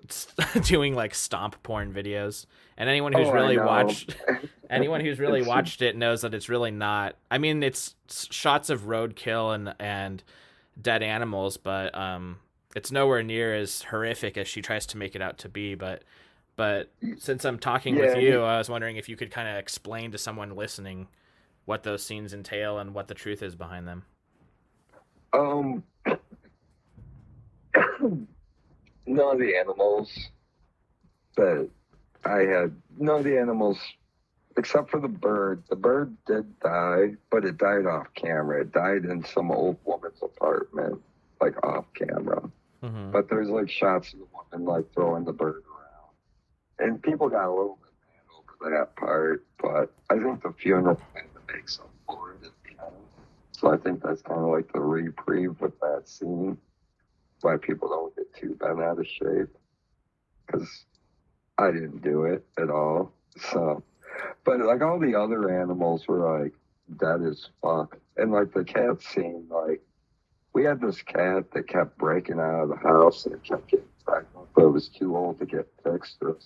doing 0.64 0.94
like 0.94 1.14
stomp 1.14 1.62
porn 1.62 1.92
videos, 1.92 2.46
and 2.76 2.88
anyone 2.88 3.12
who's 3.12 3.28
Oh, 3.28 3.32
really 3.32 3.56
watched 3.58 4.16
anyone 4.70 5.00
who's 5.00 5.18
really 5.18 5.42
watched 5.42 5.80
it 5.80 5.96
knows 5.96 6.22
that 6.22 6.34
it's 6.34 6.48
really 6.48 6.70
not. 6.70 7.16
I 7.30 7.38
mean, 7.38 7.62
it's 7.62 7.94
shots 8.08 8.68
of 8.68 8.82
roadkill 8.82 9.54
and 9.54 9.74
and 9.78 10.22
dead 10.80 11.02
animals, 11.02 11.56
but 11.56 11.94
um, 11.94 12.38
it's 12.74 12.90
nowhere 12.90 13.22
near 13.22 13.54
as 13.54 13.82
horrific 13.82 14.36
as 14.36 14.48
she 14.48 14.60
tries 14.60 14.86
to 14.86 14.96
make 14.98 15.14
it 15.14 15.22
out 15.22 15.38
to 15.38 15.48
be. 15.48 15.74
But 15.74 16.02
But 16.56 16.90
since 17.18 17.44
I'm 17.44 17.58
talking 17.58 17.96
Yeah, 17.96 18.06
with 18.06 18.16
you, 18.18 18.32
he- 18.32 18.44
I 18.44 18.58
was 18.58 18.68
wondering 18.68 18.96
if 18.96 19.08
you 19.08 19.16
could 19.16 19.30
kind 19.30 19.48
of 19.48 19.56
explain 19.56 20.12
to 20.12 20.18
someone 20.18 20.54
listening 20.54 21.08
what 21.64 21.82
those 21.82 22.02
scenes 22.04 22.34
entail 22.34 22.78
and 22.78 22.92
what 22.94 23.08
the 23.08 23.14
truth 23.14 23.42
is 23.42 23.54
behind 23.54 23.88
them. 23.88 24.04
Um, 25.32 25.82
none 29.06 29.32
of 29.34 29.38
the 29.38 29.56
animals 29.56 30.28
that 31.36 31.68
I 32.24 32.40
had, 32.40 32.74
none 32.98 33.18
of 33.18 33.24
the 33.24 33.38
animals, 33.38 33.78
except 34.56 34.90
for 34.90 35.00
the 35.00 35.08
bird. 35.08 35.62
The 35.70 35.76
bird 35.76 36.14
did 36.26 36.60
die, 36.60 37.14
but 37.30 37.44
it 37.44 37.56
died 37.56 37.86
off 37.86 38.08
camera. 38.14 38.60
It 38.60 38.72
died 38.72 39.04
in 39.04 39.24
some 39.24 39.50
old 39.50 39.78
woman's 39.84 40.22
apartment, 40.22 41.00
like 41.40 41.64
off 41.64 41.86
camera. 41.94 42.42
Mm-hmm. 42.82 43.12
But 43.12 43.28
there's 43.30 43.48
like 43.48 43.70
shots 43.70 44.12
of 44.12 44.18
the 44.20 44.26
woman 44.34 44.66
like 44.66 44.92
throwing 44.92 45.24
the 45.24 45.32
bird 45.32 45.62
and 46.82 47.02
people 47.02 47.28
got 47.28 47.46
a 47.46 47.50
little 47.50 47.78
bit 47.82 47.92
mad 48.08 48.26
over 48.36 48.76
that 48.76 48.96
part. 48.96 49.44
But 49.60 49.92
I 50.10 50.22
think 50.22 50.42
the 50.42 50.52
funeral 50.52 51.00
kind 51.14 51.28
of 51.36 51.54
makes 51.54 51.78
up 51.78 51.90
for 52.06 52.32
it 52.32 52.46
at 52.46 52.52
the 52.64 52.84
end. 52.84 52.94
So 53.52 53.72
I 53.72 53.76
think 53.76 54.02
that's 54.02 54.22
kind 54.22 54.40
of 54.40 54.48
like 54.48 54.72
the 54.72 54.80
reprieve 54.80 55.60
with 55.60 55.78
that 55.80 56.08
scene, 56.08 56.58
why 57.40 57.56
people 57.56 57.88
don't 57.88 58.16
get 58.16 58.34
too 58.34 58.54
bent 58.56 58.80
out 58.80 58.98
of 58.98 59.06
shape. 59.06 59.48
Because 60.46 60.84
I 61.58 61.70
didn't 61.70 62.02
do 62.02 62.24
it 62.24 62.44
at 62.58 62.70
all. 62.70 63.12
So, 63.52 63.82
but 64.44 64.60
like 64.60 64.82
all 64.82 64.98
the 64.98 65.14
other 65.14 65.60
animals 65.60 66.06
were 66.08 66.42
like 66.42 66.52
dead 66.98 67.22
as 67.22 67.48
fuck, 67.62 67.96
and 68.16 68.32
like 68.32 68.52
the 68.52 68.64
cat 68.64 69.02
scene, 69.02 69.46
like 69.48 69.80
we 70.52 70.64
had 70.64 70.80
this 70.80 71.00
cat 71.00 71.50
that 71.52 71.68
kept 71.68 71.96
breaking 71.96 72.38
out 72.38 72.64
of 72.64 72.68
the 72.68 72.76
house 72.76 73.24
and 73.24 73.34
it 73.34 73.42
kept 73.42 73.68
getting 73.68 73.86
pregnant, 74.04 74.48
but 74.54 74.64
it 74.64 74.70
was 74.70 74.88
too 74.88 75.16
old 75.16 75.38
to 75.38 75.46
get 75.46 75.66
fixed, 75.82 76.18
or 76.20 76.36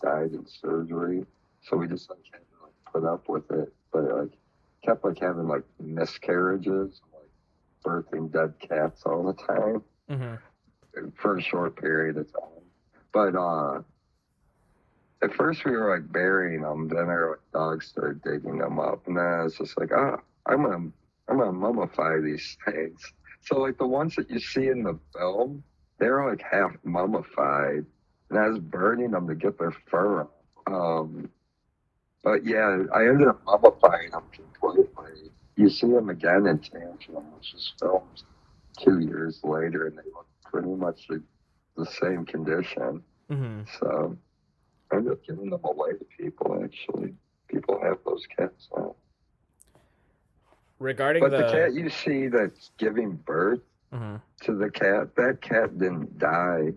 died 0.00 0.32
in 0.32 0.46
surgery. 0.46 1.24
So 1.62 1.76
we 1.76 1.86
just 1.88 2.10
like 2.10 2.18
had 2.32 2.40
to 2.40 2.64
like 2.64 2.74
put 2.92 3.04
up 3.04 3.28
with 3.28 3.50
it, 3.50 3.72
but 3.92 4.04
it, 4.04 4.14
like 4.14 4.30
kept 4.84 5.04
like 5.04 5.18
having 5.18 5.46
like 5.48 5.64
miscarriages, 5.80 7.00
like 7.12 7.30
birthing 7.84 8.32
dead 8.32 8.54
cats 8.60 9.02
all 9.06 9.24
the 9.24 9.34
time 9.34 9.82
Mm-hmm. 10.10 11.08
for 11.14 11.36
a 11.38 11.42
short 11.42 11.76
period 11.80 12.16
of 12.16 12.32
time. 12.32 12.64
But 13.12 13.36
uh, 13.36 13.82
at 15.22 15.34
first 15.34 15.64
we 15.64 15.72
were 15.72 15.94
like 15.96 16.10
burying 16.12 16.62
them, 16.62 16.88
then 16.88 17.06
our 17.08 17.40
dogs 17.52 17.86
started 17.86 18.22
digging 18.22 18.58
them 18.58 18.78
up, 18.80 19.06
and 19.06 19.16
then 19.16 19.24
I 19.24 19.42
was 19.44 19.56
just 19.56 19.78
like, 19.78 19.90
ah, 19.94 20.16
I'm 20.46 20.62
gonna, 20.64 20.90
I'm 21.28 21.38
gonna 21.38 21.52
mummify 21.52 22.24
these 22.24 22.56
things. 22.66 23.00
So 23.42 23.58
like 23.60 23.78
the 23.78 23.86
ones 23.86 24.16
that 24.16 24.30
you 24.30 24.40
see 24.40 24.66
in 24.66 24.82
the 24.82 24.98
film, 25.16 25.62
they're 25.98 26.28
like 26.28 26.42
half 26.42 26.72
mummified, 26.82 27.86
and 28.30 28.38
I 28.38 28.48
was 28.48 28.58
burning 28.58 29.10
them 29.10 29.26
to 29.28 29.34
get 29.34 29.58
their 29.58 29.72
fur. 29.90 30.26
Um, 30.66 31.28
but 32.22 32.44
yeah, 32.44 32.84
I 32.94 33.06
ended 33.06 33.28
up 33.28 33.44
mummifying 33.44 34.12
them 34.12 34.22
completely. 34.32 35.30
You 35.56 35.68
see 35.68 35.88
them 35.88 36.08
again 36.08 36.46
in 36.46 36.58
Tantrum, 36.58 37.24
which 37.36 37.54
is 37.54 37.72
filmed 37.78 38.22
two 38.78 39.00
years 39.00 39.40
later, 39.42 39.86
and 39.86 39.98
they 39.98 40.02
look 40.14 40.26
pretty 40.44 40.68
much 40.68 41.06
the, 41.08 41.22
the 41.76 41.86
same 41.86 42.24
condition. 42.24 43.02
Mm-hmm. 43.30 43.62
So 43.78 44.16
I 44.90 44.96
ended 44.96 45.12
up 45.12 45.24
giving 45.26 45.50
them 45.50 45.60
away 45.64 45.90
to 45.92 46.04
people. 46.16 46.60
Actually, 46.64 47.14
people 47.48 47.80
have 47.82 47.98
those 48.06 48.26
cats 48.36 48.68
now. 48.76 48.94
Regarding 50.78 51.22
But 51.22 51.32
the, 51.32 51.38
the 51.38 51.50
cat 51.52 51.74
you 51.74 51.90
see 51.90 52.28
that's 52.28 52.70
giving 52.78 53.12
birth 53.16 53.60
Mhm. 53.92 54.22
to 54.42 54.54
the 54.54 54.70
cat, 54.70 55.16
that 55.16 55.40
cat 55.40 55.76
didn't 55.76 56.16
die. 56.16 56.72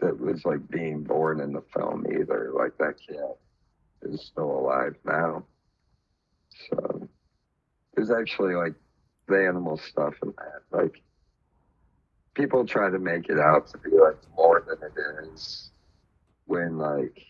That 0.00 0.18
was 0.18 0.44
like 0.44 0.68
being 0.68 1.02
born 1.02 1.40
in 1.40 1.52
the 1.52 1.62
film 1.72 2.04
either. 2.10 2.50
Like 2.54 2.76
that 2.78 2.96
cat 3.06 3.36
is 4.02 4.22
still 4.22 4.50
alive 4.50 4.94
now. 5.04 5.44
So 6.68 7.08
there's 7.94 8.10
actually 8.10 8.54
like 8.54 8.74
the 9.28 9.46
animal 9.46 9.78
stuff 9.78 10.14
in 10.22 10.34
that. 10.36 10.62
Like 10.76 11.02
people 12.34 12.66
try 12.66 12.90
to 12.90 12.98
make 12.98 13.28
it 13.28 13.38
out 13.38 13.68
to 13.68 13.78
be 13.78 13.90
like 13.96 14.18
more 14.36 14.64
than 14.66 14.78
it 14.82 15.32
is 15.32 15.70
when 16.46 16.78
like 16.78 17.24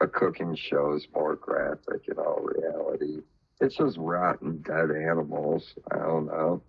a 0.00 0.06
cooking 0.06 0.54
show 0.54 0.94
is 0.94 1.06
more 1.14 1.36
graphic 1.36 2.08
in 2.08 2.18
all 2.18 2.40
reality. 2.42 3.22
It's 3.60 3.76
just 3.76 3.96
rotten 3.96 4.62
dead 4.62 4.90
animals. 4.90 5.74
I 5.90 5.98
don't 5.98 6.26
know. 6.26 6.62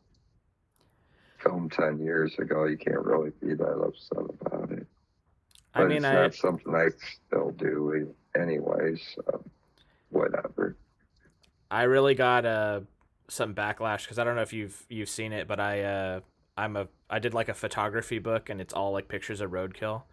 Filmed 1.44 1.72
ten 1.72 2.00
years 2.00 2.34
ago, 2.40 2.66
you 2.66 2.78
can't 2.78 3.04
really 3.04 3.32
be 3.42 3.54
that 3.54 3.82
upset 3.82 4.26
about 4.42 4.72
it. 4.72 4.85
But 5.76 5.84
I 5.84 5.88
mean, 5.88 5.98
it's 5.98 6.06
I 6.06 6.14
not 6.14 6.36
something 6.36 6.74
I 6.74 6.90
still 7.28 7.52
do 7.52 8.14
anyways. 8.36 9.02
So 9.16 9.44
whatever. 10.10 10.76
I 11.72 11.84
really 11.84 12.16
got 12.16 12.46
uh 12.46 12.82
some 13.28 13.56
backlash 13.56 14.04
because 14.04 14.20
I 14.20 14.24
don't 14.24 14.36
know 14.36 14.42
if 14.42 14.54
you've 14.54 14.86
you've 14.90 15.10
seen 15.10 15.34
it, 15.34 15.48
but 15.48 15.60
I 15.60 15.82
uh 15.84 16.20
I'm 16.58 16.76
a 16.78 16.88
I 17.10 17.20
did 17.20 17.34
like 17.34 17.50
a 17.50 17.54
photography 17.54 18.20
book 18.20 18.50
and 18.50 18.62
it's 18.62 18.74
all 18.74 18.92
like 18.92 19.08
pictures 19.08 19.42
of 19.42 19.52
roadkill 19.52 20.04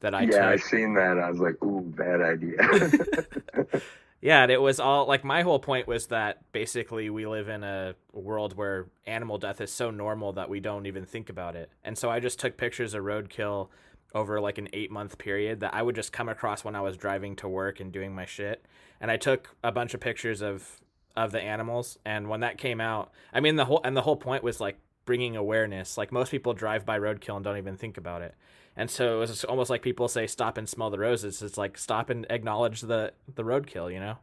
that 0.00 0.14
I 0.14 0.22
yeah, 0.22 0.48
I 0.50 0.56
took. 0.56 0.58
seen 0.58 0.94
that. 0.94 1.18
I 1.18 1.30
was 1.30 1.40
like, 1.40 1.62
ooh, 1.62 1.82
bad 1.82 2.22
idea. 2.22 2.56
Yeah, 4.20 4.42
and 4.42 4.52
it 4.52 4.60
was 4.60 4.78
all 4.80 5.06
like 5.06 5.24
my 5.24 5.42
whole 5.42 5.58
point 5.58 5.86
was 5.86 6.08
that 6.08 6.52
basically 6.52 7.08
we 7.08 7.26
live 7.26 7.48
in 7.48 7.64
a 7.64 7.94
world 8.12 8.54
where 8.54 8.88
animal 9.06 9.38
death 9.38 9.62
is 9.62 9.72
so 9.72 9.90
normal 9.90 10.34
that 10.34 10.50
we 10.50 10.60
don't 10.60 10.86
even 10.86 11.06
think 11.06 11.30
about 11.30 11.56
it. 11.56 11.70
And 11.84 11.96
so 11.96 12.10
I 12.10 12.20
just 12.20 12.38
took 12.38 12.58
pictures 12.58 12.92
of 12.92 13.02
roadkill 13.04 13.68
over 14.14 14.40
like 14.40 14.58
an 14.58 14.68
8 14.72 14.90
month 14.90 15.18
period 15.18 15.60
that 15.60 15.74
I 15.74 15.82
would 15.82 15.94
just 15.94 16.12
come 16.12 16.28
across 16.28 16.64
when 16.64 16.74
I 16.74 16.80
was 16.80 16.96
driving 16.96 17.36
to 17.36 17.48
work 17.48 17.80
and 17.80 17.92
doing 17.92 18.14
my 18.14 18.24
shit. 18.26 18.64
And 19.00 19.10
I 19.10 19.16
took 19.16 19.54
a 19.62 19.72
bunch 19.72 19.94
of 19.94 20.00
pictures 20.00 20.42
of 20.42 20.80
of 21.16 21.32
the 21.32 21.40
animals 21.40 21.98
and 22.04 22.28
when 22.28 22.40
that 22.40 22.56
came 22.56 22.80
out, 22.80 23.10
I 23.32 23.40
mean 23.40 23.56
the 23.56 23.64
whole 23.64 23.80
and 23.84 23.96
the 23.96 24.02
whole 24.02 24.16
point 24.16 24.42
was 24.42 24.60
like 24.60 24.78
bringing 25.04 25.36
awareness. 25.36 25.98
Like 25.98 26.12
most 26.12 26.30
people 26.30 26.54
drive 26.54 26.86
by 26.86 26.98
roadkill 26.98 27.36
and 27.36 27.44
don't 27.44 27.56
even 27.58 27.76
think 27.76 27.96
about 27.96 28.22
it. 28.22 28.34
And 28.76 28.90
so 28.90 29.16
it 29.16 29.20
was 29.20 29.44
almost 29.44 29.70
like 29.70 29.82
people 29.82 30.08
say 30.08 30.26
stop 30.26 30.56
and 30.56 30.68
smell 30.68 30.90
the 30.90 30.98
roses. 30.98 31.42
It's 31.42 31.58
like 31.58 31.76
stop 31.76 32.10
and 32.10 32.26
acknowledge 32.30 32.82
the 32.82 33.12
the 33.34 33.42
roadkill, 33.42 33.92
you 33.92 34.00
know? 34.00 34.18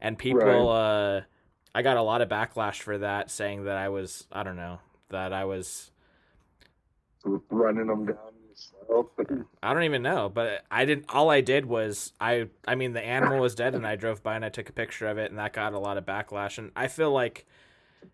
And 0.00 0.18
people 0.18 0.68
uh 0.70 1.22
I 1.74 1.82
got 1.82 1.96
a 1.96 2.02
lot 2.02 2.22
of 2.22 2.28
backlash 2.28 2.80
for 2.80 2.98
that 2.98 3.30
saying 3.30 3.64
that 3.64 3.76
I 3.76 3.88
was 3.88 4.26
I 4.32 4.42
don't 4.42 4.56
know, 4.56 4.78
that 5.10 5.32
I 5.32 5.44
was 5.44 5.90
Running 7.24 7.88
them 7.88 8.06
down 8.06 8.32
I 9.62 9.74
don't 9.74 9.82
even 9.84 10.02
know, 10.02 10.28
but 10.28 10.64
I 10.70 10.84
didn't 10.84 11.06
all 11.08 11.30
I 11.30 11.40
did 11.40 11.66
was 11.66 12.12
I 12.20 12.48
I 12.66 12.74
mean 12.74 12.92
the 12.92 13.04
animal 13.04 13.40
was 13.40 13.54
dead 13.54 13.74
and 13.74 13.86
I 13.86 13.96
drove 13.96 14.22
by 14.22 14.36
and 14.36 14.44
I 14.44 14.48
took 14.48 14.68
a 14.68 14.72
picture 14.72 15.06
of 15.08 15.18
it 15.18 15.30
and 15.30 15.38
that 15.38 15.52
got 15.52 15.72
a 15.74 15.78
lot 15.78 15.98
of 15.98 16.06
backlash 16.06 16.58
and 16.58 16.70
I 16.76 16.88
feel 16.88 17.10
like 17.12 17.46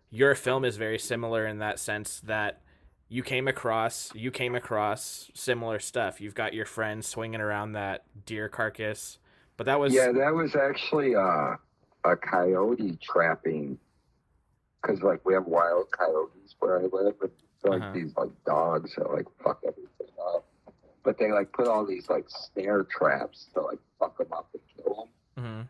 your 0.09 0.35
film 0.35 0.65
is 0.65 0.77
very 0.77 0.99
similar 0.99 1.45
in 1.45 1.59
that 1.59 1.79
sense 1.79 2.19
that 2.21 2.61
you 3.07 3.21
came 3.23 3.47
across 3.47 4.11
you 4.15 4.31
came 4.31 4.55
across 4.55 5.29
similar 5.33 5.79
stuff. 5.79 6.19
You've 6.19 6.35
got 6.35 6.53
your 6.53 6.65
friends 6.65 7.07
swinging 7.07 7.41
around 7.41 7.73
that 7.73 8.03
deer 8.25 8.49
carcass, 8.49 9.19
but 9.57 9.65
that 9.65 9.79
was 9.79 9.93
yeah, 9.93 10.11
that 10.11 10.33
was 10.33 10.55
actually 10.55 11.15
uh, 11.15 11.55
a 12.03 12.15
coyote 12.17 12.97
trapping. 13.01 13.77
Because 14.81 15.01
like 15.01 15.25
we 15.25 15.33
have 15.33 15.45
wild 15.45 15.89
coyotes 15.91 16.55
where 16.59 16.79
I 16.79 16.83
live, 16.83 17.15
they're 17.19 17.29
like 17.71 17.81
Uh-huh. 17.81 17.91
these 17.93 18.13
like 18.17 18.29
dogs 18.45 18.95
that 18.95 19.11
like 19.11 19.25
fuck 19.43 19.59
everything. 19.67 19.89
But 21.05 21.19
they 21.19 21.31
like 21.31 21.53
put 21.53 21.67
all 21.67 21.85
these 21.85 22.09
like 22.09 22.25
snare 22.27 22.83
traps 22.83 23.47
to 23.53 23.61
like 23.61 23.79
fuck 23.99 24.17
them 24.17 24.33
up 24.33 24.49
and 24.53 24.61
kill 24.75 25.09
them. 25.35 25.43
Mhm. 25.45 25.69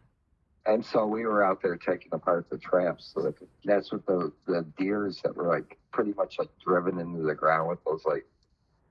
And 0.65 0.83
so 0.83 1.05
we 1.05 1.25
were 1.25 1.43
out 1.43 1.61
there 1.61 1.75
taking 1.75 2.09
apart 2.13 2.49
the 2.49 2.57
traps. 2.57 3.11
So 3.13 3.21
that 3.21 3.36
that's 3.65 3.91
what 3.91 4.05
the 4.05 4.31
the 4.47 4.65
deers 4.77 5.21
that 5.23 5.36
were 5.36 5.47
like 5.47 5.77
pretty 5.91 6.13
much 6.13 6.39
like 6.39 6.49
driven 6.65 6.99
into 6.99 7.21
the 7.21 7.36
ground 7.36 7.67
with 7.69 7.83
those 7.83 8.03
like 8.05 8.25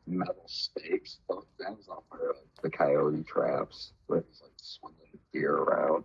metal 0.07 0.45
stakes. 0.47 1.19
Those 1.29 1.47
that 1.59 1.75
was 1.77 1.89
all 1.89 2.05
part 2.11 2.23
of 2.23 2.37
like, 2.37 2.63
the 2.63 2.71
coyote 2.71 3.25
traps. 3.25 3.93
Where 4.07 4.21
it's 4.21 4.43
like 4.43 4.53
swinging 4.57 4.99
the 5.13 5.19
deer 5.33 5.55
around. 5.57 6.05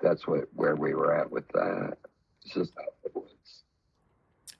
That's 0.00 0.26
what 0.26 0.48
where 0.52 0.76
we 0.76 0.94
were 0.94 1.14
at 1.16 1.30
with 1.30 1.48
that. 1.48 1.96
It's 2.44 2.54
just 2.54 2.76
out 2.78 2.94
in 3.04 3.12
the 3.12 3.18
woods. 3.20 3.64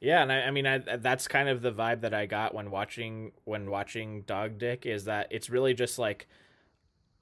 Yeah, 0.03 0.22
and 0.22 0.32
I, 0.32 0.40
I 0.40 0.50
mean, 0.50 0.66
I, 0.66 0.78
that's 0.78 1.28
kind 1.28 1.48
of 1.48 1.62
the 1.62 1.70
vibe 1.70 2.00
that 2.00 2.12
I 2.12 2.26
got 2.26 2.55
when 2.55 2.72
watching 2.72 3.30
when 3.44 3.70
watching 3.70 4.22
Dog 4.22 4.59
Dick 4.59 4.84
is 4.84 5.05
that 5.05 5.28
it's 5.30 5.48
really 5.48 5.74
just 5.74 5.96
like 5.96 6.26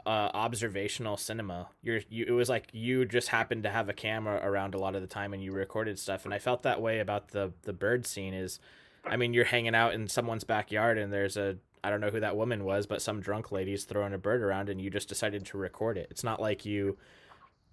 uh, 0.07 0.31
observational 0.33 1.19
cinema. 1.19 1.69
You're 1.83 2.01
you 2.09 2.25
it 2.27 2.31
was 2.31 2.49
like 2.49 2.69
you 2.73 3.05
just 3.05 3.29
happened 3.29 3.65
to 3.65 3.71
have 3.71 3.91
a 3.91 3.93
camera 3.93 4.41
around 4.43 4.75
a 4.75 4.79
lot 4.79 4.95
of 4.95 5.03
the 5.03 5.07
time 5.07 5.35
and 5.35 5.45
you 5.45 5.53
recorded 5.53 5.99
stuff, 5.99 6.25
and 6.25 6.33
I 6.33 6.39
felt 6.39 6.63
that 6.63 6.81
way 6.81 7.01
about 7.01 7.29
the 7.29 7.53
the 7.65 7.75
bird 7.75 8.07
scene. 8.07 8.33
Is 8.33 8.61
I 9.05 9.19
mean, 9.19 9.35
you're 9.35 9.45
hanging 9.45 9.75
out 9.75 9.93
in 9.93 10.09
someone's 10.09 10.45
backyard 10.45 10.97
and 10.97 11.13
there's 11.13 11.37
a 11.37 11.59
I 11.85 11.91
don't 11.91 12.01
know 12.01 12.09
who 12.09 12.21
that 12.21 12.37
woman 12.37 12.65
was, 12.65 12.87
but 12.87 13.03
some 13.03 13.21
drunk 13.21 13.53
lady's 13.53 13.85
throwing 13.85 14.15
a 14.15 14.19
bird 14.19 14.41
around 14.41 14.71
and 14.71 14.81
you 14.81 14.89
just 14.89 15.09
decided 15.09 15.45
to 15.45 15.59
record 15.59 15.99
it. 15.99 16.09
It's 16.11 16.25
not 16.25 16.41
like 16.41 16.65
you 16.65 16.97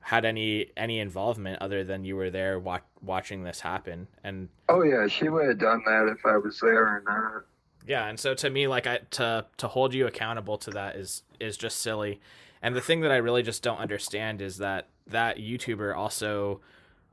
had 0.07 0.23
any 0.23 0.71
any 0.77 0.99
involvement 1.01 1.61
other 1.61 1.83
than 1.83 2.05
you 2.05 2.15
were 2.15 2.29
there 2.29 2.57
wa- 2.57 2.79
watching 3.01 3.43
this 3.43 3.59
happen 3.59 4.07
and 4.23 4.47
Oh 4.69 4.81
yeah, 4.81 5.05
she 5.07 5.27
would 5.27 5.49
have 5.49 5.59
done 5.59 5.83
that 5.85 6.07
if 6.07 6.25
I 6.25 6.37
was 6.37 6.61
there 6.61 6.81
or 6.81 7.03
not. 7.05 7.43
Yeah, 7.85 8.07
and 8.07 8.17
so 8.17 8.33
to 8.35 8.49
me, 8.49 8.67
like 8.67 8.87
I 8.87 8.99
to 9.11 9.45
to 9.57 9.67
hold 9.67 9.93
you 9.93 10.07
accountable 10.07 10.57
to 10.59 10.71
that 10.71 10.95
is 10.95 11.23
is 11.41 11.57
just 11.57 11.79
silly. 11.79 12.21
And 12.61 12.73
the 12.73 12.79
thing 12.79 13.01
that 13.01 13.11
I 13.11 13.17
really 13.17 13.43
just 13.43 13.61
don't 13.63 13.79
understand 13.79 14.41
is 14.41 14.59
that 14.59 14.87
that 15.07 15.39
YouTuber 15.39 15.93
also 15.93 16.61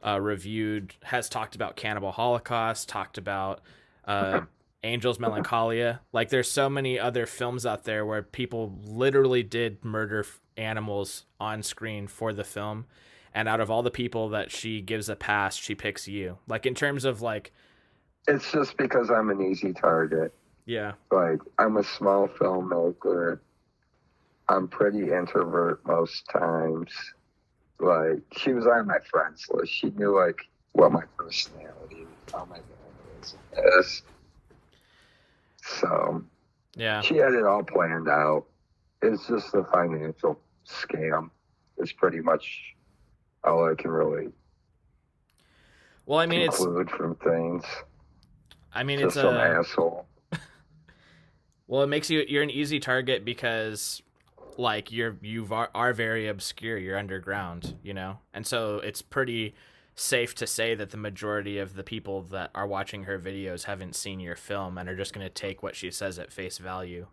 uh, 0.07 0.21
reviewed 0.21 0.95
has 1.03 1.29
talked 1.29 1.57
about 1.57 1.75
Cannibal 1.75 2.13
Holocaust, 2.13 2.89
talked 2.89 3.19
about 3.19 3.61
uh, 4.05 4.43
Angel's 4.85 5.19
Melancholia. 5.19 6.01
Like 6.13 6.29
there's 6.29 6.51
so 6.51 6.69
many 6.69 6.99
other 7.01 7.27
films 7.27 7.65
out 7.65 7.85
there 7.85 8.05
where 8.05 8.23
people 8.23 8.79
literally 8.85 9.43
did 9.43 9.85
murder 9.85 10.25
animals 10.57 11.25
on 11.41 11.63
screen 11.63 12.07
for 12.07 12.33
the 12.33 12.45
film. 12.45 12.87
And 13.35 13.49
out 13.49 13.61
of 13.61 13.71
all 13.71 13.83
the 13.83 13.91
people 13.91 14.29
that 14.29 14.53
she 14.53 14.81
gives 14.81 15.09
a 15.09 15.17
pass, 15.17 15.57
she 15.57 15.75
picks 15.75 16.07
you. 16.07 16.39
Like 16.47 16.67
in 16.67 16.75
terms 16.75 17.05
of 17.05 17.23
like 17.23 17.53
It's 18.29 18.53
just 18.53 18.77
because 18.77 19.11
I'm 19.11 19.31
an 19.31 19.41
easy 19.41 19.73
target. 19.73 20.33
yeah. 20.67 20.93
Like 21.11 21.41
I'm 21.59 21.79
a 21.79 21.85
small 21.85 22.29
filmmaker. 22.29 23.41
I'm 24.49 24.69
pretty 24.69 25.11
introvert 25.11 25.85
most 25.87 26.29
times. 26.29 26.91
Like 27.81 28.21
she 28.37 28.53
was 28.53 28.67
on 28.67 28.87
my 28.87 28.99
friends 29.11 29.47
list. 29.51 29.73
She 29.73 29.91
knew 29.91 30.15
like 30.17 30.39
what 30.73 30.93
my 30.93 31.05
personality, 31.17 32.07
how 32.33 32.45
my 32.45 32.59
mannerism 32.59 33.39
is. 33.81 34.03
So 35.65 36.23
Yeah. 36.77 37.01
she 37.01 37.17
had 37.17 37.33
it 37.33 37.45
all 37.45 37.63
planned 37.63 38.09
out. 38.09 38.45
It's 39.03 39.27
just 39.27 39.55
a 39.55 39.65
financial 39.65 40.41
scam. 40.67 41.31
It's 41.79 41.93
pretty 41.93 42.21
much 42.21 42.75
all 43.43 43.71
I 43.71 43.75
can 43.75 43.91
really 43.91 44.33
Well, 46.07 46.19
I 46.19 46.27
mean 46.27 46.43
it's 46.43 46.59
from 46.59 47.17
things. 47.17 47.65
I 48.75 48.83
mean 48.83 48.99
Just 48.99 49.17
it's 49.17 49.23
some 49.23 49.35
a 49.35 49.39
asshole. 49.39 50.07
Well, 51.67 51.83
it 51.83 51.87
makes 51.87 52.11
you 52.11 52.25
you're 52.29 52.43
an 52.43 52.51
easy 52.51 52.79
target 52.79 53.25
because 53.25 54.03
like 54.59 54.93
you're 54.93 55.17
you 55.23 55.47
are, 55.51 55.71
are 55.75 55.93
very 55.95 56.29
obscure, 56.29 56.77
you're 56.77 56.99
underground, 56.99 57.77
you 57.83 57.95
know. 57.95 58.19
And 58.35 58.47
so 58.47 58.77
it's 58.77 59.01
pretty 59.01 59.55
safe 59.97 60.35
to 60.35 60.47
say 60.47 60.75
that 60.75 60.91
the 60.91 60.97
majority 60.97 61.59
of 61.59 61.75
the 61.75 61.85
people 61.85 62.23
that 62.23 62.51
are 62.55 62.67
watching 62.67 63.05
her 63.05 63.19
videos 63.19 63.65
haven't 63.65 63.95
seen 63.95 64.21
your 64.21 64.37
film 64.37 64.77
and 64.77 64.89
are 64.89 64.97
just 64.97 65.13
going 65.13 65.27
to 65.27 65.33
take 65.33 65.63
what 65.63 65.77
she 65.77 65.91
says 65.91 66.19
at 66.19 66.33
face 66.33 66.59
value. 66.59 67.07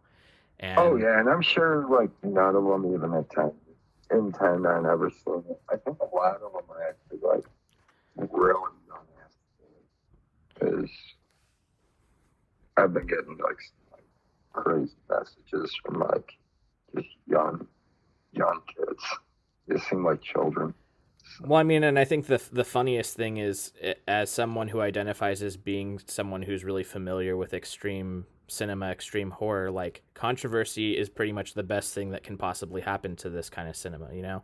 And 0.60 0.80
Oh 0.80 0.96
yeah, 0.96 1.20
and 1.20 1.30
I'm 1.30 1.42
sure 1.42 1.88
like 1.90 2.12
none 2.24 2.56
of 2.56 2.64
them 2.64 2.94
even 2.94 3.14
attend 3.14 3.54
intend 4.12 4.66
on 4.68 4.86
ever 4.86 5.10
seeing 5.10 5.44
it. 5.50 5.62
I 5.70 5.78
think 5.78 5.98
a 6.00 6.16
lot 6.16 6.36
of 6.36 6.54
them 6.54 6.64
are 6.70 6.88
actually 6.88 7.20
like 7.28 7.46
really 8.32 8.54
young 8.88 9.06
because 10.54 10.90
I've 12.78 12.94
been 12.94 13.08
getting 13.08 13.38
like, 13.38 13.58
like 13.92 14.04
crazy 14.54 14.94
messages 15.10 15.76
from 15.84 16.00
like 16.00 16.32
just 16.96 17.08
young 17.28 17.68
young 18.34 18.62
kids. 18.76 19.04
They 19.68 19.78
seem 19.80 20.06
like 20.06 20.22
children. 20.22 20.74
Well, 21.44 21.60
I 21.60 21.64
mean, 21.64 21.84
and 21.84 21.98
I 21.98 22.06
think 22.06 22.28
the 22.28 22.42
the 22.52 22.64
funniest 22.64 23.16
thing 23.16 23.38
is, 23.38 23.72
as 24.08 24.30
someone 24.30 24.68
who 24.68 24.80
identifies 24.82 25.42
as 25.42 25.58
being 25.58 26.00
someone 26.06 26.44
who's 26.44 26.64
really 26.64 26.84
familiar 26.84 27.36
with 27.36 27.54
extreme 27.54 28.28
cinema, 28.48 28.92
extreme 28.92 29.32
horror, 29.32 29.72
like 29.72 30.04
controversy 30.14 30.96
is 30.98 31.10
pretty 31.10 31.32
much 31.32 31.54
the 31.56 31.64
best 31.64 31.94
thing 31.96 32.12
that 32.12 32.24
can 32.24 32.38
possibly 32.38 32.82
happen 32.82 33.16
to 33.18 33.30
this 33.30 33.50
kind 33.50 33.68
of 33.68 33.76
cinema. 33.76 34.14
You 34.14 34.22
know, 34.22 34.44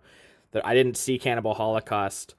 that 0.51 0.65
I 0.65 0.73
didn't 0.73 0.97
see 0.97 1.19
Cannibal 1.19 1.53
Holocaust 1.53 2.33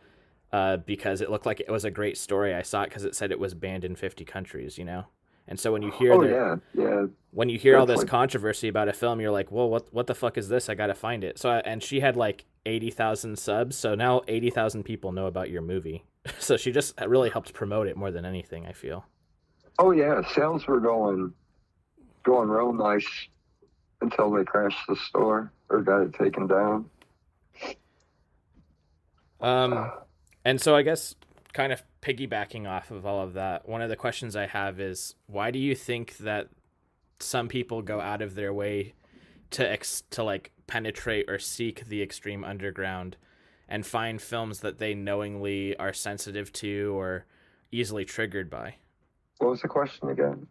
uh, 0.53 0.79
because 0.79 1.21
it 1.21 1.31
looked 1.31 1.47
like 1.47 1.61
it 1.61 1.71
was 1.71 1.85
a 1.85 1.91
great 1.91 2.19
story. 2.19 2.53
I 2.53 2.63
saw 2.63 2.83
it 2.83 2.89
because 2.89 3.05
it 3.05 3.15
said 3.15 3.31
it 3.31 3.39
was 3.39 3.55
banned 3.55 3.85
in 3.85 3.95
fifty 3.95 4.25
countries. 4.25 4.77
You 4.77 4.85
know, 4.87 5.05
and 5.49 5.59
so 5.59 5.73
when 5.73 5.83
you 5.83 5.91
hear 5.91 6.13
Oh 6.13 6.23
the, 6.23 6.29
yeah, 6.29 6.57
yeah. 6.75 7.07
when 7.33 7.49
you 7.49 7.59
hear 7.59 7.77
all 7.77 7.87
this 7.87 8.05
controversy 8.05 8.69
about 8.69 8.89
a 8.89 8.93
film, 8.93 9.21
you're 9.21 9.31
like, 9.33 9.51
"Well, 9.51 9.69
what 9.69 9.93
what 9.93 10.07
the 10.07 10.15
fuck 10.15 10.39
is 10.39 10.49
this? 10.49 10.69
I 10.69 10.75
gotta 10.75 10.95
find 10.95 11.25
it." 11.25 11.39
So, 11.39 11.51
and 11.51 11.83
she 11.83 12.01
had 12.01 12.17
like 12.17 12.45
eighty 12.67 12.91
thousand 12.91 13.39
subs, 13.39 13.77
so 13.77 13.95
now 13.95 14.23
eighty 14.29 14.51
thousand 14.51 14.85
people 14.85 15.13
know 15.13 15.27
about 15.27 15.51
your 15.51 15.63
movie. 15.63 16.05
So 16.39 16.59
she 16.59 16.73
just 16.73 17.01
really 17.01 17.31
helped 17.31 17.55
promote 17.55 17.87
it 17.87 17.97
more 17.97 18.11
than 18.11 18.27
anything. 18.27 18.67
I 18.67 18.73
feel. 18.73 19.07
Oh 19.79 19.93
yeah, 19.93 20.21
sales 20.35 20.67
were 20.67 20.81
going 20.81 21.33
going 22.23 22.51
real 22.51 22.73
nice 22.73 23.09
until 24.03 24.31
they 24.31 24.45
crashed 24.45 24.87
the 24.89 24.97
store 24.97 25.51
or 25.71 25.81
got 25.81 26.03
it 26.03 26.13
taken 26.13 26.47
down. 26.47 26.85
Um, 29.41 29.91
and 30.45 30.61
so 30.61 30.75
I 30.75 30.83
guess 30.83 31.15
kind 31.53 31.73
of 31.73 31.83
piggybacking 32.03 32.69
off 32.69 32.91
of 32.91 33.05
all 33.05 33.23
of 33.23 33.35
that, 33.35 33.69
one 33.69 33.83
of 33.83 33.89
the 33.89 33.97
questions 33.97 34.37
I 34.37 34.47
have 34.47 34.81
is, 34.81 35.15
why 35.27 35.51
do 35.51 35.59
you 35.59 35.75
think 35.75 36.19
that 36.19 36.49
some 37.21 37.49
people 37.49 37.83
go 37.83 38.01
out 38.01 38.23
of 38.23 38.35
their 38.35 38.53
way 38.53 38.95
to 39.51 39.69
ex- 39.69 40.03
to 40.11 40.23
like 40.23 40.53
penetrate 40.67 41.29
or 41.29 41.39
seek 41.39 41.87
the 41.87 42.03
extreme 42.03 42.45
underground 42.45 43.17
and 43.69 43.87
find 43.87 44.21
films 44.21 44.61
that 44.61 44.79
they 44.79 44.95
knowingly 44.95 45.77
are 45.77 45.93
sensitive 45.93 46.53
to 46.53 46.97
or 46.97 47.27
easily 47.73 48.05
triggered 48.05 48.49
by? 48.49 48.77
What 49.39 49.51
was 49.51 49.63
the 49.63 49.69
question 49.69 50.09
again? 50.09 50.47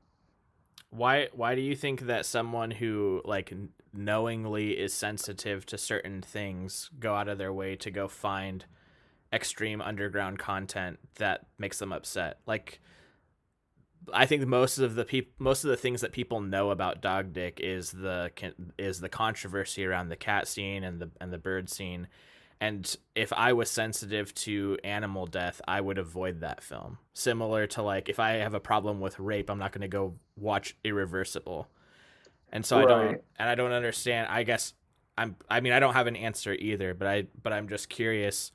Why 0.89 1.27
why 1.33 1.55
do 1.55 1.61
you 1.61 1.75
think 1.75 2.01
that 2.01 2.25
someone 2.25 2.71
who 2.71 3.21
like 3.25 3.53
knowingly 3.93 4.77
is 4.77 4.93
sensitive 4.93 5.65
to 5.65 5.77
certain 5.77 6.21
things 6.21 6.89
go 6.99 7.15
out 7.15 7.27
of 7.27 7.37
their 7.37 7.53
way 7.53 7.75
to 7.75 7.91
go 7.91 8.07
find 8.07 8.65
extreme 9.31 9.81
underground 9.81 10.39
content 10.39 10.99
that 11.15 11.45
makes 11.57 11.79
them 11.79 11.91
upset? 11.91 12.39
Like 12.45 12.79
I 14.13 14.25
think 14.25 14.45
most 14.47 14.77
of 14.77 14.95
the 14.95 15.05
peop- 15.05 15.33
most 15.39 15.63
of 15.63 15.69
the 15.69 15.77
things 15.77 16.01
that 16.01 16.11
people 16.11 16.41
know 16.41 16.71
about 16.71 17.01
dog 17.01 17.33
dick 17.33 17.59
is 17.61 17.91
the 17.91 18.31
is 18.77 18.99
the 18.99 19.09
controversy 19.09 19.85
around 19.85 20.09
the 20.09 20.15
cat 20.15 20.47
scene 20.47 20.83
and 20.83 20.99
the 20.99 21.09
and 21.19 21.31
the 21.31 21.37
bird 21.37 21.69
scene. 21.69 22.07
And 22.59 22.95
if 23.15 23.31
I 23.33 23.53
was 23.53 23.69
sensitive 23.69 24.33
to 24.35 24.79
animal 24.83 25.27
death, 25.27 25.61
I 25.67 25.79
would 25.79 25.99
avoid 25.99 26.41
that 26.41 26.63
film. 26.63 26.97
Similar 27.13 27.67
to 27.67 27.83
like 27.83 28.09
if 28.09 28.19
I 28.19 28.31
have 28.31 28.53
a 28.53 28.59
problem 28.59 28.99
with 28.99 29.19
rape, 29.19 29.49
I'm 29.49 29.59
not 29.59 29.71
going 29.71 29.81
to 29.81 29.87
go 29.87 30.15
watch 30.35 30.75
Irreversible. 30.83 31.67
And 32.51 32.65
so 32.65 32.79
I 32.79 32.85
don't 32.85 33.21
and 33.37 33.49
I 33.49 33.55
don't 33.55 33.73
understand. 33.73 34.27
I 34.29 34.43
guess 34.43 34.73
I'm 35.17 35.35
I 35.49 35.59
mean 35.59 35.73
I 35.73 35.79
don't 35.79 35.93
have 35.93 36.07
an 36.07 36.15
answer 36.15 36.53
either, 36.53 36.93
but 36.93 37.07
I 37.07 37.27
but 37.43 37.53
I'm 37.53 37.67
just 37.67 37.89
curious 37.89 38.51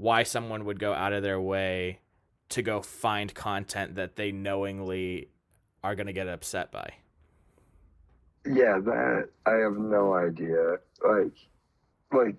why 0.00 0.22
someone 0.22 0.64
would 0.64 0.80
go 0.80 0.94
out 0.94 1.12
of 1.12 1.22
their 1.22 1.40
way 1.40 2.00
to 2.48 2.62
go 2.62 2.80
find 2.80 3.34
content 3.34 3.96
that 3.96 4.16
they 4.16 4.32
knowingly 4.32 5.28
are 5.84 5.94
going 5.94 6.06
to 6.06 6.12
get 6.14 6.26
upset 6.26 6.72
by. 6.72 6.90
Yeah, 8.46 8.78
that 8.78 9.28
I 9.44 9.52
have 9.56 9.76
no 9.76 10.14
idea. 10.14 10.78
Like, 11.06 11.36
like 12.12 12.36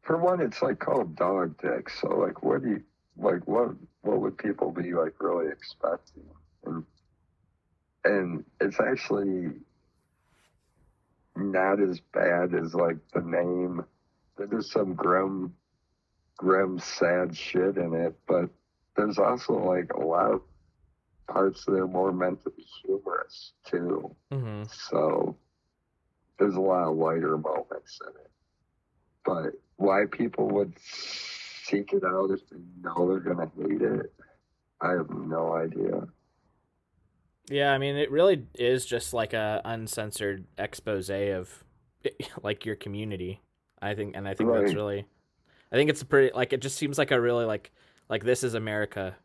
for 0.00 0.16
one, 0.16 0.40
it's 0.40 0.62
like 0.62 0.78
called 0.78 1.14
dog 1.14 1.60
dick. 1.60 1.90
So 1.90 2.08
like, 2.08 2.42
what 2.42 2.62
do 2.62 2.70
you 2.70 2.82
like? 3.18 3.46
What 3.46 3.74
what 4.00 4.22
would 4.22 4.38
people 4.38 4.72
be 4.72 4.94
like 4.94 5.14
really 5.20 5.52
expecting? 5.52 6.24
And 6.64 6.84
and 8.04 8.44
it's 8.62 8.80
actually 8.80 9.50
not 11.36 11.82
as 11.82 12.00
bad 12.14 12.54
as 12.54 12.74
like 12.74 12.96
the 13.12 13.20
name. 13.20 13.84
There's 14.38 14.72
some 14.72 14.94
grim, 14.94 15.54
grim, 16.44 16.78
sad 16.78 17.36
shit 17.36 17.78
in 17.78 17.94
it, 17.94 18.14
but 18.28 18.50
there's 18.96 19.18
also 19.18 19.54
like 19.54 19.92
a 19.94 20.00
lot 20.00 20.32
of 20.32 20.42
parts 21.26 21.64
that 21.64 21.72
are 21.72 21.88
more 21.88 22.12
meant 22.12 22.42
to 22.44 22.50
be 22.50 22.66
humorous 22.82 23.52
too. 23.66 24.14
Mm-hmm. 24.30 24.64
So 24.70 25.36
there's 26.38 26.56
a 26.56 26.60
lot 26.60 26.88
of 26.88 26.96
lighter 26.96 27.38
moments 27.38 27.98
in 28.06 28.12
it. 28.20 28.30
But 29.24 29.58
why 29.76 30.04
people 30.10 30.48
would 30.48 30.74
seek 30.78 31.92
it 31.94 32.04
out 32.04 32.30
if 32.30 32.40
they 32.50 32.58
know 32.82 33.08
they're 33.08 33.20
gonna 33.20 33.50
hate 33.56 33.82
it, 33.82 34.12
I 34.80 34.90
have 34.90 35.08
no 35.10 35.54
idea. 35.54 36.06
Yeah, 37.48 37.72
I 37.72 37.78
mean, 37.78 37.96
it 37.96 38.10
really 38.10 38.46
is 38.54 38.84
just 38.84 39.14
like 39.14 39.32
a 39.32 39.62
uncensored 39.64 40.46
expose 40.58 41.10
of 41.10 41.64
like 42.42 42.66
your 42.66 42.76
community. 42.76 43.40
I 43.80 43.94
think, 43.94 44.16
and 44.16 44.26
I 44.26 44.34
think 44.34 44.50
that's 44.50 44.74
really, 44.74 45.06
I 45.74 45.76
think 45.76 45.90
it's 45.90 46.02
a 46.02 46.06
pretty 46.06 46.32
like 46.32 46.52
it 46.52 46.60
just 46.60 46.76
seems 46.76 46.98
like 46.98 47.10
a 47.10 47.20
really 47.20 47.44
like 47.44 47.72
like 48.08 48.22
this 48.22 48.44
is 48.44 48.54
America 48.54 49.16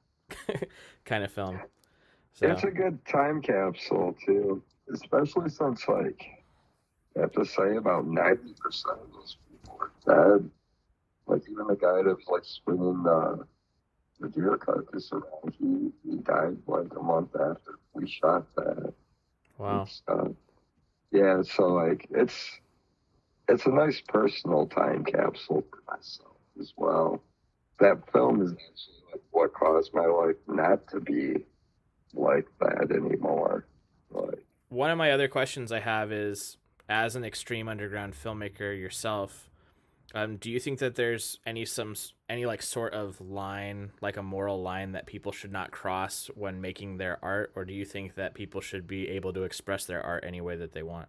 kind 1.06 1.24
of 1.24 1.32
film. 1.32 1.60
So 2.34 2.47
It's 2.50 2.64
a 2.64 2.72
good 2.72 3.06
time 3.06 3.39
capsule 3.39 4.18
too, 4.26 4.64
especially 4.91 5.52
since 5.52 5.88
like 5.88 6.26
I 7.16 7.20
have 7.20 7.34
to 7.34 7.45
say 7.45 7.76
about 7.76 8.08
ninety 8.08 8.56
percent 8.60 8.97
of 9.00 9.14
those 9.14 9.38
people 9.47 9.80
are 9.80 9.91
dead. 10.08 10.50
Like 11.28 11.43
even 11.52 11.68
the 11.68 11.76
guy 11.76 12.02
that's 12.02 12.28
like 12.28 12.43
swinging 12.43 13.04
the 13.04 13.45
the 14.20 14.30
deer 14.30 14.58
carcass 14.58 15.12
around, 15.12 15.54
he 15.60 15.91
he 16.04 16.18
died 16.18 16.58
like 16.66 16.91
a 17.00 17.04
month 17.04 17.36
after 17.36 17.78
we 17.93 18.08
shot 18.08 18.47
that. 18.56 18.91
wow, 19.60 19.82
and 19.82 19.88
stuff. 19.88 20.20
Uh, 20.20 20.30
yeah, 21.12 21.43
so 21.43 21.68
like 21.68 22.08
it's 22.10 22.58
it's 23.47 23.68
a 23.68 23.70
nice 23.70 24.02
personal 24.08 24.66
time 24.66 25.06
capsule 25.06 25.64
for 25.70 25.95
myself 25.95 26.28
as 26.60 26.74
well. 26.78 27.22
That 27.80 28.01
film 28.12 28.41
is 28.41 28.51
actually 28.51 29.12
like 29.12 29.22
what 29.32 29.53
caused 29.53 29.93
my 29.93 30.05
life 30.05 30.36
not 30.47 30.88
to 30.89 30.99
be 30.99 31.45
like 32.14 32.47
that 32.60 32.91
anymore. 32.91 33.66
Like 34.12 34.43
one 34.70 34.91
of 34.91 34.97
my 34.97 35.12
other 35.12 35.28
questions 35.28 35.72
I 35.72 35.80
have 35.80 36.12
is 36.12 36.57
as 36.88 37.16
an 37.16 37.24
extreme 37.24 37.68
underground 37.68 38.14
filmmaker 38.14 38.78
yourself, 38.78 39.49
um, 40.16 40.38
do 40.38 40.49
you 40.49 40.60
think 40.60 40.80
that 40.80 40.95
there's 40.95 41.39
any 41.45 41.66
some 41.66 41.95
any 42.28 42.45
like 42.45 42.64
sort 42.64 42.93
of 42.93 43.22
line, 43.22 43.91
like 44.01 44.18
a 44.18 44.24
moral 44.24 44.62
line 44.62 44.93
that 44.93 45.05
people 45.05 45.32
should 45.32 45.51
not 45.51 45.72
cross 45.72 46.30
when 46.34 46.62
making 46.62 46.97
their 46.97 47.24
art, 47.24 47.51
or 47.55 47.64
do 47.64 47.74
you 47.74 47.86
think 47.86 48.16
that 48.16 48.34
people 48.34 48.60
should 48.60 48.88
be 48.88 49.07
able 49.10 49.34
to 49.34 49.43
express 49.43 49.86
their 49.86 50.03
art 50.03 50.24
any 50.26 50.41
way 50.41 50.55
that 50.55 50.74
they 50.74 50.84
want? 50.84 51.07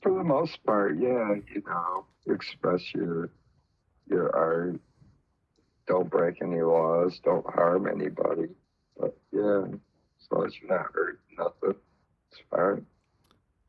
For 0.00 0.12
the 0.12 0.24
most 0.24 0.64
part, 0.64 0.98
yeah, 0.98 1.34
you 1.54 1.62
know, 1.66 2.06
express 2.26 2.82
your 2.94 3.30
your 4.12 4.34
art. 4.34 4.80
Don't 5.86 6.10
break 6.10 6.40
any 6.42 6.62
laws. 6.62 7.20
Don't 7.24 7.46
harm 7.54 7.88
anybody. 7.88 8.48
But 8.98 9.16
yeah, 9.32 9.64
as 9.64 10.30
long 10.30 10.46
as 10.46 10.54
you're 10.60 10.70
not 10.70 10.86
hurting 10.92 11.20
nothing, 11.38 11.74
it's 12.30 12.40
fine. 12.50 12.86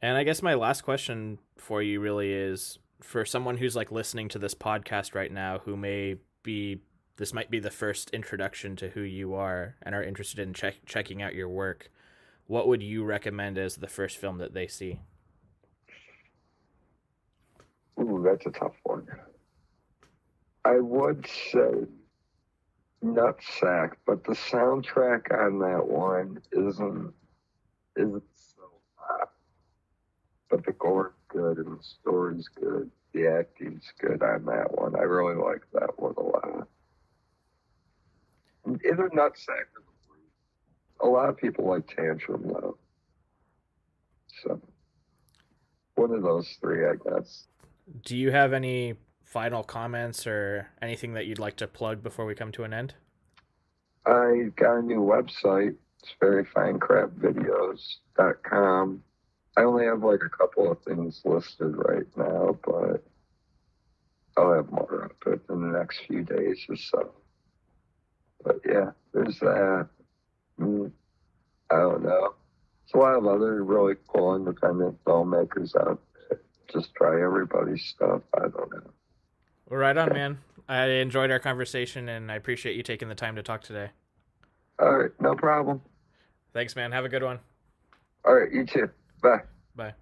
And 0.01 0.17
I 0.17 0.23
guess 0.23 0.41
my 0.41 0.53
last 0.53 0.81
question 0.81 1.39
for 1.57 1.81
you 1.81 1.99
really 1.99 2.31
is 2.31 2.77
for 3.01 3.25
someone 3.25 3.57
who's 3.57 3.75
like 3.75 3.91
listening 3.91 4.29
to 4.29 4.39
this 4.39 4.53
podcast 4.53 5.15
right 5.15 5.31
now 5.31 5.59
who 5.59 5.75
may 5.75 6.17
be 6.43 6.81
this 7.17 7.33
might 7.33 7.51
be 7.51 7.59
the 7.59 7.71
first 7.71 8.09
introduction 8.09 8.75
to 8.75 8.89
who 8.89 9.01
you 9.01 9.33
are 9.33 9.75
and 9.81 9.93
are 9.93 10.03
interested 10.03 10.39
in 10.39 10.53
check, 10.53 10.75
checking 10.85 11.21
out 11.21 11.35
your 11.35 11.49
work 11.49 11.91
what 12.47 12.67
would 12.67 12.81
you 12.81 13.03
recommend 13.03 13.57
as 13.57 13.75
the 13.75 13.87
first 13.87 14.17
film 14.17 14.37
that 14.37 14.53
they 14.53 14.67
see 14.67 14.99
Ooh, 17.99 18.21
that's 18.25 18.45
a 18.45 18.51
tough 18.51 18.73
one. 18.83 19.07
I 20.65 20.79
would 20.79 21.27
say 21.51 21.85
Nutsack, 23.03 23.93
but 24.05 24.23
the 24.23 24.33
soundtrack 24.33 25.31
on 25.31 25.59
that 25.59 25.85
one 25.85 26.41
isn't 26.51 27.13
isn't 27.97 28.23
so 28.35 28.63
hot. 28.95 29.31
But 30.49 30.65
the 30.65 30.71
gore's 30.71 31.13
good 31.27 31.57
and 31.57 31.77
the 31.77 31.83
story's 31.83 32.47
good. 32.47 32.89
The 33.13 33.27
acting's 33.27 33.91
good 33.99 34.23
on 34.23 34.45
that 34.45 34.77
one. 34.77 34.95
I 34.95 35.03
really 35.03 35.35
like 35.35 35.63
that 35.73 35.99
one 35.99 36.15
a 36.17 36.21
lot. 36.21 36.67
Either 38.65 39.09
Nutsack 39.09 39.67
or 39.75 39.83
the. 39.83 39.93
A 41.01 41.07
lot 41.07 41.27
of 41.27 41.35
people 41.35 41.65
like 41.65 41.85
Tantrum 41.87 42.43
though. 42.47 42.77
So 44.43 44.61
one 45.95 46.11
of 46.11 46.23
those 46.23 46.47
three, 46.61 46.85
I 46.85 46.93
guess. 46.95 47.47
do 48.05 48.15
you 48.15 48.31
have 48.31 48.53
any 48.53 48.95
final 49.33 49.63
comments 49.63 50.27
or 50.27 50.67
anything 50.81 51.13
that 51.15 51.25
you'd 51.25 51.39
like 51.39 51.55
to 51.55 51.67
plug 51.67 52.03
before 52.03 52.25
we 52.25 52.35
come 52.35 52.51
to 52.51 52.63
an 52.63 52.73
end 52.73 52.93
I 54.05 54.49
got 54.55 54.79
a 54.79 54.81
new 54.81 54.99
website. 54.99 55.75
It's 56.01 56.13
veryfinecrapvideos.com. 56.21 59.03
I 59.55 59.61
only 59.61 59.85
have 59.85 60.03
like 60.03 60.21
a 60.25 60.29
couple 60.29 60.71
of 60.71 60.81
things 60.81 61.21
listed 61.23 61.75
right 61.77 62.07
now, 62.17 62.57
but 62.65 63.03
I'll 64.35 64.53
have 64.53 64.71
more 64.71 65.05
up 65.05 65.15
it 65.27 65.41
in 65.49 65.61
the 65.61 65.77
next 65.77 65.99
few 66.07 66.23
days 66.23 66.65
or 66.67 66.75
so. 66.75 67.11
But 68.43 68.59
yeah, 68.65 68.91
there's 69.13 69.39
that. 69.39 69.87
Mm, 70.59 70.91
I 71.71 71.77
don't 71.77 72.03
know. 72.03 72.33
There's 72.83 72.95
a 72.95 72.97
lot 72.97 73.15
of 73.15 73.25
other 73.25 73.63
really 73.63 73.95
cool 74.07 74.35
independent 74.35 75.01
filmmakers 75.05 75.73
out 75.77 76.01
there. 76.29 76.41
Just 76.73 76.93
try 76.95 77.23
everybody's 77.23 77.85
stuff. 77.85 78.21
I 78.35 78.41
don't 78.41 78.69
know. 78.71 78.91
Well 79.73 79.79
right 79.79 79.97
on 79.97 80.13
man 80.13 80.37
i 80.69 80.85
enjoyed 80.85 81.31
our 81.31 81.39
conversation 81.39 82.07
and 82.07 82.31
i 82.31 82.35
appreciate 82.35 82.75
you 82.75 82.83
taking 82.83 83.09
the 83.09 83.15
time 83.15 83.35
to 83.35 83.41
talk 83.41 83.63
today 83.63 83.89
All 84.79 84.93
right, 84.97 85.09
no 85.19 85.33
problem. 85.33 85.81
thanks 86.53 86.75
man 86.75 86.91
have 86.91 87.05
a 87.05 87.09
good 87.09 87.23
one 87.23 87.39
All 88.23 88.35
right, 88.35 88.51
you 88.51 88.65
too. 88.67 88.89
Bye. 89.23 89.41
Bye. 89.75 89.93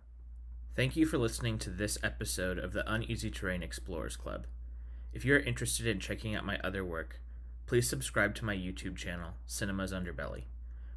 Thank 0.75 0.95
you 0.97 1.05
for 1.05 1.17
listening 1.17 1.57
to 1.59 1.69
this 1.69 1.97
episode 2.03 2.57
of 2.59 2.73
the 2.73 2.83
Uneasy 2.91 3.31
Terrain 3.31 3.63
Explorers 3.63 4.17
Club. 4.17 4.45
If 5.13 5.23
you're 5.23 5.39
interested 5.39 5.87
in 5.87 5.99
checking 5.99 6.35
out 6.35 6.45
my 6.45 6.59
other 6.63 6.83
work, 6.83 7.21
please 7.65 7.87
subscribe 7.87 8.35
to 8.35 8.45
my 8.45 8.55
YouTube 8.55 8.97
channel, 8.97 9.31
Cinema's 9.45 9.93
Underbelly, 9.93 10.43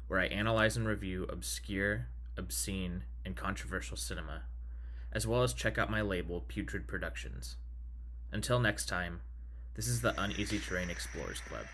where 0.07 0.19
I 0.19 0.25
analyze 0.25 0.75
and 0.75 0.85
review 0.87 1.25
obscure, 1.29 2.07
obscene, 2.37 3.03
and 3.23 3.35
controversial 3.35 3.95
cinema, 3.97 4.43
as 5.11 5.25
well 5.25 5.43
as 5.43 5.53
check 5.53 5.77
out 5.77 5.89
my 5.89 6.01
label, 6.01 6.41
Putrid 6.47 6.87
Productions. 6.87 7.55
Until 8.35 8.59
next 8.59 8.87
time, 8.87 9.21
this 9.75 9.87
is 9.87 10.01
the 10.01 10.13
Uneasy 10.21 10.59
Terrain 10.59 10.89
Explorers 10.89 11.39
Club. 11.39 11.65